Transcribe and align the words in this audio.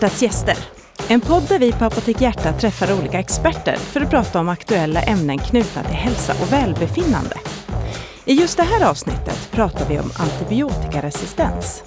Hjärtats 0.00 0.22
gäster. 0.22 0.56
En 1.08 1.20
podd 1.20 1.42
där 1.48 1.58
vi 1.58 1.72
på 1.72 1.84
Apotek 1.84 2.20
Hjärta 2.20 2.52
träffar 2.52 2.98
olika 2.98 3.18
experter 3.18 3.76
för 3.76 4.00
att 4.00 4.10
prata 4.10 4.40
om 4.40 4.48
aktuella 4.48 5.02
ämnen 5.02 5.38
knutna 5.38 5.82
till 5.82 5.94
hälsa 5.94 6.32
och 6.42 6.52
välbefinnande. 6.52 7.36
I 8.24 8.34
just 8.34 8.56
det 8.56 8.62
här 8.62 8.90
avsnittet 8.90 9.48
pratar 9.50 9.88
vi 9.88 9.98
om 9.98 10.10
antibiotikaresistens. 10.16 11.82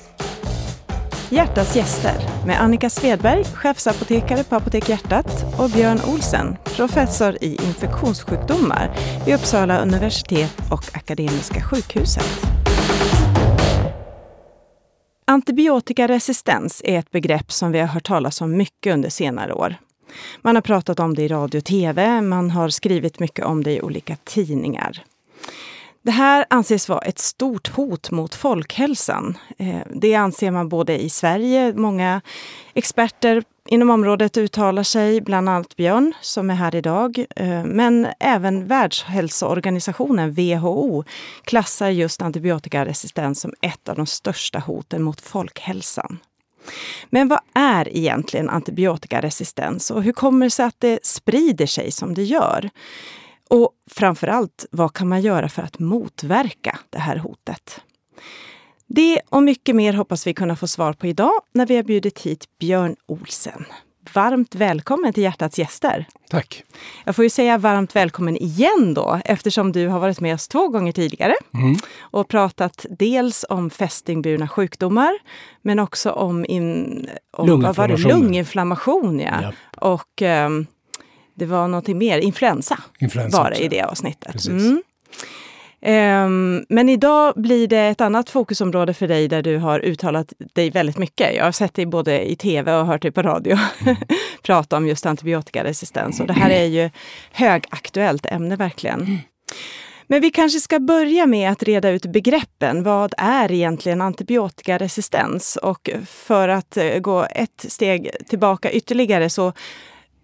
Hjärtats 1.30 1.76
gäster 1.76 2.16
med 2.46 2.62
Annika 2.62 2.90
Svedberg, 2.90 3.44
chefsapotekare 3.44 4.44
på 4.44 4.56
Apotek 4.56 4.90
Hjärtat 4.90 5.46
och 5.58 5.70
Björn 5.70 6.00
Olsen, 6.14 6.58
professor 6.64 7.38
i 7.42 7.56
infektionssjukdomar 7.66 8.96
vid 9.26 9.36
Uppsala 9.36 9.80
universitet 9.80 10.56
och 10.72 10.84
Akademiska 10.94 11.62
sjukhuset. 11.62 12.53
Antibiotikaresistens 15.26 16.82
är 16.86 17.00
ett 17.00 17.12
begrepp 17.12 17.52
som 17.52 17.72
vi 17.72 17.80
har 17.80 17.88
hört 17.88 18.08
talas 18.08 18.42
om 18.42 18.58
mycket 18.58 18.94
under 18.94 19.10
senare 19.10 19.54
år. 19.54 19.76
Man 20.42 20.56
har 20.56 20.62
pratat 20.62 21.00
om 21.00 21.16
det 21.16 21.22
i 21.22 21.28
radio 21.28 21.58
och 21.58 21.66
tv, 21.66 22.22
man 22.22 22.52
har 22.52 22.70
skrivit 22.70 23.20
mycket 23.20 23.46
om 23.46 23.64
det 23.64 23.72
i 23.72 23.82
olika 23.82 24.16
tidningar. 24.24 25.04
Det 26.04 26.12
här 26.12 26.46
anses 26.50 26.90
vara 26.90 27.00
ett 27.00 27.20
stort 27.20 27.68
hot 27.68 28.12
mot 28.12 28.36
folkhälsan. 28.36 29.38
Eh, 29.58 29.80
det 29.96 30.16
anser 30.16 30.52
man 30.52 30.70
både 30.70 31.04
i 31.04 31.10
Sverige, 31.10 31.74
många 31.74 32.22
experter 32.74 33.44
inom 33.70 33.90
området 33.90 34.38
uttalar 34.38 34.84
sig, 34.84 35.22
bland 35.22 35.50
annat 35.50 35.76
Björn 35.76 36.14
som 36.22 36.50
är 36.50 36.56
här 36.56 36.76
idag. 36.76 37.26
Eh, 37.36 37.64
men 37.66 38.08
även 38.20 38.68
Världshälsoorganisationen, 38.68 40.34
WHO, 40.34 41.04
klassar 41.44 41.90
just 41.90 42.22
antibiotikaresistens 42.22 43.42
som 43.42 43.54
ett 43.62 43.90
av 43.90 43.96
de 43.96 44.06
största 44.06 44.60
hoten 44.60 45.04
mot 45.04 45.22
folkhälsan. 45.22 46.20
Men 47.10 47.28
vad 47.28 47.40
är 47.54 47.98
egentligen 47.98 48.50
antibiotikaresistens 48.50 49.92
och 49.92 50.04
hur 50.04 50.14
kommer 50.14 50.46
det 50.46 50.50
sig 50.50 50.66
att 50.66 50.80
det 50.80 51.00
sprider 51.06 51.66
sig 51.66 51.92
som 51.92 52.14
det 52.14 52.24
gör? 52.24 52.70
Och 53.54 53.72
framför 53.92 54.28
allt, 54.28 54.66
vad 54.72 54.94
kan 54.94 55.08
man 55.08 55.22
göra 55.22 55.50
för 55.50 55.62
att 55.62 55.80
motverka 55.80 56.80
det 56.90 57.00
här 57.00 57.18
hotet? 57.18 57.82
Det 58.88 59.20
och 59.30 59.44
mycket 59.44 59.76
mer 59.76 59.94
hoppas 59.94 60.28
vi 60.28 60.34
kunna 60.34 60.56
få 60.56 60.68
svar 60.68 60.94
på 60.94 61.08
idag 61.08 61.32
när 61.52 61.66
vi 61.66 61.76
har 61.76 61.84
bjudit 61.84 62.20
hit 62.20 62.46
Björn 62.60 62.96
Olsen. 63.06 63.66
Varmt 64.14 64.56
välkommen 64.56 65.14
till 65.14 65.24
Hjärtats 65.24 65.60
gäster. 65.60 66.06
Tack. 66.30 66.64
Jag 67.06 67.16
får 67.16 67.24
ju 67.24 67.30
säga 67.30 67.58
varmt 67.58 67.96
välkommen 67.96 68.38
igen 68.38 68.94
då 68.94 69.20
eftersom 69.26 69.72
du 69.72 69.88
har 69.88 70.00
varit 70.00 70.20
med 70.20 70.34
oss 70.34 70.48
två 70.48 70.68
gånger 70.68 70.92
tidigare 70.92 71.36
mm. 71.54 71.76
och 72.02 72.28
pratat 72.28 72.86
dels 72.90 73.46
om 73.50 73.70
fästingburna 73.70 74.48
sjukdomar 74.48 75.14
men 75.62 75.80
också 75.80 76.12
om, 76.12 76.46
in, 76.46 77.10
om 77.32 77.48
lunginflammation. 77.48 78.12
lunginflammation 78.12 79.20
ja. 79.20 79.42
ja. 79.42 79.52
Och 79.90 80.22
um, 80.22 80.68
det 81.34 81.46
var 81.46 81.68
någonting 81.68 81.98
mer, 81.98 82.20
influensa, 82.20 82.80
influensa 83.00 83.44
var 83.44 83.50
det 83.50 83.58
i 83.58 83.68
det 83.68 83.82
avsnittet. 83.82 84.48
Mm. 84.48 84.82
Um, 85.86 86.66
men 86.70 86.90
idag 86.90 87.34
blir 87.36 87.68
det 87.68 87.80
ett 87.80 88.02
annat 88.02 88.30
fokusområde 88.30 88.94
för 88.94 89.08
dig 89.08 89.28
där 89.28 89.42
du 89.42 89.58
har 89.58 89.80
uttalat 89.80 90.34
dig 90.54 90.70
väldigt 90.70 90.98
mycket. 90.98 91.36
Jag 91.36 91.44
har 91.44 91.52
sett 91.52 91.74
dig 91.74 91.86
både 91.86 92.32
i 92.32 92.36
tv 92.36 92.74
och 92.74 92.86
hört 92.86 93.02
dig 93.02 93.12
på 93.12 93.22
radio 93.22 93.58
mm. 93.82 93.96
prata 94.44 94.78
om 94.78 94.88
just 94.88 95.06
antibiotikaresistens. 95.06 96.20
Och 96.20 96.28
det 96.28 96.34
här 96.34 96.50
är 96.50 96.66
ju 96.66 96.90
högaktuellt 97.32 98.26
ämne 98.26 98.56
verkligen. 98.56 99.02
Mm. 99.02 99.18
Men 100.08 100.22
vi 100.22 100.32
kanske 100.32 100.60
ska 100.60 100.80
börja 100.80 101.26
med 101.26 101.52
att 101.52 101.64
reda 101.64 101.90
ut 101.90 102.06
begreppen. 102.06 102.84
Vad 102.84 103.14
är 103.18 103.52
egentligen 103.52 104.02
antibiotikaresistens? 104.02 105.56
Och 105.56 105.90
för 106.06 106.48
att 106.48 106.78
eh, 106.78 107.00
gå 107.00 107.26
ett 107.32 107.66
steg 107.68 108.12
tillbaka 108.30 108.72
ytterligare 108.72 109.30
så 109.30 109.54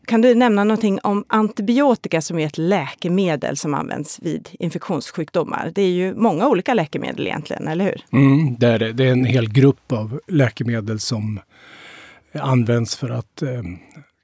kan 0.10 0.22
du 0.22 0.36
nämna 0.36 0.64
någonting 0.64 1.00
om 1.04 1.26
antibiotika 1.28 2.22
som 2.22 2.40
är 2.40 2.46
ett 2.46 2.58
läkemedel 2.58 3.58
som 3.58 3.74
används 3.74 4.20
vid 4.22 4.50
infektionssjukdomar? 4.60 5.72
Det 5.76 5.82
är 5.82 5.90
ju 5.90 6.16
många 6.16 6.48
olika 6.48 6.74
läkemedel 6.74 7.28
egentligen, 7.28 7.68
eller 7.68 7.86
hur? 7.86 8.02
Mm, 8.12 8.56
det 8.60 8.68
är 8.68 8.80
det. 8.80 8.94
Det 8.94 9.08
är 9.08 9.12
en 9.12 9.26
hel 9.26 9.50
grupp 9.50 9.92
av 9.92 10.22
läkemedel 10.28 11.00
som 11.00 11.40
används 12.34 12.96
för 12.96 13.10
att 13.10 13.42
eh, 13.42 13.62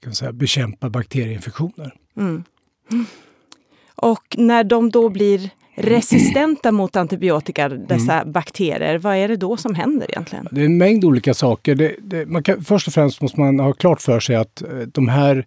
kan 0.03 0.15
säga, 0.15 0.33
bekämpa 0.33 0.89
bakterieinfektioner. 0.89 1.93
Mm. 2.17 2.43
Och 3.95 4.35
när 4.37 4.63
de 4.63 4.89
då 4.89 5.09
blir 5.09 5.49
resistenta 5.75 6.71
mot 6.71 6.95
antibiotika, 6.95 7.69
dessa 7.69 8.13
mm. 8.13 8.31
bakterier. 8.31 8.97
Vad 8.97 9.15
är 9.15 9.27
det 9.27 9.35
då 9.35 9.57
som 9.57 9.75
händer 9.75 10.11
egentligen? 10.11 10.47
Det 10.51 10.61
är 10.61 10.65
en 10.65 10.77
mängd 10.77 11.05
olika 11.05 11.33
saker. 11.33 11.75
Det, 11.75 11.95
det, 12.01 12.25
man 12.25 12.43
kan, 12.43 12.63
först 12.63 12.87
och 12.87 12.93
främst 12.93 13.21
måste 13.21 13.39
man 13.39 13.59
ha 13.59 13.73
klart 13.73 14.01
för 14.01 14.19
sig 14.19 14.35
att 14.35 14.61
eh, 14.61 14.67
de 14.77 15.07
här 15.07 15.45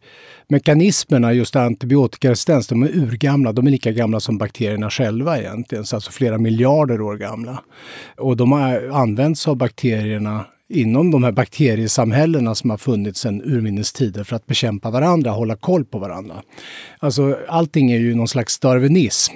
mekanismerna, 0.48 1.32
just 1.32 1.56
antibiotikaresistens, 1.56 2.66
de 2.66 2.82
är 2.82 2.88
urgamla. 2.88 3.52
De 3.52 3.66
är 3.66 3.70
lika 3.70 3.92
gamla 3.92 4.20
som 4.20 4.38
bakterierna 4.38 4.90
själva 4.90 5.38
egentligen, 5.38 5.84
så 5.84 5.96
alltså 5.96 6.10
flera 6.10 6.38
miljarder 6.38 7.00
år 7.00 7.16
gamla. 7.16 7.62
Och 8.16 8.36
de 8.36 8.52
har 8.52 8.88
använts 8.92 9.48
av 9.48 9.56
bakterierna 9.56 10.44
inom 10.68 11.10
de 11.10 11.24
här 11.24 11.32
bakteriesamhällena 11.32 12.54
som 12.54 12.70
har 12.70 12.76
funnits 12.76 13.20
sedan 13.20 13.42
urminnes 13.42 13.92
tider 13.92 14.24
för 14.24 14.36
att 14.36 14.46
bekämpa 14.46 14.90
varandra, 14.90 15.30
hålla 15.30 15.56
koll 15.56 15.84
på 15.84 15.98
varandra. 15.98 16.42
Alltså 16.98 17.38
allting 17.48 17.90
är 17.90 17.98
ju 17.98 18.14
någon 18.14 18.28
slags 18.28 18.58
darwinism. 18.58 19.34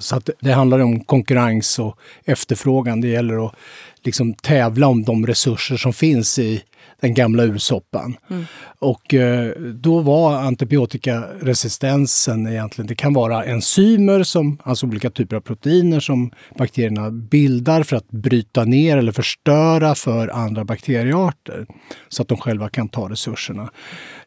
Så 0.00 0.16
att 0.16 0.30
det 0.40 0.52
handlar 0.52 0.78
om 0.78 1.00
konkurrens 1.00 1.78
och 1.78 1.98
efterfrågan. 2.24 3.00
Det 3.00 3.08
gäller 3.08 3.46
att 3.46 3.54
liksom 4.02 4.34
tävla 4.34 4.86
om 4.86 5.04
de 5.04 5.26
resurser 5.26 5.76
som 5.76 5.92
finns 5.92 6.38
i 6.38 6.62
den 7.00 7.14
gamla 7.14 7.42
ursoppan. 7.42 8.16
Mm. 8.30 8.44
Och 8.78 9.14
eh, 9.14 9.52
då 9.58 10.00
var 10.00 10.36
antibiotikaresistensen 10.36 12.46
egentligen, 12.46 12.86
det 12.86 12.94
kan 12.94 13.12
vara 13.12 13.44
enzymer, 13.44 14.22
som, 14.22 14.58
alltså 14.62 14.86
olika 14.86 15.10
typer 15.10 15.36
av 15.36 15.40
proteiner 15.40 16.00
som 16.00 16.30
bakterierna 16.58 17.10
bildar 17.10 17.82
för 17.82 17.96
att 17.96 18.10
bryta 18.10 18.64
ner 18.64 18.96
eller 18.96 19.12
förstöra 19.12 19.94
för 19.94 20.28
andra 20.28 20.64
bakteriearter 20.64 21.66
så 22.08 22.22
att 22.22 22.28
de 22.28 22.38
själva 22.38 22.68
kan 22.68 22.88
ta 22.88 23.08
resurserna. 23.08 23.70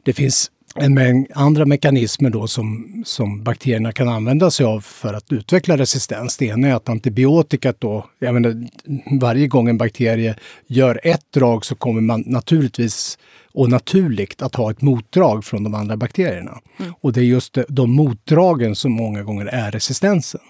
Det 0.04 0.14
finns 0.14 0.52
en 0.76 0.94
mängd 0.94 1.28
andra 1.34 1.66
mekanismer 1.66 2.30
då 2.30 2.48
som, 2.48 3.04
som 3.06 3.44
bakterierna 3.44 3.92
kan 3.92 4.10
använda 4.10 4.52
sig 4.52 4.66
av 4.66 4.82
för 4.82 5.14
att 5.14 5.32
utveckla 5.32 5.78
resistens. 5.78 6.38
Det 6.38 6.46
ena 6.46 6.68
är 6.68 6.74
att 6.74 6.90
antibiotikat 6.90 7.76
då, 7.80 8.06
jag 8.20 8.34
menar, 8.34 8.68
varje 9.20 9.48
gång 9.48 9.70
en 9.70 9.78
bakterie 9.78 10.36
gör 10.68 11.00
ett 11.04 11.32
drag 11.34 11.66
så 11.66 11.76
kommer 11.76 12.02
man 12.02 12.24
naturligtvis 12.26 13.18
och 13.54 13.70
naturligt 13.70 14.42
att 14.42 14.56
ha 14.56 14.72
ett 14.72 14.82
motdrag 14.82 15.46
från 15.46 15.64
de 15.64 15.74
andra 15.74 15.98
bakterierna. 15.98 16.60
Mm. 16.80 16.94
Och 17.02 17.14
det 17.14 17.20
är 17.20 17.24
just 17.24 17.58
de 17.68 17.92
motdragen 17.92 18.76
som 18.76 18.92
många 18.92 19.24
gånger 19.24 19.46
är 19.46 19.72
resistensen. 19.72 20.42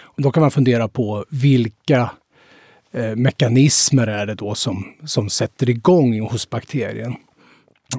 Och 0.00 0.22
då 0.22 0.30
kan 0.30 0.40
man 0.40 0.50
fundera 0.50 0.88
på 0.88 1.24
vilka 1.30 2.10
eh, 2.92 3.16
mekanismer 3.16 4.06
är 4.06 4.26
det 4.26 4.34
då 4.34 4.54
som, 4.54 4.84
som 5.04 5.30
sätter 5.30 5.70
igång 5.70 6.20
hos 6.20 6.50
bakterien. 6.50 7.16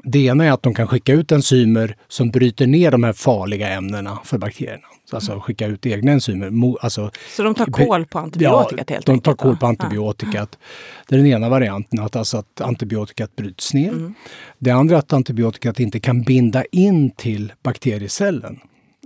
Det 0.04 0.20
ena 0.20 0.46
är 0.46 0.52
att 0.52 0.64
de 0.64 0.74
kan 0.74 0.88
skicka 0.88 1.14
ut 1.14 1.32
enzymer 1.32 1.96
som 2.08 2.32
bryter 2.32 2.68
ner 2.68 2.92
de 2.92 3.04
här 3.04 3.14
farliga 3.14 3.70
ämnena 3.70 4.20
för 4.24 4.38
bakterierna. 4.38 4.84
Alltså 5.12 5.32
mm. 5.32 5.42
skicka 5.42 5.68
ut 5.68 5.86
egna 5.86 6.12
enzymer. 6.12 6.76
Alltså, 6.82 7.12
så 7.36 7.44
de 7.44 7.56
tar 7.56 7.66
koll 7.66 8.06
på 8.06 8.20
antibiotikat 8.20 8.86
ja, 8.90 8.96
helt 8.96 9.06
de 9.06 9.12
enkelt? 9.12 9.26
tar 9.26 9.34
koll 9.34 9.58
på 9.58 9.66
antibiotikat. 9.66 10.50
Ja. 10.52 10.68
Det 11.08 11.16
är 11.16 11.18
den 11.18 11.28
ena 11.28 11.50
varianten, 11.50 12.00
att, 12.00 12.16
alltså 12.16 12.38
att 12.38 12.62
antibiotikat 12.62 13.36
bryts 13.36 13.74
ner. 13.74 13.90
Mm. 13.90 14.14
Det 14.58 14.72
andra 14.72 14.96
är 14.96 15.00
att 15.00 15.14
antibiotikat 15.14 15.80
inte 15.80 16.00
kan 16.00 16.22
binda 16.22 16.66
in 16.66 17.12
till 17.12 17.54
bakteriecellen. 17.64 18.60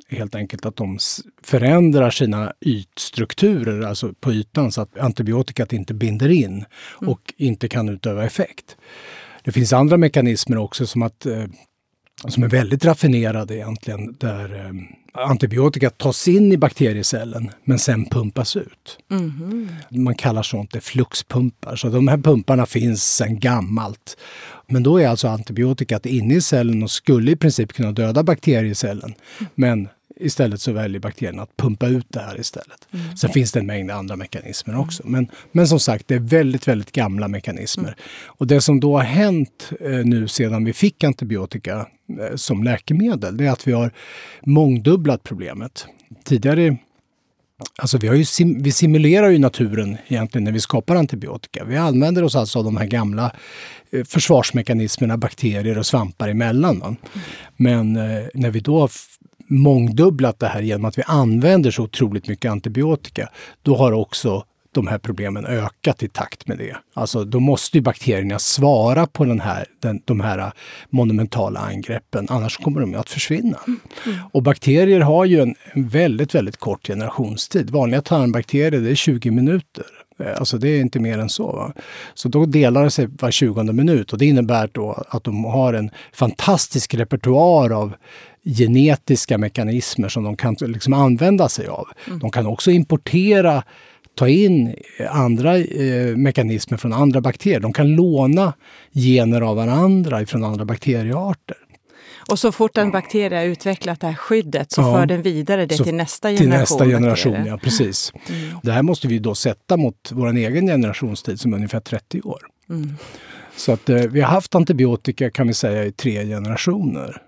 Helt 0.07 0.35
enkelt 0.35 0.65
att 0.65 0.75
de 0.75 0.97
förändrar 1.43 2.09
sina 2.09 2.53
ytstrukturer, 2.61 3.81
alltså 3.81 4.13
på 4.19 4.33
ytan, 4.33 4.71
så 4.71 4.81
att 4.81 4.97
antibiotikat 4.97 5.73
inte 5.73 5.93
binder 5.93 6.29
in 6.29 6.65
och 6.85 7.33
mm. 7.37 7.49
inte 7.51 7.67
kan 7.67 7.89
utöva 7.89 8.25
effekt. 8.25 8.75
Det 9.43 9.51
finns 9.51 9.73
andra 9.73 9.97
mekanismer 9.97 10.57
också 10.57 10.87
som 10.87 11.01
att 11.01 11.25
eh, 11.25 11.45
som 12.27 12.43
är 12.43 12.47
väldigt 12.47 12.85
raffinerade 12.85 13.55
egentligen, 13.55 14.15
där 14.19 14.65
eh, 14.65 14.71
antibiotika 15.13 15.89
tas 15.89 16.27
in 16.27 16.51
i 16.51 16.57
bakteriecellen 16.57 17.51
men 17.63 17.79
sen 17.79 18.05
pumpas 18.09 18.55
ut. 18.55 18.97
Mm. 19.11 19.69
Man 19.89 20.15
kallar 20.15 20.43
sånt 20.43 20.71
det 20.71 20.81
fluxpumpar. 20.81 21.75
Så 21.75 21.89
de 21.89 22.07
här 22.07 22.17
pumparna 22.17 22.65
finns 22.65 23.15
sedan 23.15 23.39
gammalt. 23.39 24.17
Men 24.67 24.83
då 24.83 24.97
är 24.97 25.07
alltså 25.07 25.27
antibiotikat 25.27 26.05
inne 26.05 26.33
i 26.35 26.41
cellen 26.41 26.83
och 26.83 26.91
skulle 26.91 27.31
i 27.31 27.35
princip 27.35 27.73
kunna 27.73 27.91
döda 27.91 28.23
bakteriecellen. 28.23 29.13
Men 29.55 29.89
Istället 30.15 30.61
så 30.61 30.71
väljer 30.71 30.99
bakterien 30.99 31.39
att 31.39 31.57
pumpa 31.57 31.87
ut 31.87 32.05
det 32.09 32.19
här 32.19 32.39
istället. 32.39 32.87
Mm. 32.91 33.17
Sen 33.17 33.29
finns 33.29 33.51
det 33.51 33.59
en 33.59 33.65
mängd 33.65 33.91
andra 33.91 34.15
mekanismer 34.15 34.79
också. 34.79 35.03
Men, 35.05 35.27
men 35.51 35.67
som 35.67 35.79
sagt, 35.79 36.07
det 36.07 36.15
är 36.15 36.19
väldigt, 36.19 36.67
väldigt 36.67 36.91
gamla 36.91 37.27
mekanismer. 37.27 37.83
Mm. 37.83 37.99
Och 38.25 38.47
det 38.47 38.61
som 38.61 38.79
då 38.79 38.97
har 38.97 39.03
hänt 39.03 39.71
eh, 39.79 39.91
nu 39.91 40.27
sedan 40.27 40.65
vi 40.65 40.73
fick 40.73 41.03
antibiotika 41.03 41.87
eh, 42.19 42.35
som 42.35 42.63
läkemedel, 42.63 43.37
det 43.37 43.45
är 43.45 43.51
att 43.51 43.67
vi 43.67 43.71
har 43.71 43.91
mångdubblat 44.41 45.23
problemet. 45.23 45.85
Tidigare 46.23 46.77
Alltså 47.77 47.97
vi, 47.97 48.07
har 48.07 48.15
ju 48.15 48.25
sim, 48.25 48.63
vi 48.63 48.71
simulerar 48.71 49.29
ju 49.29 49.39
naturen 49.39 49.97
egentligen 50.07 50.43
när 50.43 50.51
vi 50.51 50.59
skapar 50.59 50.95
antibiotika. 50.95 51.63
Vi 51.63 51.77
använder 51.77 52.23
oss 52.23 52.35
alltså 52.35 52.59
av 52.59 52.65
de 52.65 52.77
här 52.77 52.85
gamla 52.85 53.31
eh, 53.91 54.03
försvarsmekanismerna 54.03 55.17
bakterier 55.17 55.77
och 55.77 55.85
svampar 55.85 56.27
emellan. 56.27 56.75
Mm. 56.75 56.97
Men 57.57 57.95
eh, 57.95 58.23
när 58.33 58.51
vi 58.51 58.59
då 58.59 58.87
mångdubblat 59.47 60.39
det 60.39 60.47
här 60.47 60.61
genom 60.61 60.85
att 60.85 60.97
vi 60.97 61.03
använder 61.05 61.71
så 61.71 61.83
otroligt 61.83 62.27
mycket 62.27 62.51
antibiotika, 62.51 63.29
då 63.61 63.75
har 63.75 63.91
också 63.91 64.43
de 64.73 64.87
här 64.87 64.97
problemen 64.97 65.45
ökat 65.45 66.03
i 66.03 66.07
takt 66.07 66.47
med 66.47 66.57
det. 66.57 66.75
Alltså 66.93 67.23
då 67.23 67.39
måste 67.39 67.77
ju 67.77 67.81
bakterierna 67.81 68.39
svara 68.39 69.07
på 69.07 69.25
den 69.25 69.39
här, 69.39 69.65
den, 69.79 70.01
de 70.05 70.19
här 70.19 70.51
monumentala 70.89 71.59
angreppen, 71.59 72.27
annars 72.29 72.57
kommer 72.57 72.81
de 72.81 72.95
att 72.95 73.09
försvinna. 73.09 73.59
Mm. 73.67 73.79
Mm. 74.05 74.17
Och 74.31 74.43
bakterier 74.43 74.99
har 74.99 75.25
ju 75.25 75.41
en, 75.41 75.55
en, 75.71 75.87
väldigt, 75.87 76.35
väldigt 76.35 76.57
kort 76.57 76.87
generationstid. 76.87 77.69
Vanliga 77.69 78.01
tarmbakterier 78.01 78.81
det 78.81 78.91
är 78.91 78.95
20 78.95 79.31
minuter. 79.31 79.85
Eh, 80.19 80.39
alltså 80.39 80.57
det 80.57 80.69
är 80.69 80.81
inte 80.81 80.99
mer 80.99 81.17
än 81.17 81.29
så. 81.29 81.51
Va? 81.51 81.73
Så 82.13 82.29
då 82.29 82.45
delar 82.45 82.83
det 82.83 82.91
sig 82.91 83.07
var 83.19 83.31
20 83.31 83.63
minut 83.63 84.13
och 84.13 84.17
det 84.17 84.25
innebär 84.25 84.69
då 84.71 85.03
att 85.09 85.23
de 85.23 85.43
har 85.43 85.73
en 85.73 85.91
fantastisk 86.13 86.93
repertoar 86.93 87.69
av 87.69 87.93
genetiska 88.45 89.37
mekanismer 89.37 90.09
som 90.09 90.23
de 90.23 90.37
kan 90.37 90.55
liksom 90.59 90.93
använda 90.93 91.49
sig 91.49 91.67
av. 91.67 91.87
Mm. 92.07 92.19
De 92.19 92.31
kan 92.31 92.47
också 92.47 92.71
importera 92.71 93.63
ta 94.15 94.27
in 94.27 94.75
andra 95.09 95.57
eh, 95.57 96.15
mekanismer 96.15 96.77
från 96.77 96.93
andra 96.93 97.21
bakterier. 97.21 97.59
De 97.59 97.73
kan 97.73 97.95
låna 97.95 98.53
gener 98.93 99.41
av 99.41 99.55
varandra 99.55 100.25
från 100.25 100.43
andra 100.43 100.65
bakteriearter. 100.65 101.57
Och 102.29 102.39
så 102.39 102.51
fort 102.51 102.77
en 102.77 102.91
bakterie 102.91 103.37
har 103.37 103.45
utvecklat 103.45 103.99
det 103.99 104.07
här 104.07 104.13
skyddet 104.15 104.71
så 104.71 104.81
ja, 104.81 104.93
för 104.93 105.05
den 105.05 105.21
vidare 105.21 105.65
det 105.65 105.77
till 105.77 105.95
nästa 105.95 106.27
generation. 106.27 106.51
Till 106.51 106.59
nästa 106.59 106.85
generation, 106.85 107.45
ja 107.45 107.57
precis. 107.57 108.13
Mm. 108.29 108.57
Det 108.63 108.71
här 108.71 108.81
måste 108.81 109.07
vi 109.07 109.19
då 109.19 109.35
sätta 109.35 109.77
mot 109.77 110.11
vår 110.11 110.37
egen 110.37 110.67
generationstid 110.67 111.39
som 111.39 111.53
är 111.53 111.57
ungefär 111.57 111.79
30 111.79 112.21
år. 112.21 112.39
Mm. 112.69 112.95
Så 113.55 113.71
att 113.71 113.89
eh, 113.89 113.97
vi 113.97 114.21
har 114.21 114.29
haft 114.29 114.55
antibiotika 114.55 115.31
kan 115.31 115.47
vi 115.47 115.53
säga 115.53 115.85
i 115.85 115.91
tre 115.91 116.25
generationer. 116.25 117.21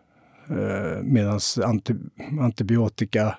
Eh, 0.50 1.02
Medan 1.04 1.40
anti, 1.64 1.96
antibiotika 2.40 3.38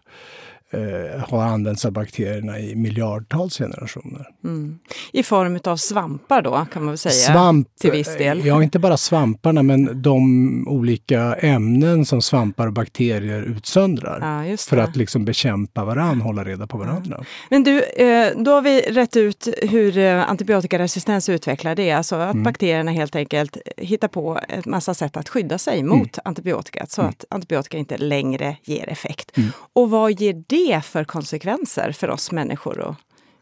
eh, 0.70 1.20
har 1.28 1.42
använts 1.42 1.84
av 1.84 1.92
bakterierna 1.92 2.58
i 2.58 2.74
miljardtals 2.74 3.58
generationer. 3.58 4.26
Mm. 4.44 4.78
I 5.12 5.22
form 5.22 5.58
av 5.64 5.76
svampar 5.76 6.42
då, 6.42 6.66
kan 6.72 6.82
man 6.82 6.88
väl 6.88 6.98
säga? 6.98 7.12
Svamp, 7.12 7.68
till 7.80 7.90
viss 7.90 8.16
del. 8.16 8.46
Ja, 8.46 8.62
inte 8.62 8.78
bara 8.78 8.96
svamparna, 8.96 9.62
men 9.62 10.02
de 10.02 10.68
olika 10.68 11.34
ämnen 11.34 12.06
som 12.06 12.22
svampar 12.22 12.66
och 12.66 12.72
bakterier 12.72 13.42
utsöndrar. 13.42 14.46
Ja, 14.46 14.56
för 14.56 14.76
att 14.76 14.96
liksom 14.96 15.24
bekämpa 15.24 15.84
varandra, 15.84 16.24
hålla 16.24 16.44
reda 16.44 16.66
på 16.66 16.78
varandra. 16.78 17.16
Ja. 17.18 17.24
Men 17.50 17.64
du, 17.64 17.82
eh, 17.82 18.32
då 18.36 18.50
har 18.50 18.62
vi 18.62 18.80
rätt 18.80 19.16
ut 19.16 19.48
hur 19.62 19.98
eh, 19.98 20.30
antibiotikaresistens 20.30 21.28
utvecklar 21.28 21.74
det. 21.74 21.92
Alltså 21.92 22.16
att 22.16 22.32
mm. 22.32 22.42
bakterierna 22.42 22.90
helt 22.90 23.16
enkelt 23.16 23.56
hittar 23.76 24.08
på 24.08 24.40
en 24.48 24.62
massa 24.66 24.94
sätt 24.94 25.16
att 25.16 25.28
skydda 25.28 25.58
sig 25.58 25.82
mot 25.82 25.96
mm. 25.96 26.22
antibiotika, 26.24 26.86
så 26.88 27.00
mm. 27.00 27.10
att 27.10 27.24
antibiotika 27.30 27.78
inte 27.78 27.96
längre 27.96 28.56
ger 28.64 28.88
effekt. 28.88 29.36
Mm. 29.36 29.50
Och 29.72 29.90
vad 29.90 30.20
ger 30.20 30.44
det 30.46 30.55
det 30.56 30.84
för 30.84 31.04
konsekvenser 31.04 31.92
för 31.92 32.10
oss 32.10 32.32
människor 32.32 32.78
och 32.78 32.94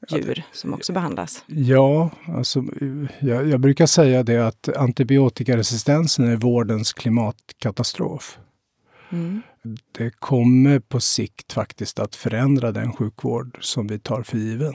djur 0.08 0.42
som 0.52 0.74
också 0.74 0.92
behandlas? 0.92 1.44
Ja, 1.46 2.10
alltså, 2.28 2.64
jag, 3.18 3.48
jag 3.48 3.60
brukar 3.60 3.86
säga 3.86 4.22
det 4.22 4.46
att 4.46 4.68
antibiotikaresistensen 4.76 6.28
är 6.28 6.36
vårdens 6.36 6.92
klimatkatastrof. 6.92 8.38
Mm. 9.12 9.42
Det 9.92 10.10
kommer 10.10 10.78
på 10.78 11.00
sikt 11.00 11.52
faktiskt 11.52 11.98
att 11.98 12.16
förändra 12.16 12.72
den 12.72 12.92
sjukvård 12.92 13.58
som 13.60 13.86
vi 13.86 13.98
tar 13.98 14.22
för 14.22 14.38
given. 14.38 14.74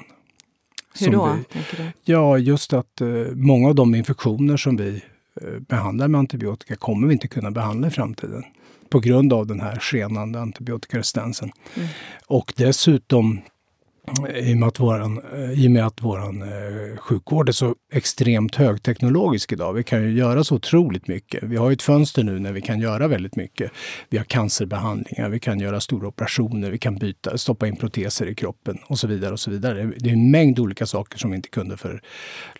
Hur 0.99 1.11
då? 1.11 1.37
Vi, 1.77 1.91
ja, 2.03 2.37
just 2.37 2.73
att 2.73 3.01
uh, 3.01 3.27
många 3.35 3.67
av 3.67 3.75
de 3.75 3.95
infektioner 3.95 4.57
som 4.57 4.77
vi 4.77 5.03
uh, 5.41 5.59
behandlar 5.59 6.07
med 6.07 6.19
antibiotika 6.19 6.75
kommer 6.75 7.07
vi 7.07 7.13
inte 7.13 7.27
kunna 7.27 7.51
behandla 7.51 7.87
i 7.87 7.91
framtiden 7.91 8.43
på 8.89 8.99
grund 8.99 9.33
av 9.33 9.47
den 9.47 9.59
här 9.59 9.79
skenande 9.79 10.39
antibiotikaresistensen. 10.39 11.51
Mm. 11.75 11.87
Och 12.27 12.53
dessutom 12.57 13.41
i 14.35 14.53
och 14.53 14.57
med 14.57 14.67
att 14.67 14.79
våran, 14.79 15.21
i 15.55 15.67
och 15.67 15.71
med 15.71 15.85
att 15.85 16.01
våran 16.01 16.41
eh, 16.41 16.97
sjukvård 16.97 17.49
är 17.49 17.53
så 17.53 17.75
extremt 17.91 18.55
högteknologisk 18.55 19.51
idag. 19.51 19.73
Vi 19.73 19.83
kan 19.83 20.03
ju 20.03 20.11
göra 20.11 20.43
så 20.43 20.55
otroligt 20.55 21.07
mycket. 21.07 21.43
Vi 21.43 21.57
har 21.57 21.71
ett 21.71 21.81
fönster 21.81 22.23
nu 22.23 22.39
när 22.39 22.51
vi 22.51 22.61
kan 22.61 22.79
göra 22.79 23.07
väldigt 23.07 23.35
mycket. 23.35 23.71
Vi 24.09 24.17
har 24.17 24.25
cancerbehandlingar, 24.25 25.29
vi 25.29 25.39
kan 25.39 25.59
göra 25.59 25.79
stora 25.79 26.07
operationer, 26.07 26.71
vi 26.71 26.77
kan 26.77 26.95
byta, 26.95 27.37
stoppa 27.37 27.67
in 27.67 27.75
proteser 27.75 28.25
i 28.25 28.35
kroppen 28.35 28.77
och 28.87 28.99
så 28.99 29.07
vidare. 29.07 29.31
och 29.31 29.39
så 29.39 29.51
vidare. 29.51 29.91
Det 29.97 30.09
är 30.09 30.13
en 30.13 30.31
mängd 30.31 30.59
olika 30.59 30.85
saker 30.85 31.17
som 31.17 31.29
vi 31.29 31.35
inte 31.35 31.49
kunde 31.49 31.77
för 31.77 32.01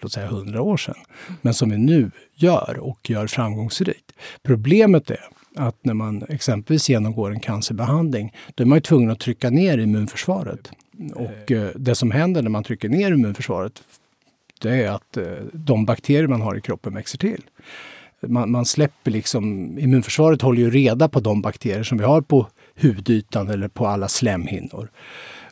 låt 0.02 0.12
säga 0.12 0.28
hundra 0.28 0.62
år 0.62 0.78
sedan. 0.78 0.98
Men 1.42 1.54
som 1.54 1.70
vi 1.70 1.78
nu 1.78 2.12
gör 2.36 2.78
och 2.80 3.10
gör 3.10 3.28
framgångsrikt. 3.28 4.12
Problemet 4.44 5.10
är 5.10 5.30
att 5.60 5.86
när 5.86 5.94
man 5.94 6.24
exempelvis 6.30 6.90
genomgår 6.90 7.32
en 7.32 7.40
cancerbehandling, 7.40 8.34
då 8.56 8.64
är 8.64 8.68
man 8.68 8.82
tvungen 8.82 9.12
att 9.12 9.20
trycka 9.20 9.50
ner 9.50 9.78
immunförsvaret. 9.78 10.72
Och 11.16 11.52
eh, 11.52 11.70
det 11.76 11.96
som 11.96 12.12
händer 12.12 12.42
när 12.42 12.50
man 12.50 12.64
trycker 12.64 12.90
ner 12.90 13.12
immunförsvaret, 13.12 13.84
det 14.62 14.84
är 14.84 14.92
att 14.92 15.18
eh, 15.18 15.24
de 15.54 15.86
bakterier 15.86 16.28
man 16.28 16.42
har 16.42 16.56
i 16.56 16.62
kroppen 16.62 16.94
växer 16.94 17.18
till. 17.18 17.42
Man, 18.22 18.52
man, 18.52 18.66
släpper 18.66 19.12
liksom, 19.12 19.78
immunförsvaret 19.80 20.42
håller 20.42 20.62
ju 20.62 20.72
reda 20.72 21.10
på 21.10 21.20
de 21.20 21.42
bakterier 21.42 21.84
som 21.84 21.98
vi 21.98 22.04
har 22.04 22.22
på 22.22 22.48
hudytan 22.82 23.50
eller 23.50 23.68
på 23.68 23.88
alla 23.88 24.08
slemhinnor. 24.08 24.90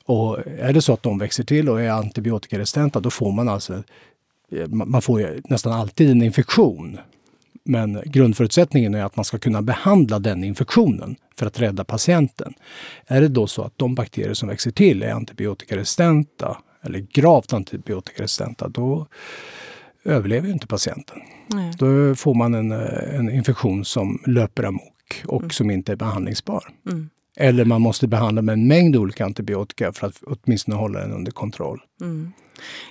Och 0.06 0.40
är 0.48 0.74
det 0.74 0.82
så 0.82 0.94
att 0.94 1.04
de 1.04 1.18
växer 1.18 1.44
till 1.44 1.70
och 1.70 1.82
är 1.82 1.90
antibiotikaresistenta, 1.90 3.00
då 3.00 3.10
får 3.10 3.32
man 3.32 3.50
alltså 3.50 3.84
eh, 4.52 4.68
man 4.68 5.02
får 5.02 5.42
nästan 5.50 5.74
alltid 5.74 6.12
en 6.12 6.22
infektion 6.22 6.98
men 7.68 8.02
grundförutsättningen 8.06 8.96
är 8.96 9.04
att 9.04 9.16
man 9.16 9.26
ska 9.26 9.38
kunna 9.38 9.62
behandla 9.62 10.20
den 10.20 10.44
infektionen 10.44 11.16
för 11.40 11.46
att 11.46 11.60
rädda 11.60 11.84
patienten. 11.84 12.54
Är 13.08 13.22
det 13.22 13.28
då 13.28 13.48
så 13.48 13.64
att 13.64 13.74
de 13.76 13.96
bakterier 13.96 14.34
som 14.34 14.50
växer 14.50 14.72
till 14.72 15.04
är 15.04 15.12
antibiotikaresistenta 15.12 16.58
eller 16.82 17.00
gravt 17.00 17.54
antibiotikaresistenta, 17.54 18.68
då 18.68 19.08
överlever 20.04 20.50
inte 20.50 20.68
patienten. 20.68 21.18
Nej. 21.48 21.74
Då 21.78 22.16
får 22.16 22.34
man 22.34 22.54
en, 22.54 22.72
en 22.72 23.30
infektion 23.30 23.86
som 23.86 24.22
löper 24.26 24.64
amok 24.64 25.24
och 25.26 25.42
mm. 25.42 25.50
som 25.50 25.72
inte 25.72 25.92
är 25.92 25.96
behandlingsbar. 25.96 26.64
Mm. 26.90 27.10
Eller 27.40 27.66
man 27.66 27.82
måste 27.82 28.08
behandla 28.08 28.42
med 28.42 28.54
en 28.54 28.68
mängd 28.68 28.96
olika 28.96 29.26
antibiotika 29.26 29.94
för 29.94 30.08
att 30.08 30.24
åtminstone 30.24 30.78
hålla 30.78 31.00
den 31.00 31.12
under 31.12 31.32
kontroll. 31.32 31.82
Mm. 32.02 32.32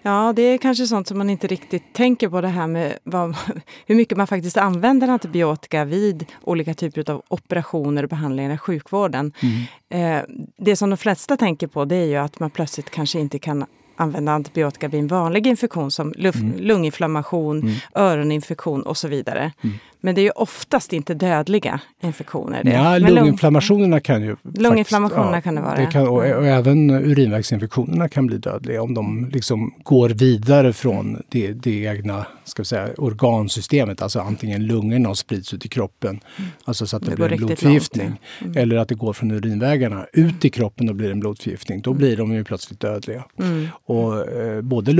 Ja, 0.03 0.33
det 0.37 0.43
är 0.43 0.59
kanske 0.59 0.87
sånt 0.87 1.09
som 1.09 1.19
man 1.19 1.31
inte 1.31 1.47
riktigt 1.47 1.83
tänker 1.93 2.29
på 2.29 2.41
det 2.41 2.49
här 2.49 2.67
med 2.67 2.99
vad, 3.03 3.37
hur 3.87 3.95
mycket 3.95 4.19
man 4.19 4.27
faktiskt 4.27 4.57
använder 4.57 5.09
antibiotika 5.09 5.85
vid 5.85 6.27
olika 6.43 6.75
typer 6.75 7.11
av 7.11 7.23
operationer 7.29 8.03
och 8.03 8.09
behandlingar 8.09 8.55
i 8.55 8.59
sjukvården. 8.59 9.33
Mm. 9.43 10.19
Eh, 10.19 10.25
det 10.59 10.77
som 10.77 10.91
de 10.91 10.97
flesta 10.97 11.37
tänker 11.37 11.67
på 11.67 11.85
det 11.85 11.97
är 11.97 12.07
ju 12.07 12.17
att 12.17 12.41
man 12.41 12.51
plötsligt 12.51 12.91
kanske 12.91 13.21
inte 13.21 13.39
kan 13.39 13.65
använda 13.97 14.33
antibiotika 14.33 14.89
vid 14.89 15.01
en 15.01 15.07
vanlig 15.07 15.47
infektion 15.47 15.91
som 15.91 16.15
luft, 16.17 16.39
mm. 16.39 16.59
lunginflammation, 16.59 17.61
mm. 17.61 17.75
öroninfektion 17.95 18.83
och 18.83 18.97
så 18.97 19.09
vidare. 19.09 19.53
Mm. 19.63 19.77
Men 20.07 20.15
det 20.15 20.21
är 20.21 20.23
ju 20.23 20.31
oftast 20.31 20.93
inte 20.93 21.15
dödliga 21.15 21.81
infektioner. 22.03 22.65
Det. 22.65 22.71
Ja, 22.71 22.99
lunginflammationerna 22.99 24.01
kan 24.01 24.23
ju... 24.23 24.37
Lunginflammationerna 24.43 25.37
ja, 25.37 25.41
kan 25.41 25.55
det 25.55 25.61
vara. 25.61 25.77
Det 25.77 25.87
kan, 25.87 26.09
och, 26.09 26.17
och, 26.17 26.47
även 26.47 26.91
urinvägsinfektionerna 26.91 28.09
kan 28.09 28.27
bli 28.27 28.39
dödliga 28.39 28.83
om 28.83 28.95
de 28.95 29.31
liksom 29.33 29.75
går 29.83 30.09
vidare 30.09 30.73
från 30.73 31.23
det, 31.29 31.53
det 31.53 31.85
egna 31.85 32.27
ska 32.45 32.63
vi 32.63 32.67
säga, 32.67 32.89
organsystemet. 32.99 34.03
Alltså 34.03 34.21
antingen 34.21 34.67
lungorna 34.67 35.09
och 35.09 35.19
sprids 35.19 35.55
ut 35.55 35.67
i 35.67 35.69
kroppen, 35.69 36.21
mm. 36.37 36.51
alltså 36.65 36.87
så 36.87 36.97
att 36.97 37.03
det, 37.03 37.11
det 37.11 37.17
blir 37.17 37.33
en 37.33 37.39
blodförgiftning. 37.39 38.21
Mm. 38.41 38.57
Eller 38.57 38.77
att 38.77 38.89
det 38.89 38.95
går 38.95 39.13
från 39.13 39.31
urinvägarna 39.31 40.07
ut 40.13 40.45
i 40.45 40.51
kroppen 40.51 40.89
och 40.89 40.95
blir 40.95 41.11
en 41.11 41.21
blodförgiftning. 41.21 41.81
Då 41.81 41.91
mm. 41.91 41.99
blir 41.99 42.17
de 42.17 42.33
ju 42.33 42.45
plötsligt 42.45 42.81
dödliga. 42.81 43.25
Mm. 43.39 43.69
Och 43.85 44.29
eh, 44.29 44.61
både 44.61 44.93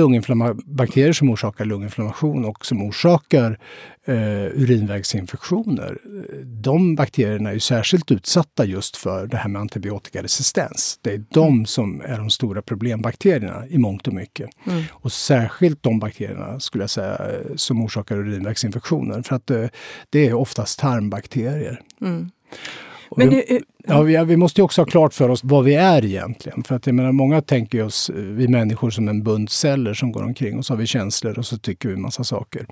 bakterier 0.65 1.13
som 1.13 1.31
orsakar 1.31 1.65
lunginflammation 1.65 2.45
och 2.45 2.67
som 2.67 2.83
orsakar 2.83 3.59
eh, 4.07 4.63
urinvägsinfektioner. 4.63 5.99
De 6.45 6.95
bakterierna 6.95 7.51
är 7.51 7.59
särskilt 7.59 8.11
utsatta 8.11 8.65
just 8.65 8.97
för 8.97 9.27
det 9.27 9.37
här 9.37 9.49
med 9.49 9.61
antibiotikaresistens. 9.61 10.99
Det 11.03 11.13
är 11.13 11.25
de 11.29 11.55
mm. 11.55 11.67
som 11.67 12.01
är 12.01 12.19
de 12.19 12.31
stora 12.31 12.63
problembakterierna 12.63 13.67
i 13.69 13.79
mångt 13.79 14.07
och 14.09 14.15
mycket. 14.15 14.51
Mm. 14.67 14.83
Och 14.93 15.13
särskilt 15.13 15.83
de 15.83 15.99
bakterierna 15.99 16.61
skulle 16.61 16.83
jag 16.83 16.91
säga 16.91 17.21
som 17.57 17.85
orsakar 17.85 18.17
urinvägsinfektioner. 18.17 19.23
För 19.23 19.37
att 19.37 19.51
eh, 19.51 19.65
det 20.11 20.29
är 20.29 20.35
oftast 20.35 20.79
tarmbakterier. 20.79 21.81
Mm. 22.01 22.31
Men, 23.17 23.31
vi, 23.31 23.61
ja, 23.87 24.03
vi, 24.03 24.25
vi, 24.25 24.37
måste 24.37 24.63
också 24.63 24.81
ha 24.81 24.87
klart 24.87 25.15
för 25.15 25.29
oss 25.29 25.45
vad 25.45 25.65
vi 25.65 25.75
är 25.75 26.05
egentligen. 26.05 26.63
För 26.63 26.75
att 26.75 26.87
jag 26.87 26.95
menar, 26.95 27.13
många 27.13 27.43
tänker 27.43 27.85
oss, 27.85 28.11
eh, 28.11 28.17
vi 28.17 28.49
människor, 28.49 28.91
som 28.91 29.09
en 29.09 29.23
bunt 29.23 29.51
celler 29.51 29.95
som 29.95 30.13
går 30.13 30.23
omkring 30.23 30.59
och 30.59 30.67
så 30.67 30.73
har 30.73 30.79
vi 30.79 30.87
känslor 30.87 31.39
och 31.39 31.47
så 31.47 31.59
tycker 31.59 31.89
vi 31.89 31.97
massa 31.97 32.25
saker. 32.25 32.67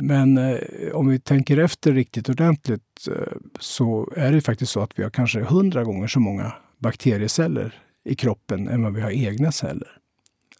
Men 0.00 0.38
eh, 0.38 0.58
om 0.92 1.08
vi 1.08 1.18
tänker 1.18 1.56
efter 1.56 1.92
riktigt 1.92 2.28
ordentligt 2.28 3.08
eh, 3.08 3.36
så 3.60 4.12
är 4.16 4.32
det 4.32 4.40
faktiskt 4.40 4.72
så 4.72 4.80
att 4.80 4.98
vi 4.98 5.02
har 5.02 5.10
kanske 5.10 5.40
hundra 5.40 5.84
gånger 5.84 6.08
så 6.08 6.20
många 6.20 6.52
bakterieceller 6.78 7.82
i 8.04 8.14
kroppen 8.14 8.68
än 8.68 8.82
vad 8.82 8.94
vi 8.94 9.00
har 9.00 9.10
egna 9.10 9.52
celler. 9.52 9.96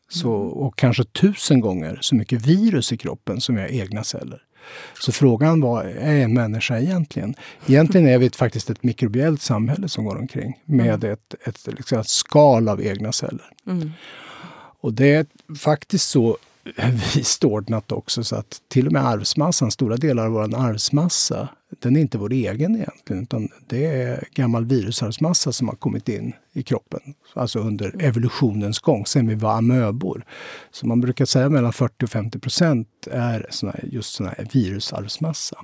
Så, 0.08 0.32
och 0.32 0.78
kanske 0.78 1.04
tusen 1.04 1.60
gånger 1.60 1.98
så 2.00 2.14
mycket 2.14 2.46
virus 2.46 2.92
i 2.92 2.96
kroppen 2.96 3.40
som 3.40 3.54
vi 3.54 3.60
har 3.60 3.68
egna 3.68 4.04
celler. 4.04 4.42
Så 5.00 5.12
frågan 5.12 5.60
var, 5.60 5.84
är 5.84 6.24
en 6.24 6.34
människa 6.34 6.78
egentligen? 6.78 7.34
Egentligen 7.66 8.08
är 8.08 8.18
vi 8.18 8.26
ett, 8.26 8.36
faktiskt 8.36 8.70
ett 8.70 8.82
mikrobiellt 8.82 9.42
samhälle 9.42 9.88
som 9.88 10.04
går 10.04 10.16
omkring 10.16 10.62
med 10.64 11.04
mm. 11.04 11.12
ett, 11.12 11.34
ett, 11.44 11.66
liksom 11.66 11.98
ett 11.98 12.08
skal 12.08 12.68
av 12.68 12.82
egna 12.82 13.12
celler. 13.12 13.52
Mm. 13.66 13.90
Och 14.80 14.92
det 14.92 15.14
är 15.14 15.26
faktiskt 15.58 16.08
så 16.08 16.36
vist 17.14 17.45
ordnat 17.45 17.93
också 17.93 18.25
så 18.25 18.37
att 18.37 18.62
till 18.69 18.87
och 18.87 18.93
med 18.93 19.07
arvsmassan, 19.07 19.71
stora 19.71 19.97
delar 19.97 20.26
av 20.26 20.33
vår 20.33 20.55
arvsmassa, 20.57 21.49
den 21.79 21.97
är 21.97 22.00
inte 22.00 22.19
vår 22.19 22.33
egen 22.33 22.76
egentligen. 22.76 23.23
Utan 23.23 23.49
det 23.69 23.87
är 23.87 24.25
gammal 24.35 24.64
virusarvsmassa 24.64 25.52
som 25.52 25.69
har 25.69 25.75
kommit 25.75 26.09
in 26.09 26.33
i 26.52 26.62
kroppen. 26.62 27.00
Alltså 27.35 27.59
under 27.59 28.05
evolutionens 28.05 28.79
gång, 28.79 29.07
sen 29.07 29.29
vi 29.29 29.35
var 29.35 29.52
amöbor. 29.52 30.25
Så 30.71 30.87
man 30.87 31.00
brukar 31.00 31.25
säga 31.25 31.49
mellan 31.49 31.73
40 31.73 32.05
och 32.05 32.11
50 32.11 32.38
procent 32.38 32.88
är 33.11 33.47
såna, 33.50 33.75
just 33.83 34.14
sån 34.14 34.26
här 34.26 34.49
virusarvsmassa. 34.52 35.57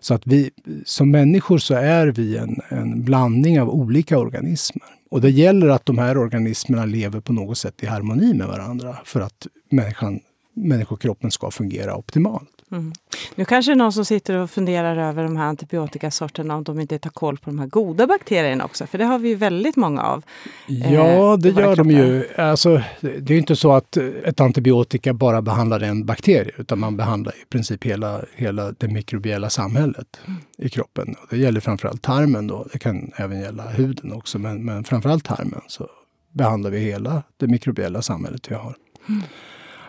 Så 0.00 0.14
att 0.14 0.26
vi 0.26 0.50
som 0.84 1.10
människor 1.10 1.58
så 1.58 1.74
är 1.74 2.06
vi 2.06 2.36
en, 2.36 2.60
en 2.68 3.04
blandning 3.04 3.60
av 3.60 3.70
olika 3.70 4.18
organismer. 4.18 4.99
Och 5.10 5.20
det 5.20 5.30
gäller 5.30 5.68
att 5.68 5.86
de 5.86 5.98
här 5.98 6.18
organismerna 6.18 6.84
lever 6.84 7.20
på 7.20 7.32
något 7.32 7.58
sätt 7.58 7.82
i 7.82 7.86
harmoni 7.86 8.34
med 8.34 8.46
varandra 8.46 8.96
för 9.04 9.20
att 9.20 9.46
människan, 9.70 10.20
människokroppen 10.54 11.30
ska 11.30 11.50
fungera 11.50 11.96
optimalt. 11.96 12.59
Mm. 12.72 12.92
Nu 13.34 13.44
kanske 13.44 13.70
det 13.70 13.74
är 13.74 13.76
någon 13.76 13.92
som 13.92 14.04
sitter 14.04 14.36
och 14.36 14.50
funderar 14.50 14.96
över 14.96 15.22
de 15.22 15.36
här 15.36 15.44
antibiotikasorterna 15.44 16.56
om 16.56 16.64
de 16.64 16.80
inte 16.80 16.98
tar 16.98 17.10
koll 17.10 17.38
på 17.38 17.50
de 17.50 17.58
här 17.58 17.66
goda 17.66 18.06
bakterierna 18.06 18.64
också, 18.64 18.86
för 18.86 18.98
det 18.98 19.04
har 19.04 19.18
vi 19.18 19.28
ju 19.28 19.34
väldigt 19.34 19.76
många 19.76 20.02
av. 20.02 20.22
Eh, 20.68 20.94
ja, 20.94 21.36
det 21.36 21.48
gör 21.48 21.76
de 21.76 21.90
ju. 21.90 22.28
Alltså, 22.36 22.82
det 23.00 23.34
är 23.34 23.38
inte 23.38 23.56
så 23.56 23.72
att 23.72 23.96
ett 23.96 24.40
antibiotika 24.40 25.12
bara 25.12 25.42
behandlar 25.42 25.80
en 25.80 26.06
bakterie, 26.06 26.52
utan 26.56 26.78
man 26.78 26.96
behandlar 26.96 27.32
i 27.32 27.44
princip 27.48 27.84
hela, 27.84 28.20
hela 28.34 28.72
det 28.72 28.88
mikrobiella 28.88 29.50
samhället 29.50 30.20
mm. 30.26 30.40
i 30.58 30.68
kroppen. 30.68 31.14
Och 31.22 31.26
det 31.30 31.36
gäller 31.36 31.60
framförallt 31.60 32.02
tarmen 32.02 32.46
då. 32.46 32.66
Det 32.72 32.78
kan 32.78 33.12
även 33.16 33.40
gälla 33.40 33.68
huden 33.68 34.12
också, 34.12 34.38
men, 34.38 34.64
men 34.64 34.84
framförallt 34.84 35.24
tarmen 35.24 35.60
så 35.66 35.88
behandlar 36.32 36.70
vi 36.70 36.78
hela 36.78 37.22
det 37.36 37.46
mikrobiella 37.46 38.02
samhället 38.02 38.50
vi 38.50 38.54
har. 38.54 38.74
Mm. 39.08 39.22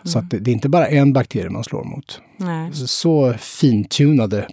Så 0.03 0.19
att 0.19 0.29
det, 0.29 0.39
det, 0.39 0.51
är 0.51 0.53
inte 0.53 0.69
bara 0.69 0.87
en 0.87 1.13
bakterie 1.13 1.49
man 1.49 1.63
slår 1.63 1.83
mot. 1.83 2.21
Nej. 2.37 2.73
Så 2.73 3.33
fintunade 3.39 4.47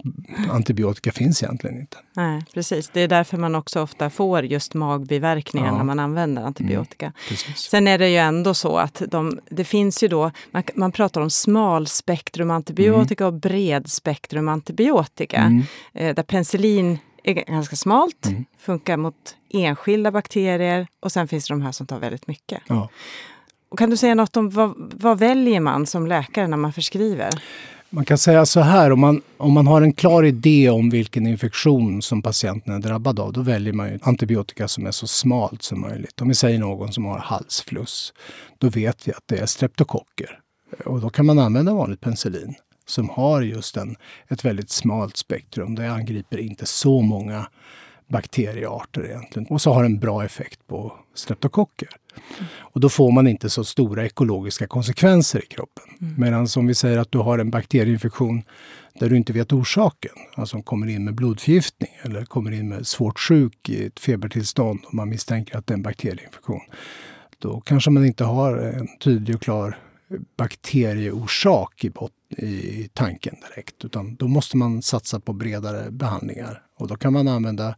antibiotika 0.49 1.11
finns 1.11 1.43
egentligen 1.43 1.79
inte. 1.79 1.97
Nej, 2.15 2.43
precis. 2.53 2.89
Det 2.89 3.01
är 3.01 3.07
därför 3.07 3.37
man 3.37 3.55
också 3.55 3.81
ofta 3.81 4.09
får 4.09 4.45
just 4.45 4.73
magbiverkningar 4.73 5.67
ja. 5.67 5.77
när 5.77 5.83
man 5.83 5.99
använder 5.99 6.41
antibiotika. 6.41 7.05
Mm, 7.05 7.55
Sen 7.55 7.87
är 7.87 7.97
det 7.97 8.09
ju 8.09 8.17
ändå 8.17 8.53
så 8.53 8.77
att 8.77 9.01
de, 9.07 9.39
det 9.49 9.63
finns 9.63 10.03
ju 10.03 10.07
då, 10.07 10.31
man, 10.51 10.63
man 10.75 10.91
pratar 10.91 11.21
om 11.21 11.29
smalspektrum 11.29 12.51
antibiotika 12.51 13.23
mm. 13.23 13.33
och 13.33 13.39
bredspektrum 13.39 14.49
antibiotika. 14.49 15.37
Mm. 15.37 15.63
Eh, 15.93 16.15
där 16.15 16.23
penicillin 16.23 16.97
är 17.23 17.33
ganska 17.33 17.75
smalt, 17.75 18.25
mm. 18.25 18.45
funkar 18.57 18.97
mot 18.97 19.35
enskilda 19.49 20.11
bakterier 20.11 20.87
och 20.99 21.11
sen 21.11 21.27
finns 21.27 21.47
det 21.47 21.53
de 21.53 21.61
här 21.61 21.71
som 21.71 21.87
tar 21.87 21.99
väldigt 21.99 22.27
mycket. 22.27 22.61
Ja. 22.67 22.89
Och 23.69 23.77
kan 23.77 23.89
du 23.89 23.97
säga 23.97 24.15
något 24.15 24.37
om 24.37 24.49
vad, 24.49 24.73
vad 24.77 25.19
väljer 25.19 25.59
man 25.59 25.85
som 25.85 26.07
läkare 26.07 26.47
när 26.47 26.57
man 26.57 26.73
förskriver? 26.73 27.41
Man 27.89 28.05
kan 28.05 28.17
säga 28.17 28.45
så 28.45 28.59
här, 28.59 28.91
om 28.91 28.99
man, 28.99 29.21
om 29.37 29.53
man 29.53 29.67
har 29.67 29.81
en 29.81 29.93
klar 29.93 30.23
idé 30.23 30.69
om 30.69 30.89
vilken 30.89 31.27
infektion 31.27 32.01
som 32.01 32.21
patienten 32.21 32.73
är 32.73 32.79
drabbad 32.79 33.19
av, 33.19 33.33
då 33.33 33.41
väljer 33.41 33.73
man 33.73 33.89
ju 33.89 33.99
antibiotika 34.01 34.67
som 34.67 34.85
är 34.85 34.91
så 34.91 35.07
smalt 35.07 35.63
som 35.63 35.81
möjligt. 35.81 36.21
Om 36.21 36.27
vi 36.27 36.35
säger 36.35 36.59
någon 36.59 36.93
som 36.93 37.05
har 37.05 37.17
halsfluss, 37.19 38.13
då 38.57 38.69
vet 38.69 39.07
vi 39.07 39.11
att 39.11 39.23
det 39.25 39.37
är 39.37 39.45
streptokocker. 39.45 40.39
Och 40.85 41.01
då 41.01 41.09
kan 41.09 41.25
man 41.25 41.39
använda 41.39 41.73
vanligt 41.73 42.01
penicillin 42.01 42.55
som 42.85 43.09
har 43.09 43.41
just 43.41 43.77
en, 43.77 43.95
ett 44.27 44.45
väldigt 44.45 44.69
smalt 44.69 45.17
spektrum. 45.17 45.75
Det 45.75 45.91
angriper 45.91 46.37
inte 46.37 46.65
så 46.65 47.01
många 47.01 47.47
bakteriearter 48.09 49.05
egentligen. 49.05 49.47
Och 49.47 49.61
så 49.61 49.73
har 49.73 49.83
en 49.83 49.99
bra 49.99 50.25
effekt 50.25 50.67
på 50.67 50.93
streptokocker. 51.13 51.89
Och 52.57 52.79
då 52.79 52.89
får 52.89 53.11
man 53.11 53.27
inte 53.27 53.49
så 53.49 53.63
stora 53.63 54.05
ekologiska 54.05 54.67
konsekvenser 54.67 55.43
i 55.43 55.47
kroppen. 55.47 55.83
Mm. 56.01 56.13
Medan 56.17 56.47
om 56.57 56.67
vi 56.67 56.75
säger 56.75 56.97
att 56.97 57.11
du 57.11 57.17
har 57.17 57.39
en 57.39 57.49
bakterieinfektion 57.49 58.43
där 58.99 59.09
du 59.09 59.17
inte 59.17 59.33
vet 59.33 59.53
orsaken, 59.53 60.11
alltså 60.35 60.61
kommer 60.61 60.87
in 60.87 61.05
med 61.05 61.15
blodförgiftning 61.15 61.91
eller 62.01 62.25
kommer 62.25 62.51
in 62.51 62.69
med 62.69 62.87
svårt 62.87 63.19
sjuk 63.19 63.69
i 63.69 63.85
ett 63.85 63.99
febertillstånd 63.99 64.79
och 64.85 64.93
man 64.93 65.09
misstänker 65.09 65.57
att 65.57 65.67
det 65.67 65.73
är 65.73 65.77
en 65.77 65.83
bakterieinfektion. 65.83 66.61
Då 67.39 67.61
kanske 67.61 67.89
man 67.91 68.05
inte 68.05 68.23
har 68.23 68.57
en 68.57 68.87
tydlig 68.99 69.35
och 69.35 69.41
klar 69.41 69.77
bakterieorsak 70.37 71.83
i, 71.83 71.89
bot, 71.89 72.11
i 72.37 72.89
tanken 72.93 73.35
direkt. 73.49 73.85
Utan 73.85 74.15
då 74.15 74.27
måste 74.27 74.57
man 74.57 74.81
satsa 74.81 75.19
på 75.19 75.33
bredare 75.33 75.91
behandlingar. 75.91 76.63
Och 76.79 76.87
då 76.87 76.95
kan 76.95 77.13
man 77.13 77.27
använda 77.27 77.75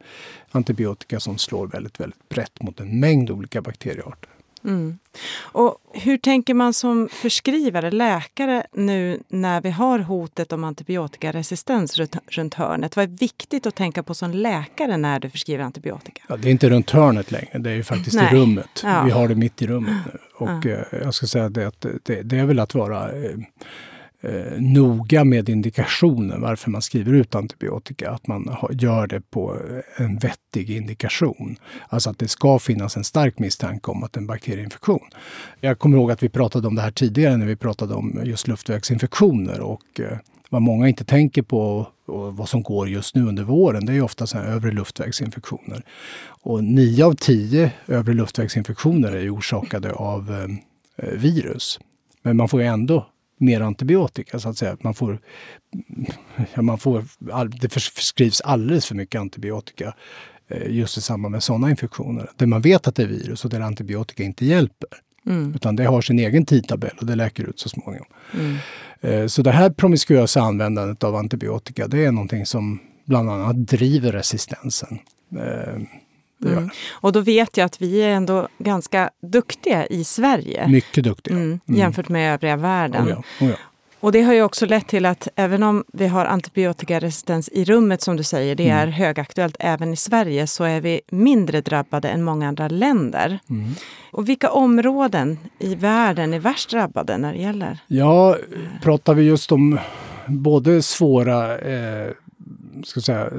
antibiotika 0.52 1.20
som 1.20 1.38
slår 1.38 1.68
väldigt, 1.68 2.00
väldigt 2.00 2.30
brett 2.30 2.62
mot 2.62 2.80
en 2.80 3.00
mängd 3.00 3.32
olika 3.32 3.62
bakteriearter. 3.62 4.30
Mm. 4.64 5.00
Och 5.42 5.78
hur 5.94 6.18
tänker 6.18 6.54
man 6.54 6.74
som 6.74 7.10
förskrivare, 7.12 7.92
läkare, 7.92 8.64
nu 8.74 9.20
när 9.28 9.62
vi 9.62 9.70
har 9.70 10.00
hotet 10.00 10.52
om 10.52 10.64
antibiotikaresistens 10.64 11.98
runt, 11.98 12.16
runt 12.28 12.54
hörnet? 12.54 12.96
Vad 12.96 13.04
är 13.04 13.18
viktigt 13.18 13.66
att 13.66 13.76
tänka 13.76 14.04
på 14.04 14.14
som 14.14 14.32
läkare 14.32 14.98
när 14.98 15.20
du 15.20 15.30
förskriver 15.30 15.64
antibiotika? 15.64 16.22
Ja, 16.28 16.38
det 16.38 16.50
är 16.50 16.52
inte 16.52 16.70
runt 16.70 16.90
hörnet 16.90 17.32
längre, 17.32 17.60
det 17.60 17.70
är 17.70 17.76
ju 17.76 17.84
faktiskt 17.84 18.16
Nej. 18.16 18.36
i 18.36 18.40
rummet. 18.40 18.82
Ja. 18.84 19.04
Vi 19.04 19.12
har 19.12 19.28
det 19.28 19.36
mitt 19.36 19.62
i 19.62 19.68
rummet 19.68 19.98
nu. 20.06 20.20
Och 20.34 20.66
ja. 20.66 20.70
Eh, 20.70 21.00
jag 21.04 21.14
ska 21.14 21.28
säga 21.28 21.50
det 21.50 21.68
att 21.68 21.86
det, 22.04 22.22
det 22.22 22.38
är 22.38 22.46
väl 22.46 22.60
att 22.60 22.76
vara 22.76 23.10
eh, 24.22 24.62
noga 24.62 25.24
med 25.24 25.50
indikationen 25.50 26.42
varför 26.42 26.72
man 26.72 26.82
skriver 26.82 27.14
ut 27.14 27.36
antibiotika. 27.36 28.12
Att 28.12 28.28
man 28.28 28.48
ha, 28.48 28.70
gör 28.72 29.08
det 29.08 29.22
på 29.22 29.58
en 29.98 30.18
vettig 30.18 30.70
indikation. 30.70 31.56
Alltså 31.90 32.10
att 32.10 32.20
det 32.20 32.28
ska 32.28 32.60
finnas 32.60 32.98
en 32.98 33.04
stark 33.04 33.40
misstanke 33.40 33.92
om 33.92 34.04
att 34.04 34.18
en 34.18 34.28
bakterieinfektion. 34.28 35.08
Jag 35.60 35.80
kommer 35.80 35.98
ihåg 35.98 36.12
att 36.12 36.24
vi 36.24 36.30
pratade 36.30 36.68
om 36.68 36.76
det 36.76 36.82
här 36.82 36.92
tidigare 36.92 37.38
när 37.38 37.46
vi 37.46 37.56
pratade 37.56 37.94
om 37.94 38.22
just 38.24 38.48
luftvägsinfektioner 38.48 39.60
och 39.60 40.00
eh, 40.00 40.18
vad 40.50 40.62
många 40.62 40.88
inte 40.88 41.06
tänker 41.06 41.42
på 41.42 41.88
och 42.06 42.38
vad 42.38 42.50
som 42.50 42.64
går 42.64 42.90
just 42.90 43.16
nu 43.16 43.24
under 43.28 43.44
våren, 43.44 43.86
det 43.86 43.92
är 43.92 43.94
ju 43.94 44.02
ofta 44.02 44.28
så 44.28 44.38
här 44.38 44.46
övre 44.46 44.72
luftvägsinfektioner. 44.72 45.84
Och 46.28 46.64
nio 46.64 47.06
av 47.06 47.14
tio 47.14 47.72
övre 47.88 48.14
luftvägsinfektioner 48.14 49.12
är 49.12 49.36
orsakade 49.36 49.94
av 49.94 50.32
eh, 50.32 51.08
eh, 51.08 51.14
virus. 51.14 51.80
Men 52.24 52.38
man 52.38 52.50
får 52.50 52.62
ju 52.62 52.68
ändå 52.68 53.08
mer 53.42 53.62
antibiotika 53.62 54.40
så 54.40 54.50
att 54.50 54.58
säga. 54.58 54.78
Man 54.82 54.94
får, 54.94 55.20
ja, 56.54 56.62
man 56.62 56.78
får, 56.78 57.06
det 57.62 57.70
förskrivs 57.70 58.42
alldeles 58.42 58.86
för 58.86 58.96
mycket 58.96 59.22
antibiotika 59.22 59.94
eh, 60.48 60.72
just 60.72 60.98
i 60.98 61.02
samband 61.02 61.32
med 61.32 61.44
sådana 61.44 61.70
infektioner. 61.70 62.30
Där 62.36 62.46
man 62.46 62.62
vet 62.62 62.88
att 62.88 62.96
det 62.96 63.04
är 63.04 63.08
virus 63.08 63.46
och 63.46 63.52
där 63.52 63.62
antibiotika 63.62 64.24
inte 64.24 64.46
hjälper. 64.46 64.90
Mm. 65.26 65.56
Utan 65.56 65.76
det 65.76 65.86
har 65.86 66.02
sin 66.02 66.20
egen 66.20 66.46
tidtabell 66.46 66.98
och 67.00 67.06
det 67.06 67.16
läker 67.16 67.44
ut 67.44 67.60
så 67.60 67.70
småningom. 67.70 68.08
Mm. 68.34 68.58
Eh, 69.02 69.28
så 69.28 69.42
det 69.42 69.52
här 69.52 69.70
promiskuösa 69.70 70.42
användandet 70.42 71.04
av 71.04 71.16
antibiotika, 71.16 71.88
det 71.88 72.06
är 72.06 72.12
någonting 72.12 72.46
som 72.46 72.80
bland 73.06 73.30
annat 73.30 73.68
driver 73.68 74.12
resistensen. 74.12 75.00
Mm. 76.46 76.70
Och 76.92 77.12
då 77.12 77.20
vet 77.20 77.58
jag 77.58 77.66
att 77.66 77.82
vi 77.82 78.02
är 78.02 78.10
ändå 78.10 78.48
ganska 78.58 79.10
duktiga 79.22 79.86
i 79.86 80.04
Sverige. 80.04 80.68
Mycket 80.68 81.04
duktiga. 81.04 81.36
Mm, 81.36 81.60
mm. 81.68 81.80
jämfört 81.80 82.10
med 82.10 82.34
övriga 82.34 82.56
världen. 82.56 83.06
Oh 83.06 83.10
ja, 83.10 83.24
oh 83.46 83.50
ja. 83.50 83.56
Och 84.02 84.12
det 84.12 84.22
har 84.22 84.34
ju 84.34 84.44
också 84.44 84.66
lett 84.66 84.88
till 84.88 85.06
att 85.06 85.28
även 85.36 85.64
om 85.64 85.84
vi 85.94 86.08
har 86.08 86.26
antibiotikaresistens 86.26 87.50
i 87.50 87.66
rummet 87.66 88.02
som 88.02 88.18
du 88.18 88.24
säger, 88.24 88.56
det 88.56 88.70
är 88.70 88.84
mm. 88.84 88.94
högaktuellt 88.94 89.56
även 89.60 89.94
i 89.94 89.96
Sverige, 89.96 90.48
så 90.48 90.64
är 90.64 90.82
vi 90.82 91.02
mindre 91.10 91.62
drabbade 91.62 92.10
än 92.10 92.24
många 92.24 92.48
andra 92.48 92.68
länder. 92.68 93.40
Mm. 93.50 93.72
Och 94.12 94.30
vilka 94.30 94.50
områden 94.50 95.38
i 95.60 95.76
världen 95.76 96.34
är 96.34 96.40
värst 96.40 96.70
drabbade 96.70 97.18
när 97.18 97.34
det 97.34 97.40
gäller? 97.40 97.80
Ja, 97.88 98.38
pratar 98.84 99.14
vi 99.14 99.24
just 99.24 99.52
om 99.52 99.80
både 100.28 100.82
svåra 100.82 101.60
eh, 101.60 102.12
ska 102.84 103.02
säga, 103.02 103.30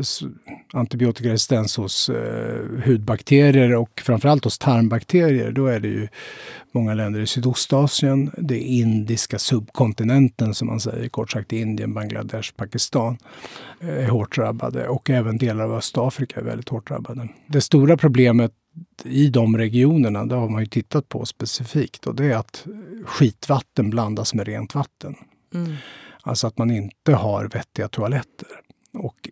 antibiotikaresistens 0.72 1.76
hos 1.76 2.08
eh, 2.08 2.84
hudbakterier 2.86 3.74
och 3.74 4.02
framförallt 4.04 4.44
hos 4.44 4.58
tarmbakterier, 4.58 5.52
då 5.52 5.66
är 5.66 5.80
det 5.80 5.88
ju 5.88 6.08
många 6.72 6.94
länder 6.94 7.20
i 7.20 7.26
Sydostasien, 7.26 8.30
det 8.38 8.58
indiska 8.58 9.38
subkontinenten 9.38 10.54
som 10.54 10.68
man 10.68 10.80
säger, 10.80 11.08
kort 11.08 11.30
sagt 11.30 11.52
Indien, 11.52 11.94
Bangladesh, 11.94 12.52
Pakistan 12.56 13.18
eh, 13.80 13.88
är 13.88 14.08
hårt 14.08 14.36
drabbade 14.36 14.88
och 14.88 15.10
även 15.10 15.38
delar 15.38 15.64
av 15.64 15.74
Östafrika 15.74 16.40
är 16.40 16.44
väldigt 16.44 16.68
hårt 16.68 16.88
drabbade. 16.88 17.28
Det 17.46 17.60
stora 17.60 17.96
problemet 17.96 18.52
i 19.04 19.28
de 19.28 19.56
regionerna, 19.56 20.24
det 20.24 20.34
har 20.34 20.48
man 20.48 20.60
ju 20.60 20.66
tittat 20.66 21.08
på 21.08 21.24
specifikt 21.24 22.06
och 22.06 22.14
det 22.14 22.24
är 22.24 22.36
att 22.36 22.66
skitvatten 23.04 23.90
blandas 23.90 24.34
med 24.34 24.46
rent 24.46 24.74
vatten. 24.74 25.14
Mm. 25.54 25.74
Alltså 26.22 26.46
att 26.46 26.58
man 26.58 26.70
inte 26.70 27.14
har 27.14 27.44
vettiga 27.44 27.88
toaletter. 27.88 28.48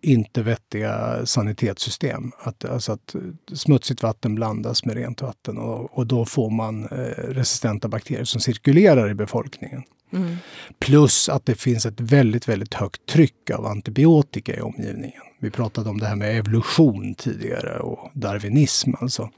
Inte 0.01 0.41
vettiga 0.41 1.25
sanitetssystem. 1.25 2.31
Att, 2.39 2.65
alltså 2.65 2.91
att 2.91 3.15
smutsigt 3.53 4.03
vatten 4.03 4.35
blandas 4.35 4.85
med 4.85 4.95
rent 4.95 5.21
vatten 5.21 5.57
och, 5.57 5.97
och 5.97 6.07
då 6.07 6.25
får 6.25 6.49
man 6.49 6.83
eh, 6.83 7.23
resistenta 7.27 7.87
bakterier 7.87 8.23
som 8.23 8.41
cirkulerar 8.41 9.09
i 9.09 9.13
befolkningen. 9.13 9.83
Mm. 10.13 10.35
Plus 10.79 11.29
att 11.29 11.45
det 11.45 11.55
finns 11.55 11.85
ett 11.85 11.99
väldigt, 11.99 12.47
väldigt 12.47 12.73
högt 12.73 13.05
tryck 13.05 13.49
av 13.49 13.65
antibiotika 13.65 14.55
i 14.55 14.61
omgivningen. 14.61 15.21
Vi 15.39 15.51
pratade 15.51 15.89
om 15.89 15.99
det 15.99 16.05
här 16.05 16.15
med 16.15 16.37
evolution 16.37 17.15
tidigare 17.15 17.79
och 17.79 18.11
darwinism 18.13 18.91
alltså. 18.99 19.29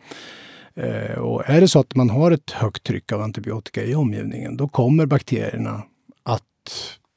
Eh, 0.76 1.18
och 1.18 1.50
är 1.50 1.62
det 1.62 1.68
så 1.68 1.80
att 1.80 1.96
man 1.96 2.10
har 2.10 2.32
ett 2.32 2.52
högt 2.52 2.84
tryck 2.84 3.12
av 3.12 3.22
antibiotika 3.22 3.84
i 3.84 3.96
omgivningen, 3.96 4.58
då 4.58 4.68
kommer 4.68 5.06
bakterierna 5.06 5.84
att 6.24 6.44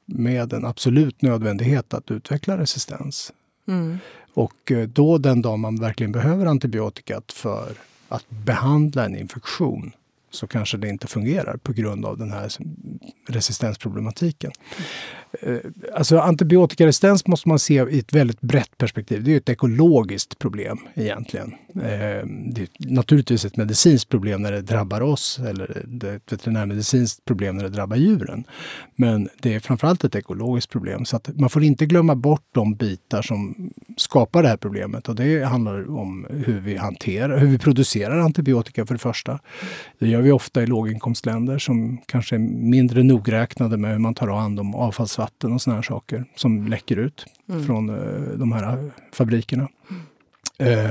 med 0.05 0.53
en 0.53 0.65
absolut 0.65 1.21
nödvändighet 1.21 1.93
att 1.93 2.11
utveckla 2.11 2.57
resistens. 2.57 3.33
Mm. 3.67 3.97
Och 4.33 4.71
eh, 4.71 4.87
då 4.87 5.17
den 5.17 5.41
dag 5.41 5.59
man 5.59 5.75
verkligen 5.75 6.11
behöver 6.11 6.45
antibiotikat 6.45 7.31
för 7.31 7.71
att 8.07 8.29
behandla 8.29 9.05
en 9.05 9.15
infektion 9.17 9.91
så 10.31 10.47
kanske 10.47 10.77
det 10.77 10.89
inte 10.89 11.07
fungerar 11.07 11.57
på 11.57 11.73
grund 11.73 12.05
av 12.05 12.17
den 12.17 12.31
här 12.31 12.51
resistensproblematiken. 13.27 14.51
Eh, 15.41 15.57
alltså 15.95 16.19
antibiotikaresistens 16.19 17.27
måste 17.27 17.49
man 17.49 17.59
se 17.59 17.73
i 17.73 17.99
ett 17.99 18.13
väldigt 18.13 18.41
brett 18.41 18.77
perspektiv. 18.77 19.23
Det 19.23 19.33
är 19.33 19.37
ett 19.37 19.49
ekologiskt 19.49 20.39
problem 20.39 20.79
egentligen. 20.95 21.53
Eh, 21.75 22.25
det 22.27 22.61
är 22.61 22.67
naturligtvis 22.77 23.45
ett 23.45 23.57
medicinskt 23.57 24.09
problem 24.09 24.41
när 24.41 24.51
det 24.51 24.61
drabbar 24.61 25.01
oss 25.01 25.39
eller 25.39 25.77
ett 26.15 26.33
veterinärmedicinskt 26.33 27.25
problem 27.25 27.57
när 27.57 27.63
det 27.63 27.69
drabbar 27.69 27.97
djuren. 27.97 28.43
Men 28.95 29.29
det 29.41 29.53
är 29.53 29.59
framförallt 29.59 30.03
ett 30.03 30.15
ekologiskt 30.15 30.71
problem 30.71 31.05
så 31.05 31.15
att 31.15 31.39
man 31.39 31.49
får 31.49 31.63
inte 31.63 31.85
glömma 31.85 32.15
bort 32.15 32.45
de 32.51 32.75
bitar 32.75 33.21
som 33.21 33.71
skapar 33.97 34.43
det 34.43 34.49
här 34.49 34.57
problemet 34.57 35.09
och 35.09 35.15
det 35.15 35.43
handlar 35.43 35.97
om 35.97 36.27
hur 36.29 36.59
vi 36.59 36.77
hanterar, 36.77 37.37
hur 37.37 37.47
vi 37.47 37.57
producerar 37.57 38.19
antibiotika 38.19 38.85
för 38.85 38.93
det 38.93 38.99
första. 38.99 39.39
Det 39.99 40.07
gör 40.07 40.21
vi 40.21 40.31
ofta 40.31 40.63
i 40.63 40.67
låginkomstländer 40.67 41.57
som 41.57 41.97
kanske 42.05 42.35
är 42.35 42.39
mindre 42.39 43.03
nogräknade 43.03 43.77
med 43.77 43.91
hur 43.91 43.99
man 43.99 44.15
tar 44.15 44.27
hand 44.27 44.59
om 44.59 44.75
avfallsvatten 44.75 45.26
och 45.43 45.61
såna 45.61 45.75
här 45.75 45.83
saker 45.83 46.25
som 46.35 46.67
läcker 46.67 46.97
ut 46.97 47.25
mm. 47.49 47.65
från 47.65 47.89
uh, 47.89 48.37
de 48.37 48.51
här 48.51 48.91
fabrikerna. 49.13 49.67
Uh, 50.61 50.89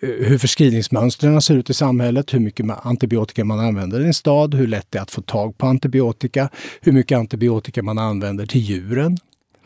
hur 0.00 0.38
förskrivningsmönstren 0.38 1.42
ser 1.42 1.54
ut 1.56 1.70
i 1.70 1.74
samhället, 1.74 2.34
hur 2.34 2.40
mycket 2.40 2.66
antibiotika 2.86 3.44
man 3.44 3.60
använder 3.60 4.00
i 4.00 4.06
en 4.06 4.14
stad, 4.14 4.54
hur 4.54 4.66
lätt 4.66 4.86
det 4.90 4.98
är 4.98 5.02
att 5.02 5.10
få 5.10 5.22
tag 5.22 5.58
på 5.58 5.66
antibiotika, 5.66 6.48
hur 6.80 6.92
mycket 6.92 7.18
antibiotika 7.18 7.82
man 7.82 7.98
använder 7.98 8.46
till 8.46 8.60
djuren. 8.60 9.18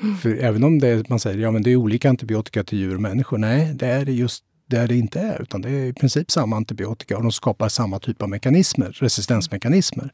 Mm. 0.03 0.17
För 0.17 0.37
även 0.37 0.65
om 0.65 0.79
det 0.79 1.09
man 1.09 1.21
säger 1.21 1.39
ja, 1.39 1.51
det 1.51 1.71
är 1.71 1.77
olika 1.77 2.09
antibiotika 2.09 2.65
till 2.65 2.79
djur 2.79 2.95
och 2.95 3.03
människor, 3.03 3.39
nej, 3.39 3.75
det 3.75 3.87
är 3.87 4.07
just 4.07 4.45
där 4.67 4.89
det 4.89 4.97
inte 4.97 5.21
är, 5.21 5.43
utan 5.43 5.63
det 5.63 5.71
är 5.71 5.85
i 5.85 5.93
princip 5.93 6.31
samma 6.31 6.57
antibiotika 6.57 7.17
och 7.17 7.23
de 7.23 7.33
skapar 7.33 7.69
samma 7.69 7.99
typ 7.99 8.23
av 8.23 8.29
mekanismer, 8.29 8.93
resistensmekanismer. 8.93 10.13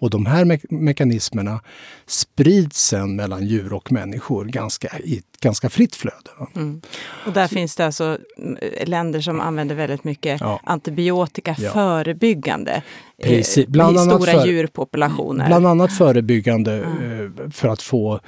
Och 0.00 0.10
de 0.10 0.26
här 0.26 0.44
me 0.44 0.58
mekanismerna 0.68 1.60
sprids 2.06 2.86
sen 2.86 3.16
mellan 3.16 3.46
djur 3.46 3.72
och 3.72 3.92
människor 3.92 4.44
ganska, 4.44 4.98
i 4.98 5.18
ett 5.18 5.40
ganska 5.40 5.70
fritt 5.70 5.96
flöde. 5.96 6.30
Mm. 6.56 6.80
Och 7.26 7.32
där 7.32 7.46
Så, 7.48 7.54
finns 7.54 7.76
det 7.76 7.86
alltså 7.86 8.18
mm, 8.38 8.58
länder 8.84 9.20
som 9.20 9.40
använder 9.40 9.74
väldigt 9.74 10.04
mycket 10.04 10.40
ja. 10.40 10.60
antibiotika 10.64 11.56
ja. 11.58 11.70
förebyggande 11.70 12.82
Precis. 13.22 13.64
Eh, 13.64 13.70
Bland 13.70 13.96
i 13.96 13.98
stora 13.98 14.32
för, 14.32 14.46
djurpopulationer. 14.46 15.46
Bland 15.46 15.66
annat 15.66 15.92
förebyggande 15.92 16.72
mm. 16.72 17.50
för 17.50 17.68
att 17.68 17.82
få... 17.82 18.20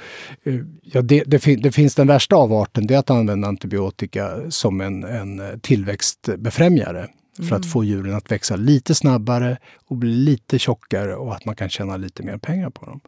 Eh, 0.43 0.55
ja, 0.83 1.01
det, 1.01 1.23
det, 1.27 1.39
fin, 1.39 1.61
det, 1.61 1.71
finns 1.71 1.95
den 1.95 2.07
värsta 2.07 2.35
avarten, 2.35 2.87
det 2.87 2.93
är 2.93 2.99
att 2.99 3.09
använda 3.09 3.47
antibiotika 3.47 4.31
som 4.49 4.81
en, 4.81 5.03
en 5.03 5.59
tillväxtbefrämjare. 5.61 6.99
Mm. 6.99 7.49
För 7.49 7.55
att 7.55 7.63
mm. 7.63 7.71
få 7.71 7.83
djuren 7.83 8.15
att 8.15 8.31
växa 8.31 8.55
lite 8.55 8.95
snabbare 8.95 9.57
och 9.87 9.95
bli 9.95 10.09
lite 10.09 10.59
tjockare 10.59 11.15
och 11.15 11.35
att 11.35 11.45
man 11.45 11.55
kan 11.55 11.69
tjäna 11.69 11.97
lite 11.97 12.23
mer 12.23 12.37
pengar 12.37 12.69
på 12.69 12.85
dem. 12.85 12.99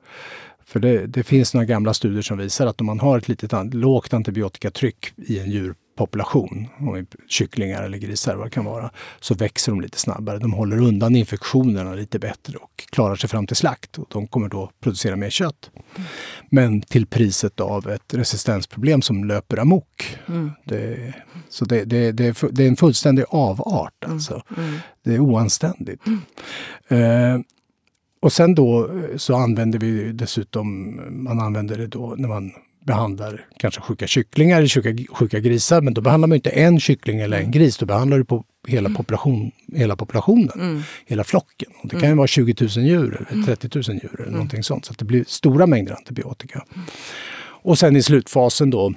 För 0.65 0.79
det, 0.79 1.05
det 1.05 1.23
finns 1.23 1.53
några 1.53 1.65
gamla 1.65 1.93
studier 1.93 2.21
som 2.21 2.37
visar 2.37 2.67
att 2.67 2.81
om 2.81 2.85
man 2.85 2.99
har 2.99 3.17
ett 3.17 3.27
litet 3.27 3.73
lågt 3.73 4.13
antibiotikatryck 4.13 5.13
i 5.15 5.39
en 5.39 5.51
djur 5.51 5.75
population, 5.95 6.67
om 6.79 7.05
kycklingar 7.27 7.83
eller 7.83 7.97
grisar 7.97 8.35
vad 8.35 8.45
det 8.45 8.49
kan 8.49 8.65
vara, 8.65 8.91
så 9.19 9.35
växer 9.35 9.71
de 9.71 9.81
lite 9.81 9.99
snabbare. 9.99 10.39
De 10.39 10.53
håller 10.53 10.81
undan 10.81 11.15
infektionerna 11.15 11.93
lite 11.93 12.19
bättre 12.19 12.57
och 12.57 12.83
klarar 12.89 13.15
sig 13.15 13.29
fram 13.29 13.47
till 13.47 13.55
slakt. 13.55 13.97
Och 13.97 14.07
de 14.09 14.27
kommer 14.27 14.49
då 14.49 14.71
producera 14.79 15.15
mer 15.15 15.29
kött. 15.29 15.71
Men 16.51 16.81
till 16.81 17.07
priset 17.07 17.59
av 17.59 17.89
ett 17.89 18.13
resistensproblem 18.13 19.01
som 19.01 19.23
löper 19.23 19.57
amok. 19.57 20.17
Mm. 20.27 20.51
Det, 20.65 21.13
så 21.49 21.65
det, 21.65 21.85
det, 21.85 22.11
det, 22.11 22.63
är 22.63 22.67
en 22.67 22.75
fullständig 22.75 23.25
avart 23.29 24.03
mm. 24.03 24.15
alltså. 24.15 24.43
Mm. 24.57 24.75
Det 25.03 25.13
är 25.13 25.19
oanständigt. 25.19 26.01
Eh, 26.87 27.39
och 28.19 28.33
sen 28.33 28.55
då 28.55 28.89
så 29.17 29.35
använder 29.35 29.79
vi 29.79 30.11
dessutom, 30.11 30.99
man 31.23 31.39
använder 31.39 31.77
det 31.77 31.87
då 31.87 32.15
när 32.17 32.27
man 32.27 32.51
behandlar 32.85 33.45
kanske 33.57 33.81
sjuka 33.81 34.07
kycklingar 34.07 34.57
eller 34.57 34.67
sjuka, 34.67 35.13
sjuka 35.13 35.39
grisar. 35.39 35.81
Men 35.81 35.93
då 35.93 36.01
behandlar 36.01 36.27
man 36.27 36.35
inte 36.35 36.49
en 36.49 36.79
kyckling 36.79 37.19
eller 37.19 37.39
en 37.39 37.51
gris, 37.51 37.77
då 37.77 37.85
behandlar 37.85 38.17
du 38.17 38.25
på 38.25 38.43
hela, 38.67 38.87
mm. 38.87 38.95
population, 38.95 39.51
hela 39.73 39.95
populationen, 39.95 40.51
mm. 40.55 40.81
hela 41.05 41.23
flocken. 41.23 41.71
Och 41.81 41.87
det 41.87 41.89
kan 41.89 41.99
ju 41.99 42.05
mm. 42.05 42.17
vara 42.17 42.27
20 42.27 42.55
000 42.61 42.69
djur 42.85 43.27
eller 43.29 43.43
30 43.43 43.69
000 43.75 43.83
djur 43.83 44.09
eller 44.13 44.23
mm. 44.23 44.33
någonting 44.33 44.63
sånt. 44.63 44.85
Så 44.85 44.93
det 44.93 45.05
blir 45.05 45.23
stora 45.27 45.67
mängder 45.67 45.93
antibiotika. 45.93 46.65
Och 47.63 47.79
sen 47.79 47.95
i 47.95 48.03
slutfasen 48.03 48.69
då, 48.69 48.93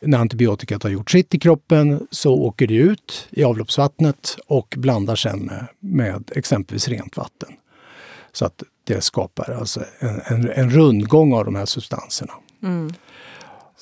när 0.00 0.18
antibiotikat 0.18 0.82
har 0.82 0.90
gjort 0.90 1.10
sitt 1.10 1.34
i 1.34 1.38
kroppen 1.38 2.06
så 2.10 2.34
åker 2.34 2.66
det 2.66 2.74
ut 2.74 3.28
i 3.30 3.44
avloppsvattnet 3.44 4.36
och 4.46 4.74
blandar 4.78 5.16
sen 5.16 5.38
med, 5.38 5.66
med 5.80 6.30
exempelvis 6.36 6.88
rent 6.88 7.16
vatten. 7.16 7.48
Så 8.32 8.44
att 8.44 8.62
det 8.84 9.00
skapar 9.00 9.50
alltså 9.50 9.84
en, 9.98 10.20
en, 10.24 10.50
en 10.50 10.70
rundgång 10.70 11.32
av 11.32 11.44
de 11.44 11.54
här 11.54 11.66
substanserna. 11.66 12.32
Mm. 12.62 12.92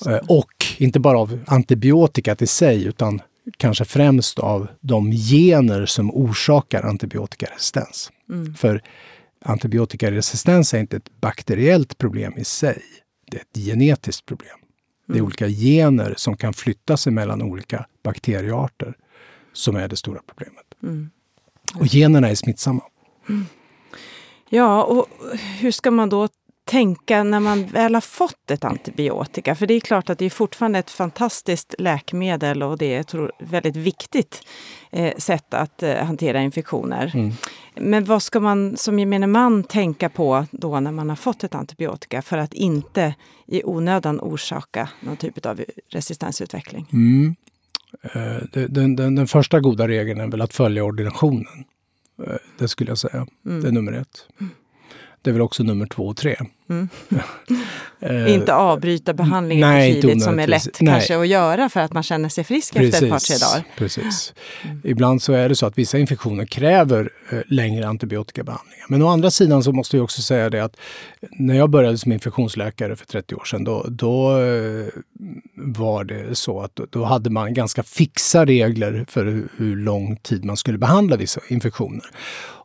Eh, 0.05 0.17
och 0.27 0.65
inte 0.77 0.99
bara 0.99 1.19
av 1.19 1.39
antibiotikat 1.47 2.41
i 2.41 2.47
sig 2.47 2.85
utan 2.85 3.21
kanske 3.57 3.85
främst 3.85 4.39
av 4.39 4.67
de 4.81 5.11
gener 5.11 5.85
som 5.85 6.11
orsakar 6.11 6.83
antibiotikaresistens. 6.83 8.11
Mm. 8.29 8.55
För 8.55 8.81
antibiotikaresistens 9.45 10.73
är 10.73 10.79
inte 10.79 10.97
ett 10.97 11.21
bakteriellt 11.21 11.97
problem 11.97 12.33
i 12.37 12.43
sig. 12.43 12.81
Det 13.31 13.37
är 13.37 13.41
ett 13.41 13.65
genetiskt 13.65 14.25
problem. 14.25 14.55
Mm. 14.55 14.67
Det 15.05 15.13
är 15.13 15.15
mm. 15.15 15.25
olika 15.25 15.47
gener 15.47 16.13
som 16.17 16.37
kan 16.37 16.53
flytta 16.53 16.97
sig 16.97 17.13
mellan 17.13 17.41
olika 17.41 17.85
bakteriearter 18.03 18.93
som 19.53 19.75
är 19.75 19.87
det 19.87 19.95
stora 19.95 20.19
problemet. 20.27 20.65
Mm. 20.83 21.09
Och 21.75 21.87
generna 21.87 22.29
är 22.29 22.35
smittsamma. 22.35 22.83
Mm. 23.29 23.45
Ja, 24.49 24.83
och 24.83 25.07
hur 25.59 25.71
ska 25.71 25.91
man 25.91 26.09
då 26.09 26.27
tänka 26.67 27.23
när 27.23 27.39
man 27.39 27.65
väl 27.65 27.93
har 27.93 28.01
fått 28.01 28.51
ett 28.51 28.63
antibiotika? 28.63 29.55
För 29.55 29.67
det 29.67 29.73
är 29.73 29.79
klart 29.79 30.09
att 30.09 30.19
det 30.19 30.25
är 30.25 30.29
fortfarande 30.29 30.79
ett 30.79 30.89
fantastiskt 30.89 31.75
läkemedel 31.79 32.63
och 32.63 32.77
det 32.77 32.95
är 32.95 32.99
ett 32.99 33.13
väldigt 33.39 33.75
viktigt 33.75 34.47
eh, 34.91 35.17
sätt 35.17 35.53
att 35.53 35.83
eh, 35.83 35.95
hantera 35.95 36.41
infektioner. 36.41 37.11
Mm. 37.15 37.33
Men 37.75 38.05
vad 38.05 38.23
ska 38.23 38.39
man 38.39 38.77
som 38.77 38.99
gemene 38.99 39.27
man 39.27 39.63
tänka 39.63 40.09
på 40.09 40.45
då 40.51 40.79
när 40.79 40.91
man 40.91 41.09
har 41.09 41.15
fått 41.15 41.43
ett 41.43 41.55
antibiotika 41.55 42.21
för 42.21 42.37
att 42.37 42.53
inte 42.53 43.15
i 43.45 43.63
onödan 43.63 44.19
orsaka 44.19 44.89
någon 45.01 45.17
typ 45.17 45.45
av 45.45 45.61
resistensutveckling? 45.89 46.87
Mm. 46.93 47.35
Eh, 48.01 48.43
den, 48.51 48.95
den, 48.95 49.15
den, 49.15 49.27
första 49.27 49.59
goda 49.59 49.87
regeln 49.87 50.19
är 50.19 50.27
väl 50.27 50.41
att 50.41 50.53
följa 50.53 50.83
ordinationen. 50.83 51.63
Det 52.57 52.67
skulle 52.67 52.91
jag 52.91 52.97
säga. 52.97 53.27
Mm. 53.45 53.61
Det 53.61 53.67
är 53.67 53.71
nummer 53.71 53.91
ett. 53.93 54.27
Det 55.21 55.29
är 55.29 55.33
väl 55.33 55.41
också 55.41 55.63
nummer 55.63 55.85
två 55.85 56.07
och 56.07 56.17
tre. 56.17 56.35
Mm. 56.69 56.89
uh, 58.09 58.33
inte 58.33 58.53
avbryta 58.53 59.13
behandlingen 59.13 59.69
nej, 59.69 59.93
för 59.93 60.01
tidigt 60.01 60.23
som 60.23 60.39
är 60.39 60.47
lätt 60.47 60.81
nej. 60.81 60.93
kanske 60.93 61.17
att 61.19 61.27
göra 61.27 61.69
för 61.69 61.79
att 61.79 61.93
man 61.93 62.03
känner 62.03 62.29
sig 62.29 62.43
frisk 62.43 62.73
precis, 62.73 62.93
efter 62.93 63.05
ett 63.05 63.11
par, 63.11 63.19
tre 63.19 63.35
dagar. 63.37 63.63
Precis. 63.77 64.33
Mm. 64.63 64.81
Ibland 64.83 65.21
så 65.21 65.33
är 65.33 65.49
det 65.49 65.55
så 65.55 65.65
att 65.65 65.77
vissa 65.77 65.97
infektioner 65.97 66.45
kräver 66.45 67.09
uh, 67.33 67.39
längre 67.47 67.87
antibiotikabehandlingar. 67.87 68.85
Men 68.89 69.01
å 69.01 69.07
andra 69.07 69.31
sidan 69.31 69.63
så 69.63 69.71
måste 69.71 69.97
jag 69.97 70.03
också 70.03 70.21
säga 70.21 70.49
det 70.49 70.59
att 70.63 70.77
när 71.31 71.55
jag 71.55 71.69
började 71.69 71.97
som 71.97 72.11
infektionsläkare 72.11 72.95
för 72.95 73.05
30 73.05 73.35
år 73.35 73.45
sedan 73.45 73.63
då, 73.63 73.85
då 73.87 74.37
uh, 74.37 74.87
var 75.55 76.03
det 76.03 76.35
så 76.35 76.61
att 76.61 76.79
då 76.89 77.03
hade 77.03 77.29
man 77.29 77.53
ganska 77.53 77.83
fixa 77.83 78.45
regler 78.45 79.05
för 79.09 79.25
hur, 79.25 79.49
hur 79.57 79.75
lång 79.75 80.17
tid 80.17 80.45
man 80.45 80.57
skulle 80.57 80.77
behandla 80.77 81.15
vissa 81.15 81.41
infektioner 81.49 82.05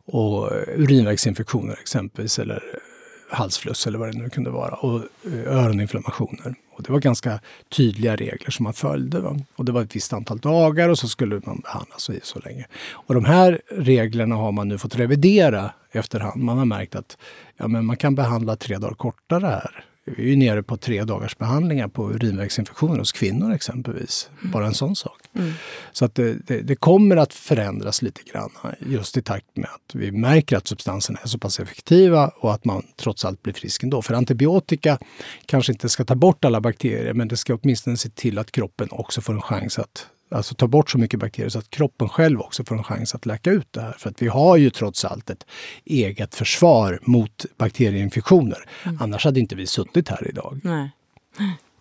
och 0.05 0.51
urinvägsinfektioner 0.75 1.77
exempelvis 1.81 2.39
eller 2.39 2.55
eh, 2.55 3.37
halsfluss 3.37 3.87
eller 3.87 3.99
vad 3.99 4.11
det 4.11 4.17
nu 4.17 4.29
kunde 4.29 4.49
vara 4.49 4.75
och 4.75 5.01
eh, 5.25 5.57
öroninflammationer. 5.57 6.55
Och 6.75 6.83
det 6.83 6.91
var 6.91 6.99
ganska 6.99 7.39
tydliga 7.69 8.15
regler 8.15 8.51
som 8.51 8.63
man 8.63 8.73
följde. 8.73 9.19
Va? 9.19 9.39
Och 9.55 9.65
det 9.65 9.71
var 9.71 9.81
ett 9.81 9.95
visst 9.95 10.13
antal 10.13 10.37
dagar 10.37 10.89
och 10.89 10.99
så 10.99 11.07
skulle 11.07 11.41
man 11.45 11.59
behandlas 11.59 12.09
i 12.09 12.19
så 12.23 12.39
länge. 12.39 12.65
Och 12.91 13.13
de 13.13 13.25
här 13.25 13.61
reglerna 13.69 14.35
har 14.35 14.51
man 14.51 14.67
nu 14.67 14.77
fått 14.77 14.95
revidera 14.95 15.71
efterhand. 15.91 16.43
Man 16.43 16.57
har 16.57 16.65
märkt 16.65 16.95
att 16.95 17.17
ja, 17.57 17.67
men 17.67 17.85
man 17.85 17.97
kan 17.97 18.15
behandla 18.15 18.55
tre 18.55 18.77
dagar 18.77 18.95
kortare 18.95 19.45
här 19.45 19.85
vi 20.05 20.23
är 20.23 20.27
ju 20.27 20.35
nere 20.35 20.63
på 20.63 20.77
tre 20.77 21.03
dagars 21.03 21.37
behandlingar 21.37 21.87
på 21.87 22.11
urinvägsinfektioner 22.11 22.99
hos 22.99 23.11
kvinnor 23.11 23.53
exempelvis. 23.53 24.29
Mm. 24.39 24.51
Bara 24.51 24.65
en 24.65 24.73
sån 24.73 24.95
sak. 24.95 25.19
Mm. 25.35 25.51
Så 25.91 26.05
att 26.05 26.15
det, 26.15 26.33
det, 26.33 26.61
det, 26.61 26.75
kommer 26.75 27.17
att 27.17 27.33
förändras 27.33 28.01
lite 28.01 28.21
grann 28.23 28.51
just 28.79 29.17
i 29.17 29.21
takt 29.21 29.57
med 29.57 29.69
att 29.69 29.95
vi 29.95 30.11
märker 30.11 30.57
att 30.57 30.67
substanserna 30.67 31.19
är 31.23 31.27
så 31.27 31.39
pass 31.39 31.59
effektiva 31.59 32.27
och 32.27 32.53
att 32.53 32.65
man 32.65 32.85
trots 32.95 33.25
allt 33.25 33.43
blir 33.43 33.53
frisk 33.53 33.83
ändå. 33.83 34.01
För 34.01 34.13
antibiotika 34.13 34.97
kanske 35.45 35.71
inte 35.71 35.89
ska 35.89 36.05
ta 36.05 36.15
bort 36.15 36.45
alla 36.45 36.61
bakterier 36.61 37.13
men 37.13 37.27
det 37.27 37.37
ska 37.37 37.55
åtminstone 37.55 37.97
se 37.97 38.09
till 38.09 38.37
att 38.37 38.51
kroppen 38.51 38.87
också 38.91 39.21
får 39.21 39.33
en 39.33 39.41
chans 39.41 39.79
att 39.79 40.07
alltså 40.33 40.55
ta 40.55 40.67
bort 40.67 40.89
så 40.89 40.97
mycket 40.97 41.19
bakterier 41.19 41.49
så 41.49 41.59
att 41.59 41.69
kroppen 41.69 42.09
själv 42.09 42.39
också 42.39 42.65
får 42.65 42.75
en 42.75 42.83
chans 42.83 43.15
att 43.15 43.25
läka 43.25 43.51
ut 43.51 43.67
det 43.71 43.81
här. 43.81 43.95
För 43.97 44.09
att 44.09 44.21
vi 44.21 44.27
har 44.27 44.57
ju 44.57 44.69
trots 44.69 45.05
allt 45.05 45.29
ett 45.29 45.45
eget 45.85 46.35
försvar 46.35 46.99
mot 47.01 47.45
bakterieinfektioner. 47.57 48.69
Mm. 48.83 48.97
Annars 49.01 49.25
hade 49.25 49.39
inte 49.39 49.55
vi 49.55 49.67
suttit 49.67 50.09
här 50.09 50.27
idag. 50.29 50.59
Nej. 50.63 50.89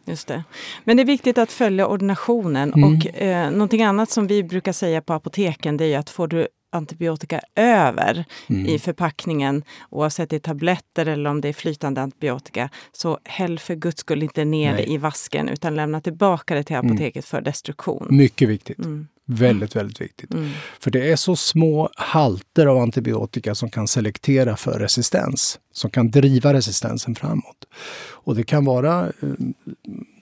Just 0.05 0.29
det. 0.29 0.45
Men 0.85 0.97
det 0.97 1.03
är 1.03 1.05
viktigt 1.05 1.39
att 1.39 1.53
följa 1.53 1.87
ordinationen. 1.87 2.73
Mm. 2.73 2.97
Och 2.97 3.21
eh, 3.21 3.51
någonting 3.51 3.83
annat 3.83 4.11
som 4.11 4.27
vi 4.27 4.43
brukar 4.43 4.73
säga 4.73 5.03
på 5.03 5.13
apoteken 5.13 5.77
det 5.77 5.85
är 5.85 5.99
att 5.99 6.11
får 6.11 6.29
du 6.29 6.49
antibiotika 6.73 7.41
över 7.57 8.25
mm. 8.49 8.67
i 8.67 8.79
förpackningen, 8.79 9.65
oavsett 9.91 10.33
i 10.33 10.41
tabletter 10.41 11.07
eller 11.07 11.31
om 11.31 11.41
det 11.41 11.49
är 11.49 11.53
flytande 11.53 12.01
antibiotika, 12.01 12.69
så 12.93 13.19
häll 13.25 13.59
för 13.59 13.75
guds 13.75 14.01
skull 14.01 14.23
inte 14.23 14.45
ner 14.45 14.73
Nej. 14.73 14.85
det 14.87 14.93
i 14.93 14.99
vasken 14.99 15.49
utan 15.49 15.75
lämna 15.75 16.01
tillbaka 16.01 16.55
det 16.55 16.63
till 16.63 16.77
mm. 16.77 16.87
apoteket 16.87 17.15
mm. 17.15 17.23
för 17.23 17.41
destruktion. 17.41 18.07
Mycket 18.11 18.49
viktigt. 18.49 18.79
Mm. 18.79 19.09
Väldigt, 19.25 19.77
väldigt 19.77 20.01
viktigt. 20.01 20.35
Mm. 20.35 20.51
För 20.81 20.91
det 20.91 21.13
är 21.13 21.17
så 21.17 21.37
små 21.37 21.91
halter 21.97 22.67
av 22.67 22.79
antibiotika 22.79 23.55
som 23.55 23.71
kan 23.71 23.89
selektera 23.89 24.57
för 24.57 24.79
resistens, 24.79 25.61
som 25.73 25.91
kan 25.91 26.11
driva 26.11 26.53
resistensen 26.53 27.15
framåt. 27.15 27.65
Och 28.11 28.37
det 28.37 28.45
kan 28.45 28.65
vara... 28.65 29.07
Eh, 29.07 29.29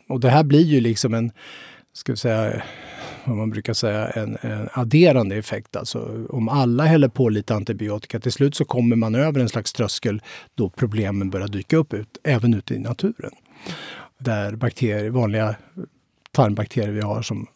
och 0.09 0.21
det 0.21 0.31
här 0.31 0.45
blir 0.45 0.65
ju 0.65 0.81
liksom 0.81 1.15
en, 1.15 1.33
ska 1.93 2.13
vi 2.13 2.17
säga, 2.17 2.63
vad 3.31 3.39
man 3.39 3.51
brukar 3.51 3.73
säga, 3.73 4.09
en, 4.09 4.39
en 4.41 4.69
adderande 4.73 5.37
effekt. 5.37 5.77
Alltså 5.77 6.27
om 6.31 6.49
alla 6.49 6.85
häller 6.85 7.09
på 7.09 7.29
lite 7.29 7.55
antibiotika, 7.55 8.21
till 8.21 8.33
slut 8.33 8.55
så 8.55 8.65
kommer 8.65 8.97
man 8.97 9.15
över 9.15 9.41
en 9.41 9.49
slags 9.49 9.73
tröskel 9.73 10.23
då 10.55 10.71
problemen 10.71 11.31
börjar 11.31 11.49
dyka 11.49 11.77
upp, 11.77 11.95
ut, 11.95 12.19
även 12.25 12.55
ute 12.55 12.75
i 12.75 12.79
naturen. 12.79 13.33
Där 14.19 14.57
bakterier, 14.57 15.11
vanliga 15.11 15.55
tarmbakterier 16.33 16.93
vi 16.93 17.01
har 17.01 17.23
som 17.23 17.47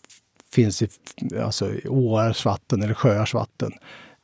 finns 0.53 0.83
i 0.83 0.89
alltså, 1.43 1.73
åars 1.85 2.45
vatten 2.45 2.83
eller 2.83 2.95
sjöars 2.95 3.35
vatten 3.35 3.73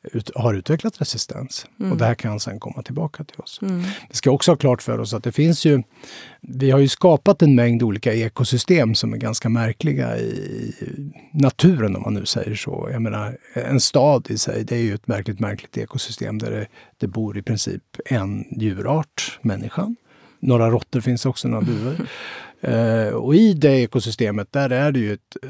ut, 0.03 0.31
har 0.35 0.55
utvecklat 0.55 1.01
resistens. 1.01 1.67
Mm. 1.81 1.93
Och 1.93 1.99
det 1.99 2.05
här 2.05 2.15
kan 2.15 2.41
sen 2.41 2.61
komma 2.61 2.83
tillbaka 2.83 3.25
till 3.25 3.41
oss. 3.41 3.59
Mm. 3.63 3.83
Vi 4.09 4.15
ska 4.15 4.31
också 4.31 4.51
ha 4.51 4.57
klart 4.57 4.83
för 4.83 4.99
oss 4.99 5.15
att 5.15 5.25
det 5.25 5.33
finns 5.33 5.65
ju... 5.65 5.83
Vi 6.41 6.71
har 6.71 6.79
ju 6.79 6.89
skapat 6.89 7.43
en 7.43 7.55
mängd 7.55 7.83
olika 7.83 8.15
ekosystem 8.15 8.95
som 8.95 9.13
är 9.13 9.17
ganska 9.17 9.49
märkliga 9.49 10.19
i 10.19 10.75
naturen 11.33 11.97
om 11.97 12.03
man 12.03 12.15
nu 12.15 12.27
säger 12.27 12.55
så. 12.55 12.89
Jag 12.93 13.03
menar, 13.03 13.39
en 13.55 13.81
stad 13.81 14.27
i 14.31 14.39
sig, 14.39 14.65
det 14.65 14.77
är 14.77 14.83
ju 14.83 14.95
ett 14.95 15.07
märkligt, 15.07 15.41
märkligt 15.41 15.79
ekosystem 15.79 16.39
där 16.39 16.51
det, 16.51 16.67
det 16.99 17.07
bor 17.07 17.39
i 17.39 17.43
princip 17.43 17.83
en 18.05 18.45
djurart, 18.61 19.39
människan. 19.43 19.97
Några 20.41 20.71
råttor 20.71 21.01
finns 21.01 21.27
också, 21.27 21.49
några 21.49 21.65
duvor. 21.65 21.97
Eh, 22.61 23.09
och 23.09 23.35
i 23.35 23.55
det 23.55 23.81
ekosystemet 23.81 24.53
där 24.53 24.71
är 24.71 24.93
det 24.93 24.99
ju 24.99 25.13
ett 25.13 25.37
eh, 25.43 25.49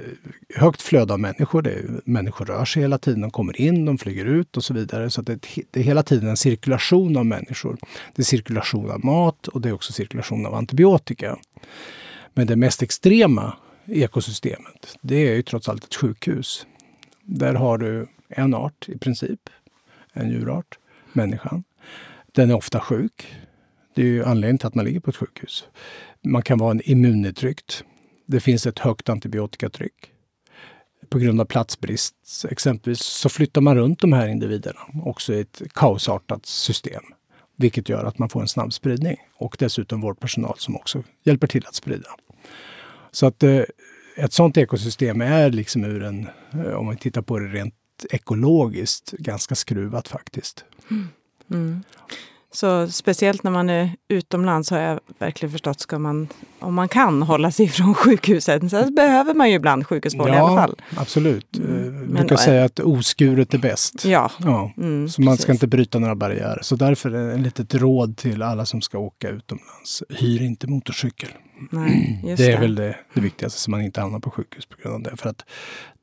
högt 0.61 0.83
flöde 0.83 1.13
av 1.13 1.21
människor. 1.21 1.63
Det 1.63 1.71
är, 1.71 2.01
människor 2.05 2.45
rör 2.45 2.65
sig 2.65 2.83
hela 2.83 2.99
tiden, 2.99 3.21
de 3.21 3.31
kommer 3.31 3.61
in, 3.61 3.85
de 3.85 3.99
flyger 3.99 4.25
ut 4.25 4.57
och 4.57 4.65
så 4.65 4.75
vidare. 4.75 5.11
Så 5.11 5.23
det, 5.23 5.47
det, 5.71 5.81
är 5.81 5.85
hela 5.85 6.03
tiden 6.03 6.29
en 6.29 6.37
cirkulation 6.37 7.17
av 7.17 7.27
människor. 7.27 7.77
Det 8.15 8.23
är 8.23 8.25
cirkulation 8.25 8.91
av 8.91 9.05
mat 9.05 9.49
och 9.49 9.61
det 9.61 9.69
är 9.69 9.73
också 9.73 9.93
cirkulation 9.93 10.47
av 10.47 10.55
antibiotika. 10.55 11.39
Men 12.35 12.47
det 12.47 12.57
mest 12.57 12.83
extrema 12.83 13.57
ekosystemet, 13.87 14.97
det 15.01 15.29
är 15.29 15.35
ju 15.35 15.43
trots 15.43 15.69
allt 15.69 15.85
ett 15.85 15.95
sjukhus. 15.95 16.67
Där 17.23 17.55
har 17.55 17.79
du 17.79 18.07
en 18.29 18.55
art 18.55 18.89
i 18.89 18.99
princip, 18.99 19.41
en 20.13 20.31
djurart, 20.31 20.79
människan. 21.13 21.65
Den 22.33 22.51
är 22.51 22.55
ofta 22.55 22.81
sjuk. 22.81 23.35
Det 24.01 24.05
är 24.05 24.09
ju 24.09 24.25
anledningen 24.25 24.59
till 24.59 24.67
att 24.67 24.75
man 24.75 24.85
ligger 24.85 25.01
på 25.01 25.11
ett 25.11 25.17
sjukhus. 25.17 25.65
Man 26.25 26.43
kan 26.43 26.59
vara 26.59 26.81
immunnedtryckt. 26.85 27.85
Det 28.27 28.41
finns 28.41 28.67
ett 28.67 28.79
högt 28.79 29.09
antibiotikatryck. 29.09 30.13
På 31.09 31.19
grund 31.19 31.41
av 31.41 31.45
platsbrist 31.45 32.15
exempelvis 32.51 33.01
så 33.01 33.29
flyttar 33.29 33.61
man 33.61 33.77
runt 33.77 34.01
de 34.01 34.13
här 34.13 34.29
individerna 34.29 34.81
också 35.05 35.35
i 35.35 35.41
ett 35.41 35.63
kaosartat 35.75 36.47
system. 36.47 37.03
Vilket 37.57 37.89
gör 37.89 38.05
att 38.05 38.19
man 38.19 38.29
får 38.29 38.41
en 38.41 38.49
snabb 38.49 38.73
spridning 38.73 39.17
och 39.35 39.57
dessutom 39.59 40.01
vårdpersonal 40.01 40.59
som 40.59 40.77
också 40.77 41.03
hjälper 41.25 41.47
till 41.47 41.67
att 41.67 41.75
sprida. 41.75 42.11
Så 43.11 43.27
att 43.27 43.43
eh, 43.43 43.63
ett 44.17 44.33
sådant 44.33 44.57
ekosystem 44.57 45.21
är 45.21 45.51
liksom 45.51 45.85
ur 45.85 46.03
en, 46.03 46.29
eh, 46.53 46.73
om 46.73 46.87
man 46.87 46.97
tittar 46.97 47.23
på 47.23 47.39
det 47.39 47.49
rent 47.49 47.75
ekologiskt, 48.11 49.11
ganska 49.11 49.55
skruvat 49.55 50.09
faktiskt. 50.09 50.65
Mm. 50.91 51.09
Mm. 51.51 51.83
Så 52.53 52.89
speciellt 52.89 53.43
när 53.43 53.51
man 53.51 53.71
är 53.71 53.91
utomlands 54.09 54.71
har 54.71 54.79
jag 54.79 55.01
verkligen 55.19 55.53
förstått, 55.53 55.81
ska 55.81 55.99
man, 55.99 56.29
om 56.59 56.75
man 56.75 56.89
kan 56.89 57.23
hålla 57.23 57.51
sig 57.51 57.69
från 57.79 57.95
sjukhuset, 57.95 58.71
så 58.71 58.91
behöver 58.93 59.35
man 59.35 59.51
ju 59.51 59.57
ibland 59.57 59.87
sjukhusvård 59.87 60.29
ja, 60.29 60.35
i 60.35 60.39
alla 60.39 60.57
fall. 60.57 60.83
absolut. 60.97 61.57
Mm. 61.57 62.01
Jag 62.03 62.09
brukar 62.09 62.37
säga 62.37 62.65
att 62.65 62.81
oskuret 62.81 63.55
är 63.55 63.59
bäst. 63.59 64.05
Ja. 64.05 64.31
ja. 64.39 64.73
Mm, 64.77 65.09
så 65.09 65.23
man 65.23 65.33
precis. 65.33 65.43
ska 65.43 65.53
inte 65.53 65.67
bryta 65.67 65.99
några 65.99 66.15
barriärer. 66.15 66.59
Så 66.63 66.77
därför 66.77 67.35
ett 67.35 67.41
litet 67.41 67.75
råd 67.75 68.17
till 68.17 68.43
alla 68.43 68.67
som 68.67 68.81
ska 68.81 68.99
åka 68.99 69.29
utomlands. 69.29 70.03
Hyr 70.09 70.43
inte 70.43 70.67
motorcykel. 70.67 71.29
Nej, 71.71 72.21
det 72.37 72.47
är 72.47 72.53
det. 72.53 72.57
väl 72.57 72.75
det, 72.75 72.97
det 73.15 73.21
viktigaste, 73.21 73.61
så 73.61 73.71
man 73.71 73.83
inte 73.83 74.01
hamnar 74.01 74.21
på 74.21 74.31
sjukhus 74.31 74.67
på 74.67 74.77
grund 74.83 74.95
av 74.95 75.13
det. 75.13 75.17
För 75.17 75.29
att 75.29 75.45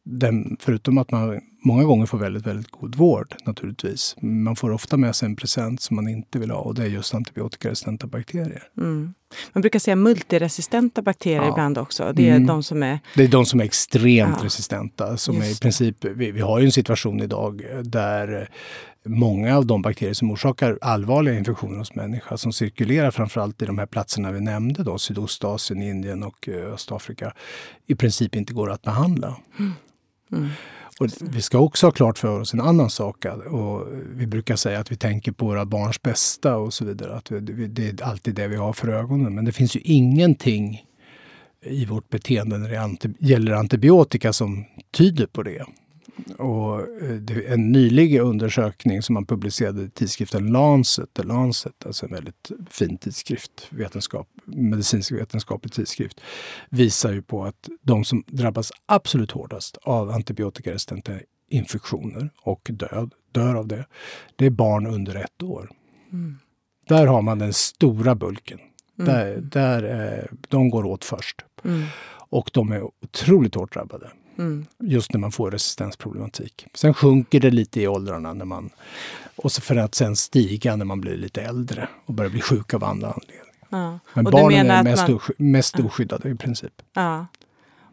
den, 0.05 0.57
förutom 0.60 0.97
att 0.97 1.12
man 1.12 1.41
många 1.67 1.84
gånger 1.84 2.06
får 2.06 2.17
väldigt, 2.17 2.47
väldigt 2.47 2.71
god 2.71 2.95
vård 2.95 3.36
naturligtvis. 3.45 4.15
Man 4.21 4.56
får 4.56 4.71
ofta 4.71 4.97
med 4.97 5.15
sig 5.15 5.25
en 5.25 5.36
present 5.36 5.82
som 5.82 5.95
man 5.95 6.08
inte 6.08 6.39
vill 6.39 6.51
ha 6.51 6.60
och 6.60 6.75
det 6.75 6.84
är 6.84 6.88
just 6.88 7.13
antibiotikaresistenta 7.13 8.08
bakterier. 8.08 8.63
Mm. 8.77 9.13
Man 9.53 9.62
brukar 9.62 9.80
säga 9.80 9.95
multiresistenta 9.95 11.01
bakterier 11.01 11.41
ja. 11.41 11.51
ibland 11.51 11.77
också. 11.77 12.13
Det 12.15 12.30
är 12.30 12.36
mm. 12.36 12.47
de 12.47 12.63
som 12.63 12.84
är... 12.84 12.99
Det 13.15 13.23
är 13.23 13.27
de 13.27 13.45
som 13.45 13.60
är 13.60 13.63
extremt 13.63 14.36
ja. 14.39 14.45
resistenta. 14.45 15.17
Som 15.17 15.41
är 15.41 15.51
i 15.51 15.56
princip, 15.56 16.06
vi, 16.06 16.32
vi 16.32 16.41
har 16.41 16.60
ju 16.60 16.65
en 16.65 16.71
situation 16.71 17.21
idag 17.21 17.65
där 17.84 18.49
många 19.06 19.58
av 19.58 19.65
de 19.65 19.82
bakterier 19.82 20.13
som 20.13 20.32
orsakar 20.32 20.77
allvarliga 20.82 21.38
infektioner 21.38 21.77
hos 21.77 21.95
människa 21.95 22.38
som 22.38 22.53
cirkulerar 22.53 23.12
framförallt 23.12 23.62
i 23.62 23.65
de 23.65 23.77
här 23.77 23.86
platserna 23.86 24.32
vi 24.32 24.41
nämnde, 24.41 24.84
då, 24.84 24.97
Sydostasien, 24.97 25.82
Indien 25.82 26.23
och 26.23 26.49
eh, 26.49 26.73
Östafrika, 26.73 27.34
i 27.88 27.95
princip 27.95 28.36
inte 28.36 28.53
går 28.53 28.71
att 28.71 28.82
behandla. 28.82 29.38
Mm. 29.60 29.73
Mm. 30.32 30.49
Och 30.99 31.07
vi 31.21 31.41
ska 31.41 31.60
också 31.60 31.88
ha 31.88 31.91
klart 31.91 32.17
för 32.17 32.39
oss 32.39 32.53
en 32.53 32.62
annan 32.62 32.89
sak. 32.89 33.25
Och 33.25 33.88
vi 34.10 34.27
brukar 34.27 34.55
säga 34.55 34.79
att 34.79 34.91
vi 34.91 34.95
tänker 34.95 35.31
på 35.31 35.45
våra 35.45 35.65
barns 35.65 36.01
bästa 36.01 36.57
och 36.57 36.73
så 36.73 36.86
vidare. 36.86 37.15
Att 37.15 37.31
det 37.69 37.88
är 37.88 38.03
alltid 38.03 38.36
det 38.36 38.47
vi 38.47 38.55
har 38.55 38.73
för 38.73 38.88
ögonen. 38.88 39.36
Men 39.36 39.45
det 39.45 39.51
finns 39.51 39.75
ju 39.75 39.79
ingenting 39.79 40.83
i 41.65 41.86
vårt 41.86 42.10
beteende 42.10 42.57
när 42.57 42.69
det 42.69 43.13
gäller 43.19 43.51
antibiotika 43.51 44.33
som 44.33 44.65
tyder 44.91 45.25
på 45.25 45.43
det. 45.43 45.65
Och 46.38 46.80
eh, 46.82 47.53
en 47.53 47.71
nylig 47.71 48.19
undersökning 48.19 49.01
som 49.01 49.13
man 49.13 49.25
publicerade 49.25 49.84
i 49.84 49.89
tidskriften 49.89 50.47
Lancet, 50.47 51.25
Lancet, 51.25 51.86
alltså 51.86 52.06
en 52.06 52.12
väldigt 52.12 52.51
fin 52.69 52.97
tidskrift, 52.97 53.67
vetenskap, 53.69 54.27
medicinsk 54.45 55.12
vetenskaplig 55.12 55.73
tidskrift, 55.73 56.21
visar 56.69 57.12
ju 57.12 57.21
på 57.21 57.43
att 57.43 57.69
de 57.82 58.03
som 58.06 58.23
drabbas 58.27 58.71
absolut 58.86 59.32
hårdast 59.32 59.77
av 59.77 60.10
antibiotikaresistenta 60.10 61.13
infektioner 61.49 62.30
och 62.41 62.69
död, 62.73 63.13
dör 63.32 63.56
av 63.56 63.67
det, 63.67 63.86
det 64.36 64.45
är 64.45 64.49
barn 64.49 64.88
under 64.88 65.15
ett 65.15 65.43
år. 65.43 65.71
Mm. 66.12 66.38
Där 66.88 67.08
har 67.08 67.21
man 67.21 67.39
den 67.39 67.53
stora 67.53 68.15
bulken. 68.15 68.60
Mm. 68.99 69.13
Där, 69.13 69.38
där, 69.41 70.13
eh, 70.17 70.25
de 70.47 70.69
går 70.69 70.86
åt 70.86 71.06
först. 71.06 71.45
Mm. 71.63 71.84
Och 72.30 72.49
de 72.53 72.71
är 72.71 72.84
otroligt 72.84 73.56
hårt 73.56 73.73
drabbade. 73.73 74.12
Mm. 74.38 74.65
Just 74.80 75.13
när 75.13 75.19
man 75.19 75.32
får 75.32 75.52
resistensproblematik. 75.52 76.65
Sen 76.73 76.93
sjunker 76.93 77.39
det 77.39 77.52
lite 77.52 77.82
i 77.82 77.88
åldrarna 77.88 78.34
när 78.34 78.45
man, 78.45 78.69
och 79.36 79.52
så 79.52 79.62
för 79.62 79.76
att 79.76 79.95
sen 79.95 80.15
stiga 80.15 80.76
när 80.76 80.86
man 80.86 81.02
blir 81.02 81.17
lite 81.17 81.41
äldre 81.41 81.89
och 82.06 82.13
börjar 82.13 82.32
bli 82.32 82.41
sjuk 82.41 82.73
av 82.73 82.84
andra 82.84 83.08
anledningar. 83.08 83.45
Ja. 83.69 84.00
Men 84.13 84.23
barnen 84.23 84.71
är 84.71 84.84
mest, 84.84 85.08
man... 85.08 85.19
mest 85.38 85.80
oskyddade 85.80 86.30
i 86.30 86.36
princip. 86.36 86.73
Ja. 86.93 87.26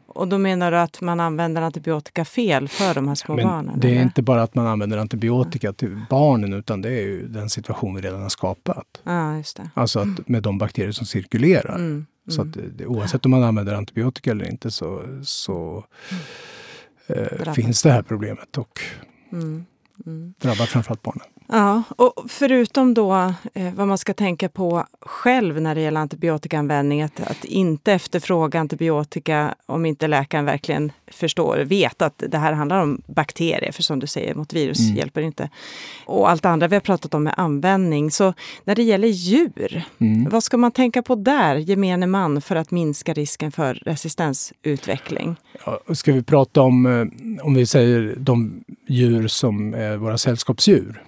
Och 0.07 0.29
då 0.29 0.39
menar 0.39 0.71
du 0.71 0.79
att 0.79 1.01
man 1.01 1.21
använder 1.21 1.63
antibiotika 1.63 2.25
fel 2.25 2.69
för 2.69 2.95
de 2.95 3.09
här 3.09 3.15
små 3.15 3.37
Men 3.37 3.45
barnen? 3.45 3.81
Det 3.81 3.89
är 3.89 3.93
eller? 3.93 4.03
inte 4.03 4.23
bara 4.23 4.43
att 4.43 4.55
man 4.55 4.67
använder 4.67 4.99
antibiotika 4.99 5.73
till 5.73 6.01
barnen 6.11 6.53
utan 6.53 6.83
det 6.83 6.89
är 6.89 7.03
ju 7.03 7.29
den 7.29 7.51
situation 7.51 7.95
vi 7.95 8.01
redan 8.01 8.23
har 8.23 8.29
skapat. 8.29 9.01
Ja, 9.03 9.37
just 9.37 9.57
det. 9.57 9.71
Alltså 9.75 9.99
att 9.99 10.29
med 10.29 10.43
de 10.43 10.59
bakterier 10.59 10.93
som 10.93 11.07
cirkulerar. 11.07 11.75
Mm. 11.75 12.07
Så 12.29 12.43
att 12.43 12.57
mm. 12.57 12.77
det, 12.77 12.87
oavsett 12.87 13.25
om 13.25 13.31
man 13.31 13.43
använder 13.43 13.75
antibiotika 13.75 14.31
eller 14.31 14.51
inte 14.51 14.71
så, 14.71 15.03
så 15.23 15.85
eh, 17.07 17.53
finns 17.53 17.83
det 17.83 17.91
här 17.91 18.03
problemet 18.03 18.59
och 18.59 18.81
mm. 19.33 19.65
Mm. 20.07 20.35
drabbar 20.39 20.67
framförallt 20.67 21.03
barnen. 21.03 21.27
Ja, 21.47 21.83
och 21.97 22.25
förutom 22.29 22.95
då 22.95 23.35
eh, 23.55 23.75
vad 23.75 23.89
man 23.89 23.99
ska 23.99 24.15
tänka 24.15 24.49
på 24.49 24.87
själv 25.01 25.61
när 25.61 25.75
det 25.75 25.81
gäller 25.81 26.01
antibiotikaanvändning, 26.01 27.03
att, 27.03 27.21
att 27.21 27.45
inte 27.45 27.93
efterfråga 27.93 28.61
antibiotika 28.61 29.55
om 29.67 29.87
inte 29.87 30.07
läkaren 30.07 30.45
verkligen 30.45 30.93
förstår, 31.07 31.59
vet 31.59 32.03
att 32.03 32.23
det 32.29 32.39
här 32.39 32.53
handlar 32.53 32.83
om 32.83 33.03
bakterier, 33.07 33.73
för 33.73 33.83
som 33.83 34.01
du 34.01 34.07
säger, 34.07 34.35
mot 34.35 34.53
virus 34.53 34.81
mm. 34.81 34.97
hjälper 34.97 35.21
inte. 35.21 35.49
Och 36.07 36.31
allt 36.31 36.45
andra 36.45 36.69
vi 36.69 36.77
har 36.77 36.81
pratat 36.81 37.15
om 37.15 37.23
med 37.23 37.35
användning. 37.37 38.11
Så 38.11 38.35
när 38.65 38.75
det 38.75 38.83
gäller 38.83 39.09
djur, 39.09 39.85
mm. 39.99 40.31
vad 40.31 40.45
ska 40.45 40.57
man 40.57 40.71
tänka 40.71 41.03
på 41.03 41.15
där, 41.15 41.57
gemene 41.57 42.07
man, 42.07 42.41
för 42.41 42.57
att 42.57 42.71
minska 42.71 43.13
risken 43.13 43.53
för 43.53 43.75
resistensutveckling? 43.75 45.37
Ja, 45.67 45.95
ska 45.95 46.13
vi 46.13 46.23
prata 46.23 46.63
om, 46.63 46.87
eh, 46.87 47.47
om 47.47 47.55
vi 47.55 47.67
säger 47.67 48.15
de 48.19 48.65
djur 48.89 49.29
som 49.29 49.75
är 49.75 49.97
våra 49.97 50.19
sällskapsdjur? 50.19 51.03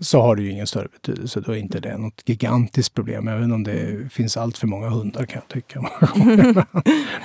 Så 0.00 0.20
har 0.20 0.36
det 0.36 0.42
ju 0.42 0.50
ingen 0.50 0.66
större 0.66 0.88
betydelse. 0.92 1.40
Då 1.40 1.52
är 1.52 1.56
inte 1.56 1.80
det 1.80 1.98
något 1.98 2.22
gigantiskt 2.26 2.94
problem. 2.94 3.28
Även 3.28 3.52
om 3.52 3.64
det 3.64 4.08
finns 4.12 4.36
allt 4.36 4.58
för 4.58 4.66
många 4.66 4.88
hundar 4.88 5.26
kan 5.26 5.42
jag 5.42 5.48
tycka. 5.48 5.90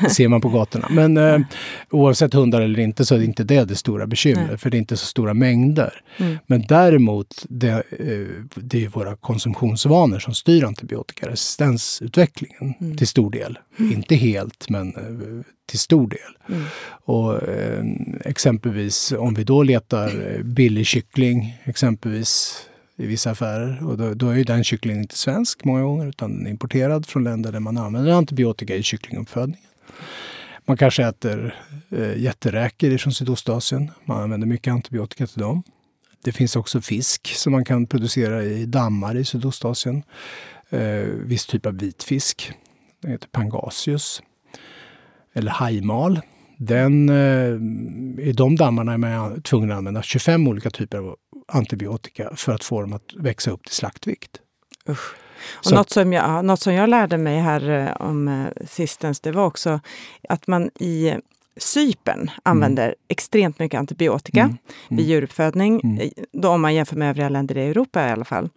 det 0.02 0.10
ser 0.15 0.28
man 0.28 0.41
på 0.41 0.50
gatorna. 0.50 0.88
Men 0.91 1.17
eh, 1.17 1.39
oavsett 1.89 2.34
hundar 2.34 2.62
eller 2.62 2.80
inte 2.80 3.06
så 3.06 3.15
är 3.15 3.19
det 3.19 3.26
inte 3.26 3.43
det 3.43 3.65
det 3.65 3.76
stora 3.76 4.08
bekymret. 4.08 4.62
För 4.62 4.69
det 4.69 4.78
är 4.78 4.80
inte 4.80 4.98
så 4.98 5.06
stora 5.06 5.34
mängder. 5.34 6.02
Mm. 6.17 6.38
Men 6.48 6.65
däremot, 6.67 7.45
det, 7.50 7.72
eh, 7.72 7.84
det 8.56 8.86
är 8.86 8.89
våra 8.89 9.15
konsumtionsvanor 9.15 10.19
som 10.19 10.34
styr 10.34 10.63
antibiotikaresistensutvecklingen 10.63 12.74
mm. 12.82 12.98
till 12.98 13.08
stor 13.08 13.32
del. 13.32 13.60
Mm. 13.80 13.91
Inte 13.91 14.15
helt, 14.15 14.69
men 14.69 14.95
eh, 14.95 15.02
till 15.69 15.79
stor 15.79 16.08
del. 16.08 16.55
Mm. 16.58 16.63
Och, 16.89 17.43
eh, 17.49 17.84
exempelvis 18.25 19.12
om 19.12 19.34
vi 19.34 19.43
då 19.43 19.63
letar 19.63 20.08
eh, 20.08 20.43
billig 20.43 20.86
kyckling, 20.86 21.58
exempelvis 21.63 22.62
i 22.97 23.05
vissa 23.05 23.32
affärer. 23.32 23.88
Och 23.88 23.97
då, 23.97 24.13
då 24.13 24.29
är 24.29 24.36
ju 24.36 24.43
den 24.43 24.63
kycklingen 24.63 25.01
inte 25.01 25.17
svensk 25.17 25.63
många 25.63 25.82
gånger 25.82 26.08
utan 26.08 26.38
den 26.38 26.45
är 26.45 26.51
importerad 26.51 27.05
från 27.05 27.23
länder 27.23 27.51
där 27.51 27.60
man 27.60 27.77
använder 27.77 28.12
antibiotika 28.12 28.75
i 28.75 28.84
kycklinguppfödningen. 28.84 29.65
Man 30.65 30.77
kanske 30.77 31.05
äter 31.05 31.55
eh, 31.89 32.17
jätteräkor 32.17 32.97
från 32.97 33.13
Sydostasien. 33.13 33.91
Man 34.05 34.21
använder 34.21 34.47
mycket 34.47 34.71
antibiotika 34.71 35.27
till 35.27 35.41
dem. 35.41 35.63
Det 36.23 36.32
finns 36.32 36.55
också 36.55 36.82
fisk 36.82 37.27
som 37.27 37.51
man 37.51 37.65
kan 37.65 37.88
producera 37.88 38.43
i 38.43 38.65
dammar 38.65 39.17
i 39.17 39.25
Sydostasien. 39.25 40.03
Eh, 40.69 41.03
viss 41.03 41.45
typ 41.45 41.65
av 41.65 41.77
vitfisk. 41.77 42.51
Den 43.01 43.12
heter 43.12 43.27
pangasius 43.27 44.21
eller 45.33 45.51
hajmal. 45.51 46.21
Den, 46.57 47.09
eh, 47.09 48.25
I 48.27 48.33
de 48.35 48.55
dammarna 48.55 48.93
är 48.93 48.97
man 48.97 49.41
tvungen 49.41 49.71
att 49.71 49.77
använda 49.77 50.01
25 50.01 50.47
olika 50.47 50.69
typer 50.69 50.97
av 50.97 51.15
antibiotika 51.47 52.31
för 52.35 52.51
att 52.51 52.63
få 52.63 52.81
dem 52.81 52.93
att 52.93 53.13
växa 53.17 53.51
upp 53.51 53.63
till 53.63 53.75
slaktvikt. 53.75 54.39
Usch. 54.89 55.15
Och 55.65 55.71
något, 55.71 55.89
som 55.89 56.13
jag, 56.13 56.45
något 56.45 56.59
som 56.59 56.73
jag 56.73 56.89
lärde 56.89 57.17
mig 57.17 57.39
här 57.39 57.69
eh, 57.69 58.07
om 58.07 58.27
eh, 58.27 58.65
sistens, 58.67 59.19
det 59.19 59.31
var 59.31 59.45
också 59.45 59.79
att 60.29 60.47
man 60.47 60.69
i 60.79 61.13
Cypern 61.60 62.32
använder 62.43 62.86
mm. 62.86 62.95
extremt 63.08 63.60
mycket 63.60 63.80
antibiotika 63.80 64.39
mm. 64.39 64.58
Mm. 64.89 64.98
vid 64.98 65.06
djuruppfödning, 65.06 65.82
mm. 65.84 66.10
då 66.32 66.50
om 66.50 66.62
man 66.62 66.76
jämför 66.76 66.95
med 66.95 67.10
övriga 67.10 67.30
länder 67.30 67.58
i 67.58 67.62
Europa 67.62 68.08
i 68.08 68.12
alla 68.12 68.26
fall. 68.26 68.50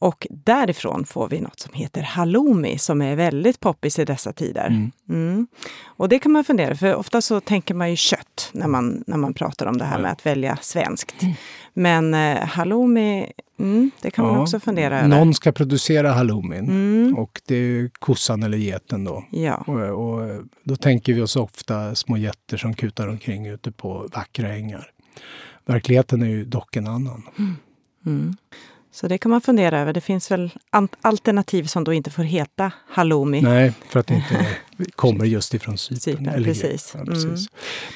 Och 0.00 0.26
därifrån 0.30 1.04
får 1.04 1.28
vi 1.28 1.40
något 1.40 1.60
som 1.60 1.74
heter 1.74 2.02
halloumi 2.02 2.78
som 2.78 3.02
är 3.02 3.16
väldigt 3.16 3.60
poppis 3.60 3.98
i 3.98 4.04
dessa 4.04 4.32
tider. 4.32 4.66
Mm. 4.66 4.92
mm. 5.08 5.46
Och 5.84 6.08
det 6.08 6.18
kan 6.18 6.32
man 6.32 6.44
fundera 6.44 6.74
för 6.74 6.94
ofta 6.94 7.20
så 7.20 7.40
tänker 7.40 7.74
man 7.74 7.90
ju 7.90 7.96
kött 7.96 8.50
när 8.52 8.66
man, 8.66 9.04
när 9.06 9.16
man 9.16 9.34
pratar 9.34 9.66
om 9.66 9.78
det 9.78 9.84
här 9.84 9.98
med 9.98 10.12
att 10.12 10.26
välja 10.26 10.58
svenskt. 10.60 11.14
Men 11.74 12.14
eh, 12.14 12.38
halloumi, 12.38 13.32
mm, 13.58 13.90
det 14.02 14.10
kan 14.10 14.24
ja, 14.24 14.32
man 14.32 14.40
också 14.40 14.60
fundera 14.60 14.98
över. 14.98 15.08
Någon 15.08 15.34
ska 15.34 15.52
producera 15.52 16.12
halloumin 16.12 16.68
mm. 16.68 17.18
och 17.18 17.40
det 17.46 17.56
är 17.56 17.90
kossan 17.98 18.42
eller 18.42 18.58
geten 18.58 19.04
då. 19.04 19.24
Ja. 19.30 19.54
Och, 19.54 19.80
och, 19.80 20.44
då 20.64 20.76
tänker 20.76 21.14
vi 21.14 21.20
oss 21.20 21.36
ofta 21.36 21.94
små 21.94 22.16
getter 22.16 22.56
som 22.56 22.74
kutar 22.74 23.08
omkring 23.08 23.46
ute 23.46 23.72
på 23.72 24.08
vackra 24.14 24.54
ängar. 24.54 24.90
Verkligheten 25.66 26.22
är 26.22 26.26
ju 26.26 26.44
dock 26.44 26.76
en 26.76 26.86
annan. 26.86 27.22
Mm. 27.38 27.56
mm. 28.06 28.36
Så 28.92 29.08
det 29.08 29.18
kan 29.18 29.30
man 29.30 29.40
fundera 29.40 29.80
över. 29.80 29.92
Det 29.92 30.00
finns 30.00 30.30
väl 30.30 30.50
alternativ 31.00 31.64
som 31.64 31.84
då 31.84 31.92
inte 31.92 32.10
får 32.10 32.22
heta 32.22 32.72
halloumi? 32.88 33.40
Nej, 33.40 33.72
för 33.88 34.00
att 34.00 34.06
det 34.06 34.14
inte 34.14 34.46
kommer 34.96 35.24
just 35.24 35.54
ifrån 35.54 35.78
Cypern. 35.78 36.00
Cypern 36.00 36.44
precis. 36.44 36.94
Ja, 36.98 37.04
precis. 37.04 37.48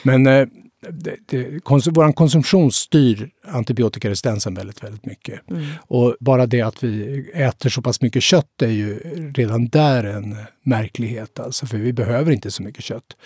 Mm. 0.05 0.23
Men 0.23 0.27
eh, 0.27 0.49
det, 0.81 1.17
det, 1.27 1.65
konsum, 1.65 1.95
vår 1.95 2.13
konsumtion 2.13 2.73
styr 2.73 3.31
antibiotikaresistensen 3.45 4.55
väldigt, 4.55 4.85
väldigt 4.85 5.07
mycket. 5.07 5.51
Mm. 5.51 5.67
Och 5.81 6.17
bara 6.21 6.47
det 6.47 6.63
att 6.63 6.85
vi 6.85 7.25
äter 7.35 7.71
så 7.71 7.83
pass 7.83 8.03
mycket 8.03 8.23
kött 8.23 8.63
är 8.63 8.71
ju 8.71 8.99
redan 9.35 9.69
där 9.69 10.05
en 10.05 10.37
märklighet. 10.63 11.41
Alltså, 11.41 11.67
för 11.67 11.79
vi 11.79 11.93
behöver 11.93 12.33
inte 12.33 12.51
så 12.51 12.63
mycket 12.63 12.85
kött. 12.85 13.17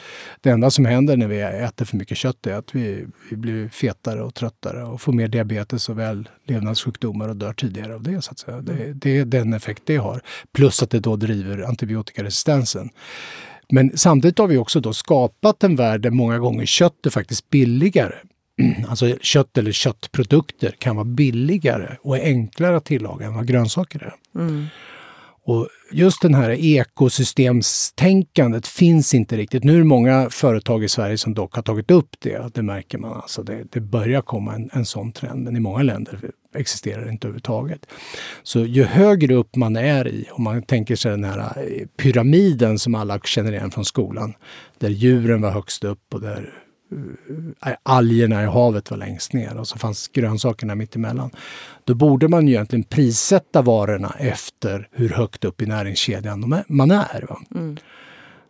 Det 0.40 0.50
enda 0.50 0.70
som 0.70 0.84
händer 0.84 1.16
när 1.16 1.28
vi 1.28 1.40
äter 1.40 1.84
för 1.84 1.96
mycket 1.96 2.18
kött 2.18 2.46
är 2.46 2.54
att 2.54 2.74
vi, 2.74 3.06
vi 3.30 3.36
blir 3.36 3.68
fetare 3.68 4.22
och 4.22 4.34
tröttare 4.34 4.84
och 4.84 5.00
får 5.00 5.12
mer 5.12 5.28
diabetes 5.28 5.88
och 5.88 5.98
väl 5.98 6.28
levnadssjukdomar 6.46 7.28
och 7.28 7.36
dör 7.36 7.52
tidigare 7.52 7.94
av 7.94 8.02
det. 8.02 8.22
Så 8.22 8.30
att 8.30 8.38
säga. 8.38 8.60
Det, 8.60 8.72
mm. 8.72 8.98
det 8.98 9.18
är 9.18 9.24
den 9.24 9.52
effekt 9.52 9.82
det 9.86 9.96
har. 9.96 10.22
Plus 10.52 10.82
att 10.82 10.90
det 10.90 11.00
då 11.00 11.16
driver 11.16 11.62
antibiotikaresistensen. 11.62 12.90
Men 13.74 13.98
samtidigt 13.98 14.38
har 14.38 14.46
vi 14.46 14.58
också 14.58 14.80
då 14.80 14.92
skapat 14.92 15.64
en 15.64 15.76
värld 15.76 16.00
där 16.00 16.10
många 16.10 16.38
gånger 16.38 16.66
kött 16.66 17.06
är 17.06 17.10
faktiskt 17.10 17.50
billigare. 17.50 18.14
Alltså 18.88 19.16
kött 19.20 19.58
eller 19.58 19.72
köttprodukter 19.72 20.74
kan 20.78 20.96
vara 20.96 21.04
billigare 21.04 21.96
och 22.02 22.16
enklare 22.16 22.76
att 22.76 22.84
tillaga 22.84 23.26
än 23.26 23.34
vad 23.34 23.46
grönsaker 23.46 24.02
är. 24.02 24.14
Mm. 24.40 24.66
Och 25.44 25.68
just 25.92 26.22
det 26.22 26.36
här 26.36 26.50
ekosystemstänkandet 26.50 28.66
finns 28.66 29.14
inte 29.14 29.36
riktigt. 29.36 29.64
Nu 29.64 29.74
är 29.74 29.78
det 29.78 29.84
många 29.84 30.30
företag 30.30 30.84
i 30.84 30.88
Sverige 30.88 31.18
som 31.18 31.34
dock 31.34 31.54
har 31.54 31.62
tagit 31.62 31.90
upp 31.90 32.16
det. 32.18 32.54
Det 32.54 32.62
märker 32.62 32.98
man. 32.98 33.12
Alltså 33.12 33.42
det, 33.42 33.64
det 33.72 33.80
börjar 33.80 34.22
komma 34.22 34.54
en, 34.54 34.70
en 34.72 34.84
sån 34.84 35.12
trend, 35.12 35.44
men 35.44 35.56
i 35.56 35.60
många 35.60 35.82
länder 35.82 36.20
existerar 36.54 37.10
inte 37.10 37.26
överhuvudtaget. 37.26 37.86
Så 38.42 38.60
ju 38.60 38.84
högre 38.84 39.34
upp 39.34 39.56
man 39.56 39.76
är 39.76 40.08
i, 40.08 40.28
om 40.30 40.44
man 40.44 40.62
tänker 40.62 40.96
sig 40.96 41.10
den 41.10 41.24
här 41.24 41.38
eh, 41.38 41.86
pyramiden 41.96 42.78
som 42.78 42.94
alla 42.94 43.18
känner 43.18 43.52
igen 43.52 43.70
från 43.70 43.84
skolan, 43.84 44.34
där 44.78 44.88
djuren 44.88 45.40
var 45.40 45.50
högst 45.50 45.84
upp 45.84 46.14
och 46.14 46.20
där 46.20 46.52
äh, 47.66 47.72
algerna 47.82 48.42
i 48.42 48.46
havet 48.46 48.90
var 48.90 48.98
längst 48.98 49.32
ner 49.32 49.56
och 49.56 49.68
så 49.68 49.78
fanns 49.78 50.08
grönsakerna 50.08 50.74
mittemellan. 50.74 51.30
Då 51.84 51.94
borde 51.94 52.28
man 52.28 52.48
ju 52.48 52.54
egentligen 52.54 52.84
prissätta 52.84 53.62
varorna 53.62 54.14
efter 54.18 54.88
hur 54.92 55.08
högt 55.08 55.44
upp 55.44 55.62
i 55.62 55.66
näringskedjan 55.66 56.64
man 56.68 56.90
är. 56.90 57.36
Mm. 57.54 57.76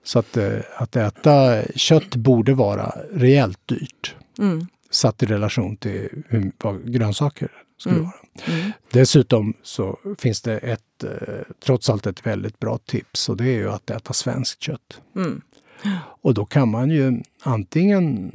Så 0.04 0.18
att, 0.18 0.36
att 0.76 0.96
äta 0.96 1.62
kött 1.74 2.16
borde 2.16 2.54
vara 2.54 2.94
rejält 3.12 3.58
dyrt. 3.66 4.14
Mm. 4.38 4.66
Satt 4.90 5.22
i 5.22 5.26
relation 5.26 5.76
till 5.76 6.08
hur, 6.28 6.52
vad 6.62 6.92
grönsaker 6.92 7.48
skulle 7.82 7.94
mm. 7.94 8.06
vara. 8.06 8.56
Mm. 8.58 8.72
Dessutom 8.92 9.54
så 9.62 9.98
finns 10.18 10.42
det 10.42 10.58
ett, 10.58 11.04
eh, 11.04 11.10
trots 11.64 11.90
allt 11.90 12.06
ett 12.06 12.26
väldigt 12.26 12.58
bra 12.58 12.78
tips 12.78 13.28
och 13.28 13.36
det 13.36 13.44
är 13.44 13.58
ju 13.58 13.70
att 13.70 13.90
äta 13.90 14.12
svenskt 14.12 14.62
kött. 14.62 15.00
Mm. 15.16 15.40
Och 16.22 16.34
då 16.34 16.44
kan 16.44 16.68
man 16.68 16.90
ju 16.90 17.22
antingen 17.42 18.30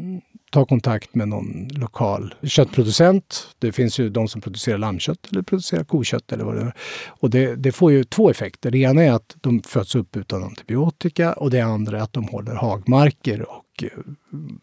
ta 0.51 0.65
kontakt 0.65 1.15
med 1.15 1.27
någon 1.27 1.67
lokal 1.71 2.35
köttproducent. 2.43 3.47
Det 3.59 3.71
finns 3.71 3.99
ju 3.99 4.09
de 4.09 4.27
som 4.27 4.41
producerar 4.41 4.77
lammkött 4.77 5.27
eller 5.31 5.41
producerar 5.41 5.83
kokött 5.83 6.31
eller 6.31 6.43
vad 6.43 6.55
det 6.55 6.61
är. 6.61 6.73
Och 7.07 7.29
det, 7.29 7.55
det, 7.55 7.71
får 7.71 7.91
ju 7.91 8.03
två 8.03 8.29
effekter. 8.29 8.71
Det 8.71 8.77
ena 8.77 9.03
är 9.03 9.11
att 9.11 9.35
de 9.41 9.61
föds 9.61 9.95
upp 9.95 10.17
utan 10.17 10.43
antibiotika 10.43 11.33
och 11.33 11.49
det 11.49 11.61
andra 11.61 11.97
är 11.97 12.01
att 12.01 12.13
de 12.13 12.27
håller 12.27 12.55
hagmarker 12.55 13.49
och 13.49 13.83
eh, 13.83 13.89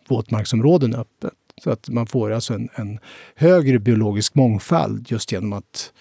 våtmarksområden 0.08 0.94
öppet. 0.94 1.32
Så 1.62 1.70
att 1.70 1.88
man 1.88 2.06
får 2.06 2.30
alltså 2.30 2.54
en, 2.54 2.68
en, 2.74 2.98
högre 3.34 3.78
biologisk 3.78 4.34
mångfald 4.34 5.10
just 5.10 5.32
genom 5.32 5.52
att 5.52 5.92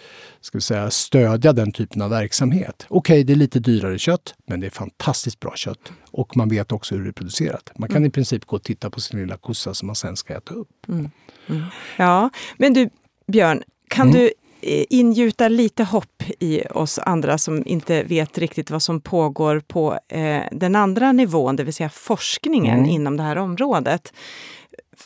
ska 0.42 0.58
vi 0.58 0.62
säga, 0.62 0.92
stödja 0.92 1.54
den 1.54 1.72
typen 1.72 2.02
av 2.02 2.10
verksamhet. 2.10 2.86
Okej, 2.90 3.14
okay, 3.14 3.24
det 3.24 3.34
är 3.34 3.38
lite 3.38 3.60
dyrare 3.60 4.00
kött, 4.00 4.34
men 4.46 4.60
det 4.60 4.68
är 4.68 4.72
fantastiskt 4.72 5.40
bra 5.40 5.54
kött. 5.56 5.92
Och 6.12 6.38
man 6.38 6.50
vet 6.50 6.72
också 6.72 6.96
hur 6.96 7.04
det 7.04 7.10
är 7.10 7.14
producerat. 7.14 7.72
Man 7.76 7.90
kan 7.90 7.98
mm. 7.98 8.08
i 8.08 8.12
princip 8.12 8.46
gå 8.46 8.56
och 8.56 8.64
titta 8.64 8.90
på 8.90 9.02
sin 9.02 9.20
lilla 9.20 9.38
kossa 9.38 9.74
som 9.74 9.88
man 9.88 9.96
sen 9.96 10.16
ska 10.16 10.38
äta 10.38 10.54
upp. 10.54 10.90
Mm. 10.90 11.10
Mm. 11.50 11.64
Ja, 11.98 12.30
men 12.58 12.74
du 12.74 12.90
Björn, 13.28 13.64
kan 13.88 14.10
mm. 14.10 14.20
du 14.20 14.26
eh, 14.62 14.86
ingjuta 14.90 15.48
lite 15.48 15.84
hopp 15.84 16.24
i 16.40 16.62
oss 16.62 17.00
andra 17.00 17.38
som 17.38 17.64
inte 17.66 18.04
vet 18.04 18.38
riktigt 18.38 18.72
vad 18.72 18.84
som 18.84 19.02
pågår 19.02 19.60
på 19.60 20.00
eh, 20.08 20.42
den 20.52 20.76
andra 20.76 21.12
nivån, 21.12 21.56
det 21.56 21.64
vill 21.64 21.74
säga 21.74 21.90
forskningen 21.90 22.80
mm. 22.80 22.90
inom 22.90 23.18
det 23.18 23.24
här 23.24 23.38
området 23.38 24.14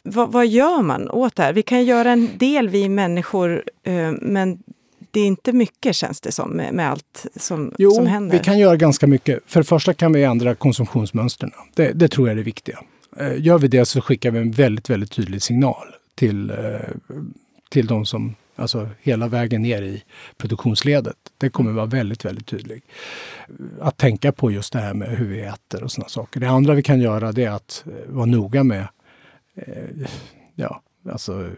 vad, 0.04 0.32
vad, 0.32 0.48
gör 0.48 0.82
man 0.82 1.10
åt 1.10 1.36
det 1.36 1.44
här? 1.44 1.54
Vi 1.54 1.64
kan 1.64 1.86
göra 1.86 2.12
en 2.12 2.38
del, 2.38 2.70
vi 2.70 2.90
människor, 2.90 3.64
eh, 3.84 4.12
men 4.22 4.64
det 5.12 5.20
är 5.20 5.28
inte 5.28 5.54
mycket 5.54 5.96
känns 5.96 6.22
det 6.22 6.32
som 6.32 6.50
med, 6.50 6.74
med 6.74 6.90
allt 6.90 7.26
som, 7.36 7.74
jo, 7.78 7.92
som 7.92 8.06
händer. 8.06 8.38
vi 8.38 8.44
kan 8.44 8.60
göra 8.60 8.76
ganska 8.76 9.08
mycket. 9.08 9.40
För 9.46 9.60
det 9.60 9.64
första 9.64 9.94
kan 9.94 10.14
vi 10.14 10.24
ändra 10.24 10.56
konsumtionsmönstren. 10.56 11.52
Det, 11.76 11.92
det 11.92 12.08
tror 12.08 12.28
jag 12.28 12.32
är 12.32 12.38
det 12.38 12.44
viktiga. 12.44 12.80
Eh, 13.18 13.42
gör 13.42 13.58
vi 13.58 13.68
det 13.68 13.86
så 13.86 14.02
skickar 14.02 14.32
vi 14.32 14.40
en 14.40 14.52
väldigt, 14.52 14.90
väldigt 14.90 15.12
tydlig 15.12 15.42
signal 15.42 15.88
till, 16.16 16.50
eh, 16.50 16.56
till 17.70 17.88
de 17.88 18.06
som 18.06 18.36
Alltså 18.60 18.90
hela 19.02 19.28
vägen 19.28 19.62
ner 19.62 19.82
i 19.82 20.04
produktionsledet. 20.38 21.16
Det 21.38 21.50
kommer 21.50 21.72
vara 21.72 21.86
väldigt, 21.86 22.26
väldigt 22.26 22.48
tydligt. 22.48 22.84
Att 23.82 23.98
tänka 23.98 24.32
på 24.32 24.52
just 24.52 24.74
det 24.74 24.80
här 24.80 24.94
med 24.94 25.10
hur 25.10 25.28
vi 25.28 25.42
äter 25.42 25.84
och 25.84 25.92
sådana 25.92 26.10
saker. 26.10 26.40
Det 26.40 26.50
andra 26.50 26.74
vi 26.74 26.84
kan 26.84 27.00
göra 27.00 27.32
det 27.32 27.44
är 27.44 27.52
att 27.52 27.84
vara 28.08 28.26
noga 28.26 28.64
med, 28.64 28.88
eh, 29.58 30.10
ja, 30.56 30.82
alltså 31.10 31.52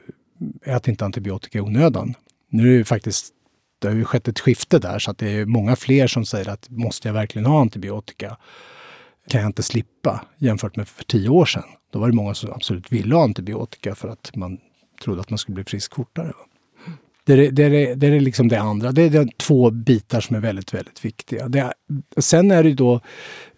ät 0.65 0.87
inte 0.87 1.05
antibiotika 1.05 1.57
i 1.57 1.61
onödan. 1.61 2.13
Nu 2.49 2.75
är 2.75 2.77
det 2.77 2.85
faktiskt 2.85 3.33
det 3.79 3.87
har 3.87 3.95
ju 3.95 4.05
skett 4.05 4.27
ett 4.27 4.39
skifte 4.39 4.79
där 4.79 4.99
så 4.99 5.11
att 5.11 5.17
det 5.17 5.29
är 5.29 5.45
många 5.45 5.75
fler 5.75 6.07
som 6.07 6.25
säger 6.25 6.49
att 6.49 6.69
måste 6.69 7.07
jag 7.07 7.13
verkligen 7.13 7.45
ha 7.45 7.61
antibiotika? 7.61 8.37
Kan 9.27 9.41
jag 9.41 9.49
inte 9.49 9.63
slippa? 9.63 10.25
Jämfört 10.37 10.75
med 10.75 10.87
för 10.87 11.03
tio 11.03 11.29
år 11.29 11.45
sedan. 11.45 11.63
Då 11.91 11.99
var 11.99 12.07
det 12.07 12.15
många 12.15 12.33
som 12.33 12.51
absolut 12.51 12.91
ville 12.91 13.15
ha 13.15 13.23
antibiotika 13.23 13.95
för 13.95 14.07
att 14.07 14.35
man 14.35 14.57
trodde 15.03 15.21
att 15.21 15.29
man 15.29 15.37
skulle 15.37 15.55
bli 15.55 15.63
frisk 15.63 15.95
fortare. 15.95 16.33
Det 17.29 17.33
är 17.33 17.51
det, 17.51 17.63
är, 17.63 17.95
det, 17.95 18.07
är 18.07 18.19
liksom 18.19 18.47
det 18.47 18.59
andra. 18.59 18.91
Det 18.91 19.01
är 19.01 19.09
de 19.09 19.29
två 19.37 19.71
bitar 19.71 20.21
som 20.21 20.35
är 20.35 20.39
väldigt, 20.39 20.73
väldigt 20.73 21.05
viktiga. 21.05 21.47
Det, 21.47 21.73
sen 22.17 22.51
är 22.51 22.63
det 22.63 22.73
då 22.73 23.01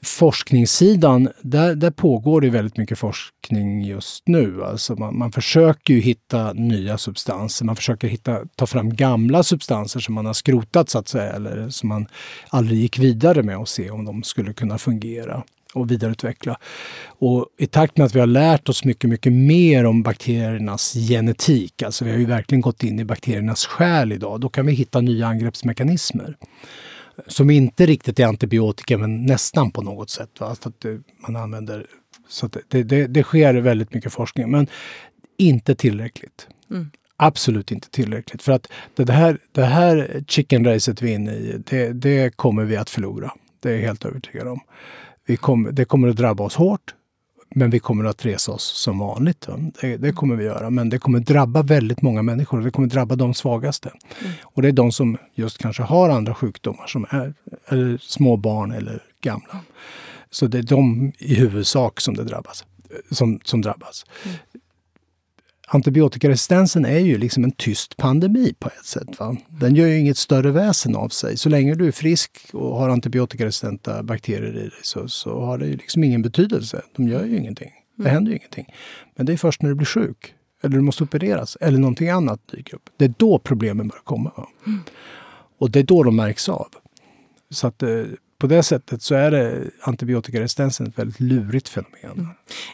forskningssidan. 0.03 1.29
Där, 1.41 1.75
där 1.75 1.91
pågår 1.91 2.41
det 2.41 2.49
väldigt 2.49 2.77
mycket 2.77 2.99
forskning 2.99 3.81
just 3.81 4.27
nu. 4.27 4.63
Alltså 4.63 4.95
man, 4.95 5.17
man 5.17 5.31
försöker 5.31 5.93
ju 5.93 5.99
hitta 5.99 6.53
nya 6.53 6.97
substanser. 6.97 7.65
Man 7.65 7.75
försöker 7.75 8.07
hitta, 8.07 8.39
ta 8.55 8.65
fram 8.65 8.95
gamla 8.95 9.43
substanser 9.43 9.99
som 9.99 10.15
man 10.15 10.25
har 10.25 10.33
skrotat 10.33 10.89
så 10.89 10.99
att 10.99 11.07
säga. 11.07 11.31
Eller 11.33 11.69
som 11.69 11.89
man 11.89 12.07
aldrig 12.49 12.79
gick 12.79 12.99
vidare 12.99 13.43
med 13.43 13.57
och 13.57 13.69
se 13.69 13.89
om 13.89 14.05
de 14.05 14.23
skulle 14.23 14.53
kunna 14.53 14.77
fungera 14.77 15.43
och 15.73 15.91
vidareutveckla. 15.91 16.59
Och 17.07 17.47
I 17.57 17.67
takt 17.67 17.97
med 17.97 18.05
att 18.05 18.15
vi 18.15 18.19
har 18.19 18.27
lärt 18.27 18.69
oss 18.69 18.85
mycket, 18.85 19.09
mycket 19.09 19.33
mer 19.33 19.85
om 19.85 20.03
bakteriernas 20.03 20.93
genetik, 20.93 21.83
alltså 21.83 22.05
vi 22.05 22.11
har 22.11 22.17
ju 22.17 22.25
verkligen 22.25 22.61
gått 22.61 22.83
in 22.83 22.99
i 22.99 23.05
bakteriernas 23.05 23.65
själ 23.65 24.11
idag, 24.11 24.39
då 24.41 24.49
kan 24.49 24.65
vi 24.65 24.73
hitta 24.73 25.01
nya 25.01 25.27
angreppsmekanismer. 25.27 26.37
Som 27.27 27.49
inte 27.49 27.85
riktigt 27.85 28.19
är 28.19 28.25
antibiotika, 28.25 28.97
men 28.97 29.25
nästan 29.25 29.71
på 29.71 29.81
något 29.81 30.09
sätt. 30.09 30.39
Va? 30.39 30.55
Så 30.55 30.69
att 30.69 30.85
man 31.17 31.35
använder, 31.35 31.85
så 32.27 32.49
det, 32.67 32.83
det, 32.83 33.07
det, 33.07 33.23
sker 33.23 33.53
väldigt 33.53 33.93
mycket 33.93 34.13
forskning, 34.13 34.51
men 34.51 34.67
inte 35.37 35.75
tillräckligt. 35.75 36.47
Mm. 36.71 36.91
Absolut 37.17 37.71
inte 37.71 37.89
tillräckligt. 37.89 38.41
För 38.41 38.51
att 38.51 38.67
det 38.95 39.11
här, 39.11 39.37
det 39.51 39.65
här 39.65 40.23
chicken 40.27 40.65
racet 40.65 41.01
vi 41.01 41.11
är 41.11 41.15
inne 41.15 41.33
i, 41.33 41.63
det, 41.69 41.93
det 41.93 42.35
kommer 42.35 42.63
vi 42.63 42.77
att 42.77 42.89
förlora. 42.89 43.31
Det 43.59 43.69
är 43.69 43.73
jag 43.73 43.81
helt 43.81 44.05
övertygad 44.05 44.47
om. 44.47 44.59
Vi 45.31 45.37
kom, 45.37 45.69
det 45.71 45.85
kommer 45.85 46.07
att 46.07 46.15
drabba 46.15 46.43
oss 46.43 46.55
hårt, 46.55 46.95
men 47.55 47.69
vi 47.69 47.79
kommer 47.79 48.05
att 48.05 48.25
resa 48.25 48.51
oss 48.51 48.63
som 48.63 48.99
vanligt. 48.99 49.47
Det, 49.81 49.97
det, 49.97 50.11
kommer 50.11 50.35
vi 50.35 50.43
göra. 50.43 50.69
Men 50.69 50.89
det 50.89 50.99
kommer 50.99 51.19
drabba 51.19 51.61
väldigt 51.61 52.01
många 52.01 52.21
människor. 52.21 52.61
Det 52.61 52.71
kommer 52.71 52.87
drabba 52.87 53.15
de 53.15 53.33
svagaste. 53.33 53.89
Mm. 54.21 54.33
Och 54.43 54.61
det 54.61 54.67
är 54.67 54.71
de 54.71 54.91
som 54.91 55.17
just 55.33 55.57
kanske 55.57 55.83
har 55.83 56.09
andra 56.09 56.35
sjukdomar, 56.35 56.87
som 56.87 57.05
är 57.09 57.33
eller 57.67 57.97
små 57.97 58.37
barn 58.37 58.71
eller 58.71 59.03
gamla. 59.21 59.59
Så 60.29 60.47
det 60.47 60.57
är 60.57 60.63
de 60.63 61.11
i 61.17 61.35
huvudsak 61.35 62.01
som 62.01 62.13
det 62.13 62.23
drabbas. 62.23 62.65
Som, 63.11 63.39
som 63.43 63.61
drabbas. 63.61 64.05
Mm 64.23 64.35
antibiotikaresistensen 65.73 66.85
är 66.85 66.99
ju 66.99 67.17
liksom 67.17 67.43
en 67.43 67.51
tyst 67.51 67.97
pandemi 67.97 68.53
på 68.59 68.67
ett 68.67 68.85
sätt. 68.85 69.19
Va? 69.19 69.37
Den 69.47 69.75
gör 69.75 69.87
ju 69.87 69.99
inget 69.99 70.17
större 70.17 70.51
väsen 70.51 70.95
av 70.95 71.09
sig. 71.09 71.37
Så 71.37 71.49
länge 71.49 71.75
du 71.75 71.87
är 71.87 71.91
frisk 71.91 72.49
och 72.53 72.77
har 72.77 72.89
antibiotikaresistenta 72.89 74.03
bakterier 74.03 74.49
i 74.49 74.59
dig 74.59 74.71
så, 74.81 75.07
så 75.07 75.41
har 75.41 75.57
det 75.57 75.65
ju 75.65 75.75
liksom 75.75 76.03
ingen 76.03 76.21
betydelse. 76.21 76.81
De 76.95 77.07
gör 77.07 77.25
ju 77.25 77.37
ingenting. 77.37 77.71
Det 77.95 78.03
mm. 78.03 78.13
händer 78.13 78.31
ju 78.31 78.37
ingenting. 78.37 78.65
Men 79.15 79.25
det 79.25 79.33
är 79.33 79.37
först 79.37 79.61
när 79.61 79.69
du 79.69 79.75
blir 79.75 79.85
sjuk, 79.85 80.33
eller 80.63 80.75
du 80.75 80.81
måste 80.81 81.03
opereras, 81.03 81.57
eller 81.61 81.79
någonting 81.79 82.09
annat 82.09 82.47
dyker 82.47 82.75
upp. 82.75 82.89
Det 82.97 83.05
är 83.05 83.13
då 83.17 83.39
problemen 83.39 83.87
börjar 83.87 84.03
komma. 84.03 84.47
Mm. 84.67 84.79
Och 85.57 85.71
det 85.71 85.79
är 85.79 85.83
då 85.83 86.03
de 86.03 86.15
märks 86.15 86.49
av. 86.49 86.67
Så 87.49 87.67
att 87.67 87.83
eh, 87.83 88.03
på 88.41 88.47
det 88.47 88.63
sättet 88.63 89.01
så 89.01 89.15
är 89.15 89.31
det 89.31 89.69
antibiotikaresistensen 89.81 90.87
ett 90.87 90.99
väldigt 90.99 91.19
lurigt 91.19 91.69
fenomen. 91.69 92.11
Mm. 92.13 92.27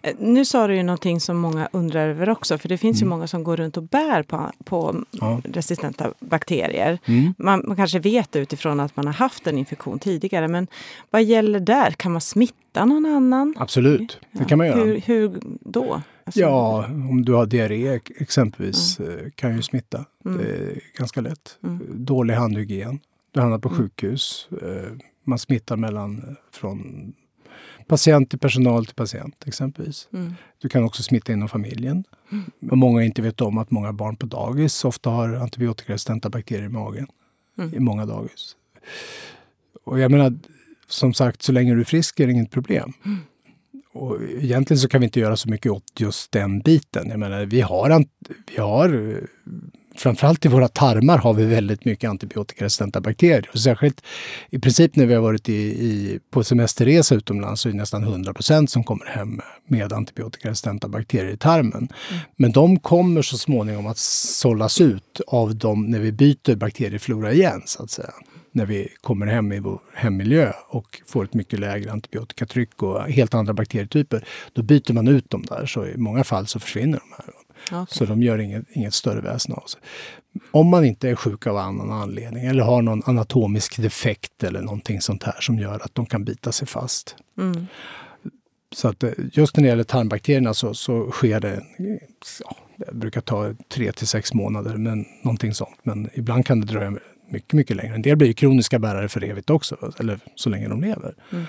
Eh, 0.03 0.15
nu 0.19 0.45
sa 0.45 0.67
du 0.67 0.75
ju 0.75 0.83
någonting 0.83 1.19
som 1.19 1.37
många 1.37 1.69
undrar 1.71 2.09
över 2.09 2.29
också, 2.29 2.57
för 2.57 2.69
det 2.69 2.77
finns 2.77 3.01
mm. 3.01 3.05
ju 3.05 3.09
många 3.09 3.27
som 3.27 3.43
går 3.43 3.57
runt 3.57 3.77
och 3.77 3.83
bär 3.83 4.23
på, 4.23 4.51
på 4.63 5.03
ja. 5.11 5.41
resistenta 5.43 6.13
bakterier. 6.19 6.99
Mm. 7.05 7.33
Man, 7.37 7.63
man, 7.67 7.77
kanske 7.77 7.99
vet 7.99 8.31
det 8.31 8.39
utifrån 8.39 8.79
att 8.79 8.95
man 8.95 9.05
har 9.05 9.13
haft 9.13 9.47
en 9.47 9.57
infektion 9.57 9.99
tidigare, 9.99 10.47
men 10.47 10.67
vad 11.09 11.23
gäller 11.23 11.59
där? 11.59 11.91
Kan 11.91 12.11
man 12.11 12.21
smitta 12.21 12.85
någon 12.85 13.05
annan? 13.05 13.55
Absolut, 13.57 14.19
det 14.31 14.45
kan 14.45 14.57
man 14.57 14.67
göra. 14.67 14.83
Hur, 14.83 15.01
hur 15.05 15.39
då? 15.61 16.01
Alltså, 16.23 16.39
ja, 16.39 16.85
om 16.85 17.25
du 17.25 17.33
har 17.33 17.45
diarré 17.45 17.99
exempelvis 18.17 18.99
mm. 18.99 19.31
kan 19.35 19.55
ju 19.55 19.61
smitta. 19.61 20.05
Mm. 20.25 20.37
Det 20.37 20.49
är 20.49 20.79
ganska 20.97 21.21
lätt. 21.21 21.57
Mm. 21.63 22.05
Dålig 22.05 22.33
handhygien. 22.33 22.99
Du 23.31 23.39
hamnar 23.39 23.59
på 23.59 23.69
sjukhus. 23.69 24.47
Eh, 25.27 25.29
man 25.29 25.39
smittar 25.39 25.77
mellan 25.77 26.35
från 26.51 27.13
patient 27.87 28.29
till 28.29 28.39
personal 28.39 28.85
till 28.85 28.95
patient 28.95 29.43
exempelvis. 29.47 30.07
Mm. 30.13 30.33
Du 30.61 30.69
kan 30.69 30.83
också 30.83 31.03
smitta 31.03 31.33
inom 31.33 31.49
familjen. 31.49 32.03
Mm. 32.31 32.51
många 32.59 33.03
inte 33.03 33.21
vet 33.21 33.41
om 33.41 33.57
att 33.57 33.71
många 33.71 33.93
barn 33.93 34.15
på 34.15 34.25
dagis 34.25 34.85
ofta 34.85 35.09
har 35.09 35.33
antibiotikaresistenta 35.33 36.29
bakterier 36.29 36.65
i 36.65 36.69
magen. 36.69 37.07
Mm. 37.57 37.73
I 37.73 37.79
många 37.79 38.05
dagis. 38.05 38.55
Och 39.83 39.99
jag 39.99 40.11
menar, 40.11 40.39
som 40.87 41.13
sagt, 41.13 41.41
så 41.41 41.51
länge 41.51 41.73
du 41.73 41.79
är 41.79 41.85
frisk 41.85 42.19
är 42.19 42.27
det 42.27 42.33
inget 42.33 42.51
problem. 42.51 42.93
Mm. 43.05 43.17
Och 43.93 44.17
egentligen 44.23 44.79
så 44.79 44.87
kan 44.87 45.01
vi 45.01 45.05
inte 45.05 45.19
göra 45.19 45.35
så 45.35 45.49
mycket 45.49 45.71
åt 45.71 45.99
just 45.99 46.31
den 46.31 46.59
biten. 46.59 47.09
Jag 47.09 47.19
menar, 47.19 47.45
vi 47.45 47.61
har, 47.61 48.05
vi 48.51 48.57
har 48.57 49.21
framförallt 49.97 50.45
i 50.45 50.47
våra 50.47 50.67
tarmar 50.67 51.17
har 51.17 51.33
vi 51.33 51.45
väldigt 51.45 51.85
mycket 51.85 52.09
antibiotikaresistenta 52.09 53.01
bakterier. 53.01 53.49
Och 53.53 53.59
särskilt 53.59 54.01
i 54.49 54.59
princip 54.59 54.95
när 54.95 55.05
vi 55.05 55.13
har 55.13 55.21
varit 55.21 55.49
i, 55.49 55.53
i, 55.53 56.19
på 56.31 56.43
semesterresa 56.43 57.15
utomlands 57.15 57.61
så 57.61 57.69
är 57.69 57.73
det 57.73 57.77
nästan 57.77 58.05
100% 58.05 58.67
som 58.67 58.83
kommer 58.83 59.05
hem 59.05 59.41
med 59.67 59.93
antibiotikaresistenta 59.93 60.87
bakterier 60.87 61.33
i 61.33 61.37
tarmen. 61.37 61.71
Mm. 61.73 62.21
Men 62.35 62.51
de 62.51 62.79
kommer 62.79 63.21
så 63.21 63.37
småningom 63.37 63.87
att 63.87 63.97
sållas 63.97 64.81
ut 64.81 65.21
av 65.27 65.55
dem 65.55 65.85
när 65.85 65.99
vi 65.99 66.11
byter 66.11 66.55
bakterieflora 66.55 67.33
igen, 67.33 67.61
så 67.65 67.83
att 67.83 67.91
säga 67.91 68.13
när 68.57 68.65
vi 68.65 68.87
kommer 69.01 69.25
hem 69.25 69.51
i 69.51 69.59
vår 69.59 69.79
hemmiljö 69.95 70.51
och 70.67 71.01
får 71.07 71.23
ett 71.23 71.33
mycket 71.33 71.59
lägre 71.59 71.91
antibiotikatryck 71.91 72.83
och 72.83 73.01
helt 73.01 73.33
andra 73.33 73.53
bakterietyper. 73.53 74.27
Då 74.53 74.63
byter 74.63 74.93
man 74.93 75.07
ut 75.07 75.29
dem 75.29 75.45
där, 75.49 75.65
så 75.65 75.85
i 75.85 75.97
många 75.97 76.23
fall 76.23 76.47
så 76.47 76.59
försvinner 76.59 76.99
de 76.99 77.23
här. 77.23 77.33
Okay. 77.65 77.85
Så 77.89 78.05
de 78.05 78.23
gör 78.23 78.37
inget, 78.37 78.65
inget 78.69 78.93
större 78.93 79.21
väsen 79.21 79.53
av 79.53 79.67
sig. 79.67 79.81
Om 80.51 80.67
man 80.67 80.85
inte 80.85 81.09
är 81.09 81.15
sjuk 81.15 81.47
av 81.47 81.57
annan 81.57 81.91
anledning 81.91 82.45
eller 82.45 82.63
har 82.63 82.81
någon 82.81 83.03
anatomisk 83.05 83.81
defekt 83.81 84.43
eller 84.43 84.61
någonting 84.61 85.01
sånt 85.01 85.23
här 85.23 85.35
som 85.39 85.59
gör 85.59 85.79
att 85.79 85.95
de 85.95 86.05
kan 86.05 86.23
bita 86.23 86.51
sig 86.51 86.67
fast. 86.67 87.15
Mm. 87.37 87.67
Så 88.75 88.87
att 88.87 89.03
eh, 89.03 89.11
just 89.33 89.57
när 89.57 89.63
det 89.63 89.69
gäller 89.69 89.83
tarmbakterierna 89.83 90.53
så, 90.53 90.73
så 90.73 91.11
sker 91.11 91.39
det, 91.39 91.63
ja, 92.43 92.55
det 92.77 92.93
brukar 92.93 93.21
ta 93.21 93.53
tre 93.69 93.91
till 93.91 94.07
sex 94.07 94.33
månader, 94.33 94.77
men 94.77 95.05
någonting 95.23 95.53
sånt. 95.53 95.77
Men 95.83 96.09
ibland 96.13 96.45
kan 96.45 96.59
det 96.61 96.67
dröja 96.67 96.97
mycket, 97.29 97.53
mycket 97.53 97.75
längre. 97.75 97.95
En 97.95 98.01
del 98.01 98.17
blir 98.17 98.33
kroniska 98.33 98.79
bärare 98.79 99.09
för 99.09 99.23
evigt 99.23 99.49
också, 99.49 99.93
eller 99.99 100.19
så 100.35 100.49
länge 100.49 100.67
de 100.67 100.81
lever. 100.81 101.15
Mm. 101.31 101.45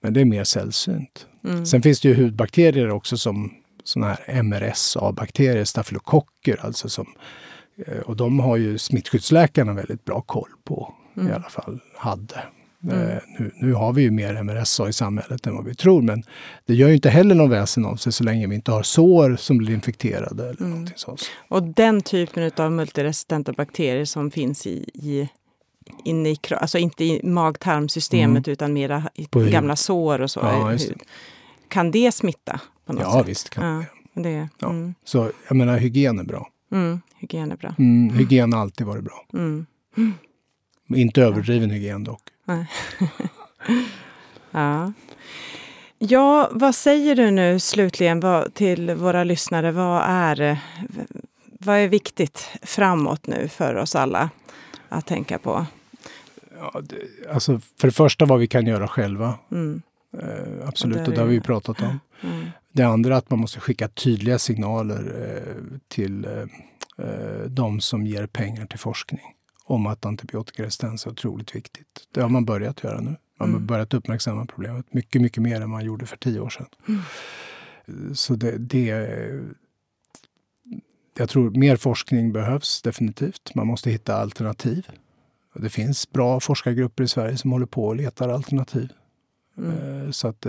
Men 0.00 0.12
det 0.12 0.20
är 0.20 0.24
mer 0.24 0.44
sällsynt. 0.44 1.26
Mm. 1.44 1.66
Sen 1.66 1.82
finns 1.82 2.00
det 2.00 2.08
ju 2.08 2.24
hudbakterier 2.24 2.90
också 2.90 3.16
som 3.16 3.52
sådana 3.84 4.12
här 4.12 4.42
MRSA-bakterier, 4.42 5.64
stafylokocker 5.64 6.60
alltså. 6.62 6.88
Som, 6.88 7.06
eh, 7.86 7.98
och 7.98 8.16
de 8.16 8.40
har 8.40 8.56
ju 8.56 8.78
smittskyddsläkarna 8.78 9.72
väldigt 9.72 10.04
bra 10.04 10.20
koll 10.20 10.50
på, 10.64 10.94
mm. 11.16 11.30
i 11.30 11.32
alla 11.32 11.48
fall 11.48 11.80
hade. 11.96 12.42
Mm. 12.84 13.00
Eh, 13.00 13.18
nu, 13.38 13.50
nu, 13.54 13.72
har 13.72 13.92
vi 13.92 14.02
ju 14.02 14.10
mer 14.10 14.42
MRSA 14.42 14.88
i 14.88 14.92
samhället 14.92 15.46
än 15.46 15.56
vad 15.56 15.64
vi 15.64 15.74
tror, 15.74 16.02
men 16.02 16.22
det 16.66 16.74
gör 16.74 16.88
ju 16.88 16.94
inte 16.94 17.10
heller 17.10 17.34
någon 17.34 17.50
väsen 17.50 17.84
av 17.84 17.96
sig 17.96 18.12
så 18.12 18.24
länge 18.24 18.46
vi 18.46 18.54
inte 18.54 18.72
har 18.72 18.82
sår 18.82 19.36
som 19.36 19.58
blir 19.58 19.74
infekterade. 19.74 20.42
Eller 20.42 20.60
mm. 20.60 20.86
sånt. 20.96 21.20
Och 21.48 21.62
den 21.62 22.02
typen 22.02 22.50
av 22.56 22.72
multiresistenta 22.72 23.52
bakterier 23.52 24.04
som 24.04 24.30
finns 24.30 24.66
i, 24.66 24.90
i 24.94 25.28
inne 26.04 26.30
i, 26.30 26.38
alltså 26.50 26.78
inte 26.78 27.04
i 27.04 27.20
mag-tarmsystemet 27.24 28.46
mm. 28.46 28.52
utan 28.52 28.72
mera 28.72 29.10
i 29.14 29.26
gamla 29.50 29.76
sår 29.76 30.20
och 30.20 30.30
så. 30.30 30.40
Ja, 30.42 30.76
kan 31.68 31.90
det 31.90 32.12
smitta? 32.12 32.60
På 32.86 32.92
något 32.92 33.02
ja, 33.02 33.12
sätt? 33.12 33.28
visst 33.28 33.50
kan 33.50 33.64
ja, 34.14 34.22
det. 34.22 34.48
Ja. 34.58 34.68
Mm. 34.68 34.94
Så 35.04 35.30
jag 35.48 35.56
menar, 35.56 35.78
hygien 35.78 36.18
är 36.18 36.24
bra. 36.24 36.48
Mm, 36.72 37.00
hygien 37.18 37.52
är 37.52 37.56
bra. 37.56 37.74
Mm, 37.78 38.16
hygien 38.16 38.52
har 38.52 38.60
alltid 38.60 38.86
varit 38.86 39.04
bra. 39.04 39.26
Mm. 39.32 39.66
Inte 40.88 41.22
överdriven 41.22 41.68
ja. 41.68 41.74
hygien 41.74 42.04
dock. 42.04 42.22
ja. 44.50 44.92
ja, 45.98 46.50
vad 46.52 46.74
säger 46.74 47.16
du 47.16 47.30
nu 47.30 47.60
slutligen 47.60 48.20
vad, 48.20 48.54
till 48.54 48.94
våra 48.94 49.24
lyssnare? 49.24 49.72
Vad 49.72 50.02
är, 50.06 50.58
vad 51.60 51.76
är 51.76 51.88
viktigt 51.88 52.48
framåt 52.62 53.26
nu 53.26 53.48
för 53.48 53.74
oss 53.74 53.96
alla 53.96 54.30
att 54.88 55.06
tänka 55.06 55.38
på? 55.38 55.66
Ja, 56.58 56.80
det, 56.80 57.30
alltså 57.32 57.60
för 57.80 57.88
det 57.88 57.92
första 57.92 58.24
vad 58.24 58.38
vi 58.38 58.46
kan 58.46 58.66
göra 58.66 58.88
själva. 58.88 59.34
Mm. 59.50 59.82
Eh, 60.18 60.68
absolut, 60.68 61.08
och 61.08 61.14
det, 61.14 61.20
har 61.20 61.26
vi 61.26 61.34
ju 61.34 61.40
pratat 61.40 61.80
om. 61.82 62.00
Mm. 62.22 62.46
Det 62.72 62.82
andra 62.82 63.14
är 63.14 63.18
att 63.18 63.30
man 63.30 63.38
måste 63.38 63.60
skicka 63.60 63.88
tydliga 63.88 64.38
signaler 64.38 65.14
eh, 65.24 65.78
till, 65.88 66.24
eh, 66.24 67.06
eh, 67.06 67.42
de 67.46 67.80
som 67.80 68.06
ger 68.06 68.26
pengar 68.26 68.66
till 68.66 68.78
forskning 68.78 69.34
om 69.64 69.86
att 69.86 70.06
antibiotikaresistens 70.06 71.06
är 71.06 71.10
otroligt 71.10 71.54
viktigt. 71.54 72.08
Det 72.12 72.20
har 72.20 72.28
man 72.28 72.44
börjat 72.44 72.84
göra 72.84 73.00
nu. 73.00 73.16
Man 73.38 73.50
har 73.50 73.56
mm. 73.56 73.66
börjat 73.66 73.94
uppmärksamma 73.94 74.46
problemet 74.46 74.94
mycket, 74.94 75.22
mycket 75.22 75.42
mer 75.42 75.60
än 75.60 75.70
man 75.70 75.84
gjorde 75.84 76.06
för 76.06 76.16
tio 76.16 76.40
år 76.40 76.50
sedan. 76.50 76.66
Mm. 76.88 78.14
Så 78.14 78.34
det, 78.34 78.58
det, 78.58 78.86
jag 81.18 81.28
tror 81.28 81.50
mer 81.50 81.76
forskning 81.76 82.32
behövs 82.32 82.82
definitivt. 82.82 83.54
Man 83.54 83.66
måste 83.66 83.90
hitta 83.90 84.16
alternativ. 84.16 84.86
Det 85.54 85.70
finns 85.70 86.12
bra 86.12 86.40
forskargrupper 86.40 87.04
i 87.04 87.08
Sverige 87.08 87.36
som 87.36 87.52
håller 87.52 87.66
på 87.66 87.86
och 87.86 87.96
letar 87.96 88.28
alternativ. 88.28 88.92
Mm. 89.58 90.12
Så 90.12 90.28
att, 90.28 90.46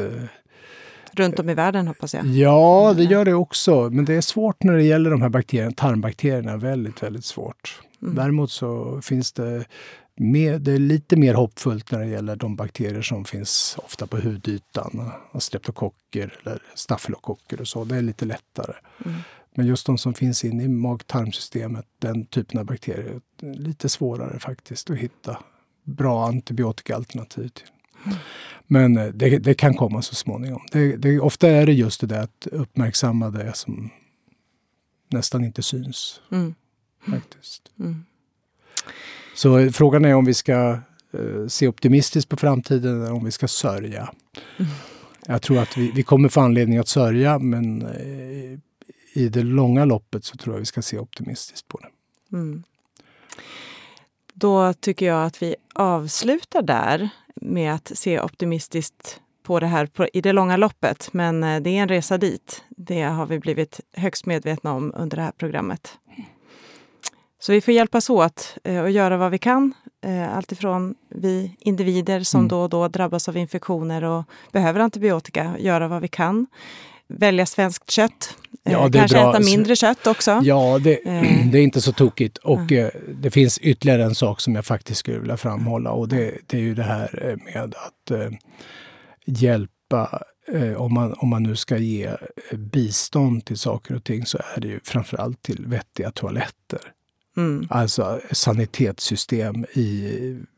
Runt 1.16 1.40
om 1.40 1.50
i 1.50 1.54
världen 1.54 1.88
hoppas 1.88 2.14
jag? 2.14 2.26
Ja, 2.26 2.94
det 2.98 3.04
gör 3.04 3.26
det 3.26 3.34
också. 3.34 3.90
Men 3.90 4.06
det 4.06 4.14
är 4.14 4.22
svårt 4.22 4.64
när 4.64 4.74
det 4.74 4.84
gäller 4.84 5.10
de 5.10 5.22
här 5.22 5.30
bakterierna. 5.30 5.72
Tarmbakterierna 5.72 6.58
väldigt, 6.58 7.04
väldigt 7.04 7.26
svårt. 7.26 7.82
Mm. 8.02 8.16
Däremot 8.16 8.52
så 8.52 9.02
finns 9.02 9.32
det, 9.32 9.66
mer, 10.16 10.60
det 10.60 10.72
är 10.72 10.80
lite 10.80 11.16
mer 11.16 11.34
hoppfullt 11.34 11.92
när 11.92 12.00
det 12.00 12.08
gäller 12.08 12.36
de 12.36 12.56
bakterier 12.56 13.02
som 13.02 13.26
finns 13.26 13.78
ofta 13.84 14.08
på 14.08 14.18
hudytan. 14.18 15.12
Streptokocker 15.40 16.34
eller 16.42 16.62
stafylokocker 16.76 17.62
och 17.62 17.68
så. 17.68 17.84
Det 17.84 17.96
är 17.96 18.02
lite 18.02 18.26
lättare. 18.26 18.74
Mm. 19.06 19.18
Men 19.56 19.68
just 19.68 19.86
de 19.86 19.98
som 19.98 20.14
finns 20.14 20.44
inne 20.46 20.64
i 20.64 20.68
mag-tarmsystemet, 20.68 21.86
den 22.00 22.26
typen 22.26 22.60
av 22.60 22.66
bakterier, 22.66 23.22
är 23.42 23.54
lite 23.54 23.90
svårare 23.90 24.40
faktiskt 24.40 24.90
att 24.90 24.98
hitta 24.98 25.38
bra 25.84 26.28
antibiotikaalternativ 26.28 27.48
till. 27.48 27.68
Men 28.68 28.98
eh, 28.98 29.08
det, 29.08 29.38
det, 29.38 29.54
kan 29.54 29.74
komma 29.74 30.02
så 30.02 30.16
småningom. 30.16 30.62
Det, 30.72 30.96
det, 30.96 31.20
ofta 31.20 31.50
är 31.50 31.66
det 31.66 31.74
just 31.74 32.02
det 32.02 32.08
där 32.08 32.24
att 32.24 32.48
uppmärksamma 32.52 33.30
det 33.30 33.56
som 33.56 33.90
nästan 35.10 35.44
inte 35.44 35.64
syns. 35.64 36.22
Mm. 36.32 36.56
Faktiskt. 37.08 37.72
Mm. 37.80 38.06
Så 39.36 39.58
eh, 39.58 39.72
frågan 39.72 40.06
är 40.06 40.16
om 40.16 40.26
vi 40.26 40.34
ska 40.34 40.80
uh, 41.16 41.48
se 41.48 41.68
optimistiskt 41.68 42.30
på 42.30 42.38
framtiden 42.38 43.02
eller 43.02 43.14
om 43.14 43.26
vi 43.26 43.32
ska 43.32 43.48
sörja. 43.48 44.14
Mm. 44.58 44.72
Jag 45.28 45.42
tror 45.42 45.60
att 45.60 45.78
vi, 45.78 45.92
vi 45.92 46.04
kommer 46.04 46.30
få 46.30 46.42
anledning 46.42 46.78
att 46.78 46.88
sörja 46.88 47.40
men 47.40 47.82
uh, 47.82 48.60
i 49.14 49.30
det 49.30 49.44
långa 49.44 49.86
loppet 49.86 50.26
så 50.26 50.38
tror 50.38 50.56
jag 50.56 50.60
vi 50.60 50.66
ska 50.66 50.82
se 50.82 51.00
optimistiskt 51.00 51.68
på 51.68 51.78
det. 51.78 51.90
Mm. 52.38 52.64
Då 54.34 54.74
tycker 54.74 55.06
jag 55.06 55.26
att 55.26 55.42
vi 55.42 55.56
avslutar 55.74 56.62
där 56.62 57.10
med 57.46 57.74
att 57.74 57.92
se 57.96 58.20
optimistiskt 58.20 59.20
på 59.44 59.60
det 59.60 59.68
här 59.68 59.90
i 60.14 60.22
det 60.22 60.34
långa 60.34 60.58
loppet. 60.58 61.10
Men 61.12 61.44
eh, 61.44 61.62
det 61.62 61.70
är 61.70 61.82
en 61.82 61.90
resa 61.90 62.18
dit. 62.18 62.64
Det 62.70 63.02
har 63.02 63.26
vi 63.26 63.40
blivit 63.40 63.80
högst 63.94 64.26
medvetna 64.26 64.74
om 64.74 64.94
under 64.96 65.18
det 65.18 65.24
här 65.24 65.32
programmet. 65.32 65.98
Så 67.40 67.52
vi 67.52 67.62
får 67.62 67.74
hjälpas 67.74 68.10
åt 68.10 68.58
och 68.64 68.70
eh, 68.70 68.92
göra 68.92 69.18
vad 69.18 69.32
vi 69.32 69.38
kan. 69.38 69.74
Eh, 70.02 70.38
alltifrån 70.38 70.96
vi 71.10 71.56
individer 71.60 72.24
som 72.24 72.40
mm. 72.40 72.48
då 72.48 72.62
och 72.62 72.70
då 72.70 72.88
drabbas 72.88 73.30
av 73.30 73.38
infektioner 73.38 74.04
och 74.04 74.24
behöver 74.52 74.80
antibiotika, 74.80 75.56
göra 75.60 75.88
vad 75.88 76.02
vi 76.02 76.08
kan. 76.08 76.48
Välja 77.08 77.46
svenskt 77.46 77.92
kött. 77.92 78.38
Ja, 78.64 78.90
Kanske 78.92 79.20
äta 79.20 79.40
mindre 79.40 79.76
kött 79.76 80.08
också. 80.08 80.42
Ja, 80.44 80.80
det, 80.84 81.00
det, 81.52 81.58
är 81.58 81.64
inte 81.64 81.82
så 81.82 81.92
tokigt. 81.92 82.38
Och 82.38 82.72
mm. 82.72 82.92
det 83.22 83.32
finns 83.32 83.58
ytterligare 83.58 84.04
en 84.04 84.16
sak 84.16 84.42
som 84.42 84.56
jag 84.56 84.66
faktiskt 84.66 85.00
skulle 85.00 85.20
vilja 85.20 85.38
framhålla 85.38 85.92
och 85.92 86.08
det, 86.08 86.34
det 86.48 86.58
är 86.58 86.62
ju 86.62 86.76
det 86.76 86.84
här 86.84 87.38
med 87.46 87.76
att 87.76 88.12
eh, 88.12 88.30
hjälpa 89.26 90.24
eh, 90.54 90.74
om, 90.74 90.94
man, 90.94 91.14
om 91.14 91.30
man 91.30 91.44
nu 91.44 91.56
ska 91.56 91.78
ge 91.78 92.10
bistånd 92.54 93.46
till 93.46 93.58
saker 93.58 93.96
och 93.96 94.04
ting 94.04 94.26
så 94.26 94.38
är 94.56 94.62
det 94.62 94.68
ju 94.68 94.80
framförallt 94.84 95.42
till 95.42 95.66
vettiga 95.68 96.12
toaletter. 96.12 96.80
Mm. 97.38 97.68
Alltså 97.70 98.22
sanitetssystem 98.32 99.66
i 99.74 100.20
Ja, 100.22 100.53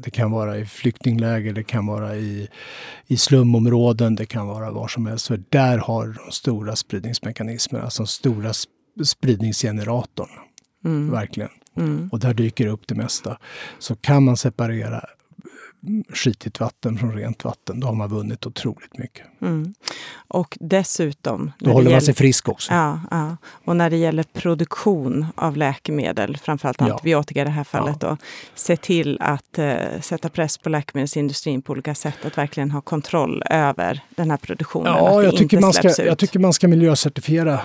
det 0.00 0.10
kan 0.10 0.30
vara 0.30 0.58
i 0.58 0.66
flyktingläger, 0.66 1.52
det 1.52 1.62
kan 1.62 1.86
vara 1.86 2.16
i, 2.16 2.48
i 3.06 3.16
slumområden, 3.16 4.14
det 4.14 4.26
kan 4.26 4.46
vara 4.46 4.70
var 4.70 4.88
som 4.88 5.06
helst. 5.06 5.26
För 5.26 5.42
där 5.48 5.78
har 5.78 6.06
de 6.26 6.32
stora 6.32 6.76
spridningsmekanismerna, 6.76 7.84
alltså 7.84 8.02
den 8.02 8.06
stora 8.06 8.52
spridningsgeneratorn. 9.04 10.30
Mm. 10.84 11.10
Verkligen. 11.10 11.50
Mm. 11.76 12.08
Och 12.12 12.20
där 12.20 12.34
dyker 12.34 12.66
upp 12.66 12.86
det 12.86 12.94
mesta. 12.94 13.38
Så 13.78 13.96
kan 13.96 14.22
man 14.22 14.36
separera 14.36 15.04
skitigt 16.12 16.60
vatten 16.60 16.98
från 16.98 17.12
rent 17.12 17.44
vatten, 17.44 17.80
då 17.80 17.86
har 17.86 17.94
man 17.94 18.08
vunnit 18.08 18.46
otroligt 18.46 18.98
mycket. 18.98 19.26
Mm. 19.42 19.74
Och 20.28 20.58
dessutom... 20.60 21.52
Då 21.58 21.72
håller 21.72 21.90
man 21.90 22.00
sig 22.00 22.14
frisk 22.14 22.48
också. 22.48 22.72
Ja, 22.72 23.00
ja, 23.10 23.36
Och 23.64 23.76
när 23.76 23.90
det 23.90 23.96
gäller 23.96 24.22
produktion 24.22 25.26
av 25.34 25.56
läkemedel, 25.56 26.36
framförallt 26.36 26.82
antibiotika 26.82 27.40
i 27.40 27.44
det 27.44 27.50
här 27.50 27.64
fallet, 27.64 27.96
ja. 28.00 28.08
då, 28.08 28.16
se 28.54 28.76
till 28.76 29.18
att 29.20 29.58
uh, 29.58 30.00
sätta 30.00 30.28
press 30.28 30.58
på 30.58 30.68
läkemedelsindustrin 30.68 31.62
på 31.62 31.72
olika 31.72 31.94
sätt, 31.94 32.24
att 32.24 32.38
verkligen 32.38 32.70
ha 32.70 32.80
kontroll 32.80 33.42
över 33.50 34.00
den 34.16 34.30
här 34.30 34.36
produktionen. 34.36 34.92
Ja, 34.92 35.22
jag 35.22 35.36
tycker, 35.36 35.60
man 35.60 35.72
ska, 35.72 36.04
jag 36.04 36.18
tycker 36.18 36.38
man 36.38 36.52
ska 36.52 36.68
miljöcertifiera 36.68 37.60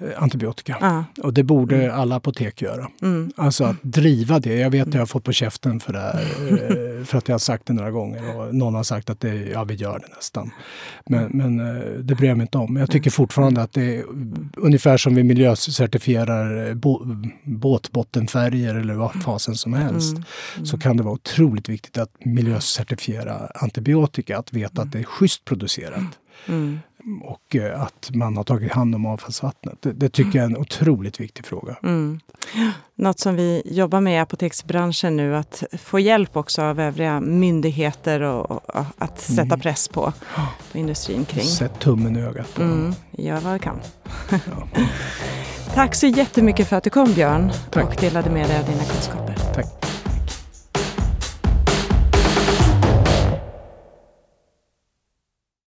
Eh, 0.00 0.22
antibiotika. 0.22 0.76
Ah. 0.80 1.22
Och 1.22 1.34
det 1.34 1.42
borde 1.42 1.76
mm. 1.76 2.00
alla 2.00 2.16
apotek 2.16 2.62
göra. 2.62 2.88
Mm. 3.02 3.32
Alltså 3.36 3.64
att 3.64 3.82
driva 3.82 4.38
det. 4.38 4.54
Jag 4.54 4.70
vet 4.70 4.88
att 4.88 4.94
jag 4.94 5.00
har 5.00 5.06
fått 5.06 5.24
på 5.24 5.32
käften 5.32 5.80
för 5.80 5.92
det 5.92 5.98
här, 5.98 6.20
eh, 6.50 6.87
för 7.04 7.18
att 7.18 7.28
jag 7.28 7.34
har 7.34 7.38
sagt 7.38 7.66
det 7.66 7.72
några 7.72 7.90
gånger. 7.90 8.36
Och 8.36 8.54
någon 8.54 8.74
har 8.74 8.82
sagt 8.82 9.10
att 9.10 9.20
det, 9.20 9.34
ja, 9.34 9.64
vi 9.64 9.74
gör 9.74 9.98
det 9.98 10.14
nästan. 10.16 10.50
Men, 11.06 11.30
men 11.32 11.60
eh, 11.60 11.82
det 11.82 12.14
bryr 12.14 12.28
jag 12.28 12.36
mig 12.36 12.44
inte 12.44 12.58
om. 12.58 12.76
Jag 12.76 12.90
tycker 12.90 13.10
fortfarande 13.10 13.62
att 13.62 13.72
det 13.72 13.96
är 13.96 14.04
ungefär 14.56 14.96
som 14.96 15.14
vi 15.14 15.22
miljöcertifierar 15.22 16.74
båtbottenfärger 17.44 18.74
eller 18.74 18.94
vad 18.94 19.22
fasen 19.22 19.54
som 19.54 19.72
helst. 19.72 20.12
Mm. 20.12 20.24
Mm. 20.54 20.66
Så 20.66 20.78
kan 20.78 20.96
det 20.96 21.02
vara 21.02 21.14
otroligt 21.14 21.68
viktigt 21.68 21.98
att 21.98 22.24
miljöcertifiera 22.24 23.50
antibiotika. 23.54 24.38
Att 24.38 24.52
veta 24.52 24.82
att 24.82 24.92
det 24.92 24.98
är 24.98 25.04
schysst 25.04 25.44
producerat. 25.44 26.18
Mm 26.46 26.78
och 27.22 27.56
eh, 27.56 27.82
att 27.82 28.10
man 28.14 28.36
har 28.36 28.44
tagit 28.44 28.72
hand 28.72 28.94
om 28.94 29.06
avfallsvattnet. 29.06 29.82
Det, 29.82 29.92
det 29.92 30.08
tycker 30.08 30.38
jag 30.38 30.44
är 30.44 30.50
en 30.50 30.56
otroligt 30.56 31.20
viktig 31.20 31.46
fråga. 31.46 31.76
Mm. 31.82 32.20
Något 32.94 33.18
som 33.18 33.36
vi 33.36 33.62
jobbar 33.64 34.00
med 34.00 34.14
i 34.14 34.18
apoteksbranschen 34.18 35.16
nu, 35.16 35.36
att 35.36 35.62
få 35.78 36.00
hjälp 36.00 36.36
också 36.36 36.62
av 36.62 36.80
övriga 36.80 37.20
myndigheter 37.20 38.20
och, 38.20 38.50
och 38.50 38.84
att 38.98 39.20
sätta 39.20 39.42
mm. 39.42 39.60
press 39.60 39.88
på, 39.88 40.12
på 40.72 40.78
industrin 40.78 41.24
kring. 41.24 41.44
Sätt 41.44 41.80
tummen 41.80 42.16
i 42.16 42.20
ögat 42.20 42.54
på 42.54 42.62
mm. 42.62 42.94
Gör 43.10 43.40
vad 43.40 43.52
vi 43.52 43.58
kan. 43.58 43.80
Ja. 44.30 44.68
Tack 45.74 45.94
så 45.94 46.06
jättemycket 46.06 46.68
för 46.68 46.76
att 46.76 46.84
du 46.84 46.90
kom 46.90 47.12
Björn 47.12 47.52
Tack. 47.70 47.84
och 47.84 47.96
delade 48.00 48.30
med 48.30 48.48
dig 48.48 48.58
av 48.58 48.66
dina 48.66 48.84
kunskaper. 48.84 49.87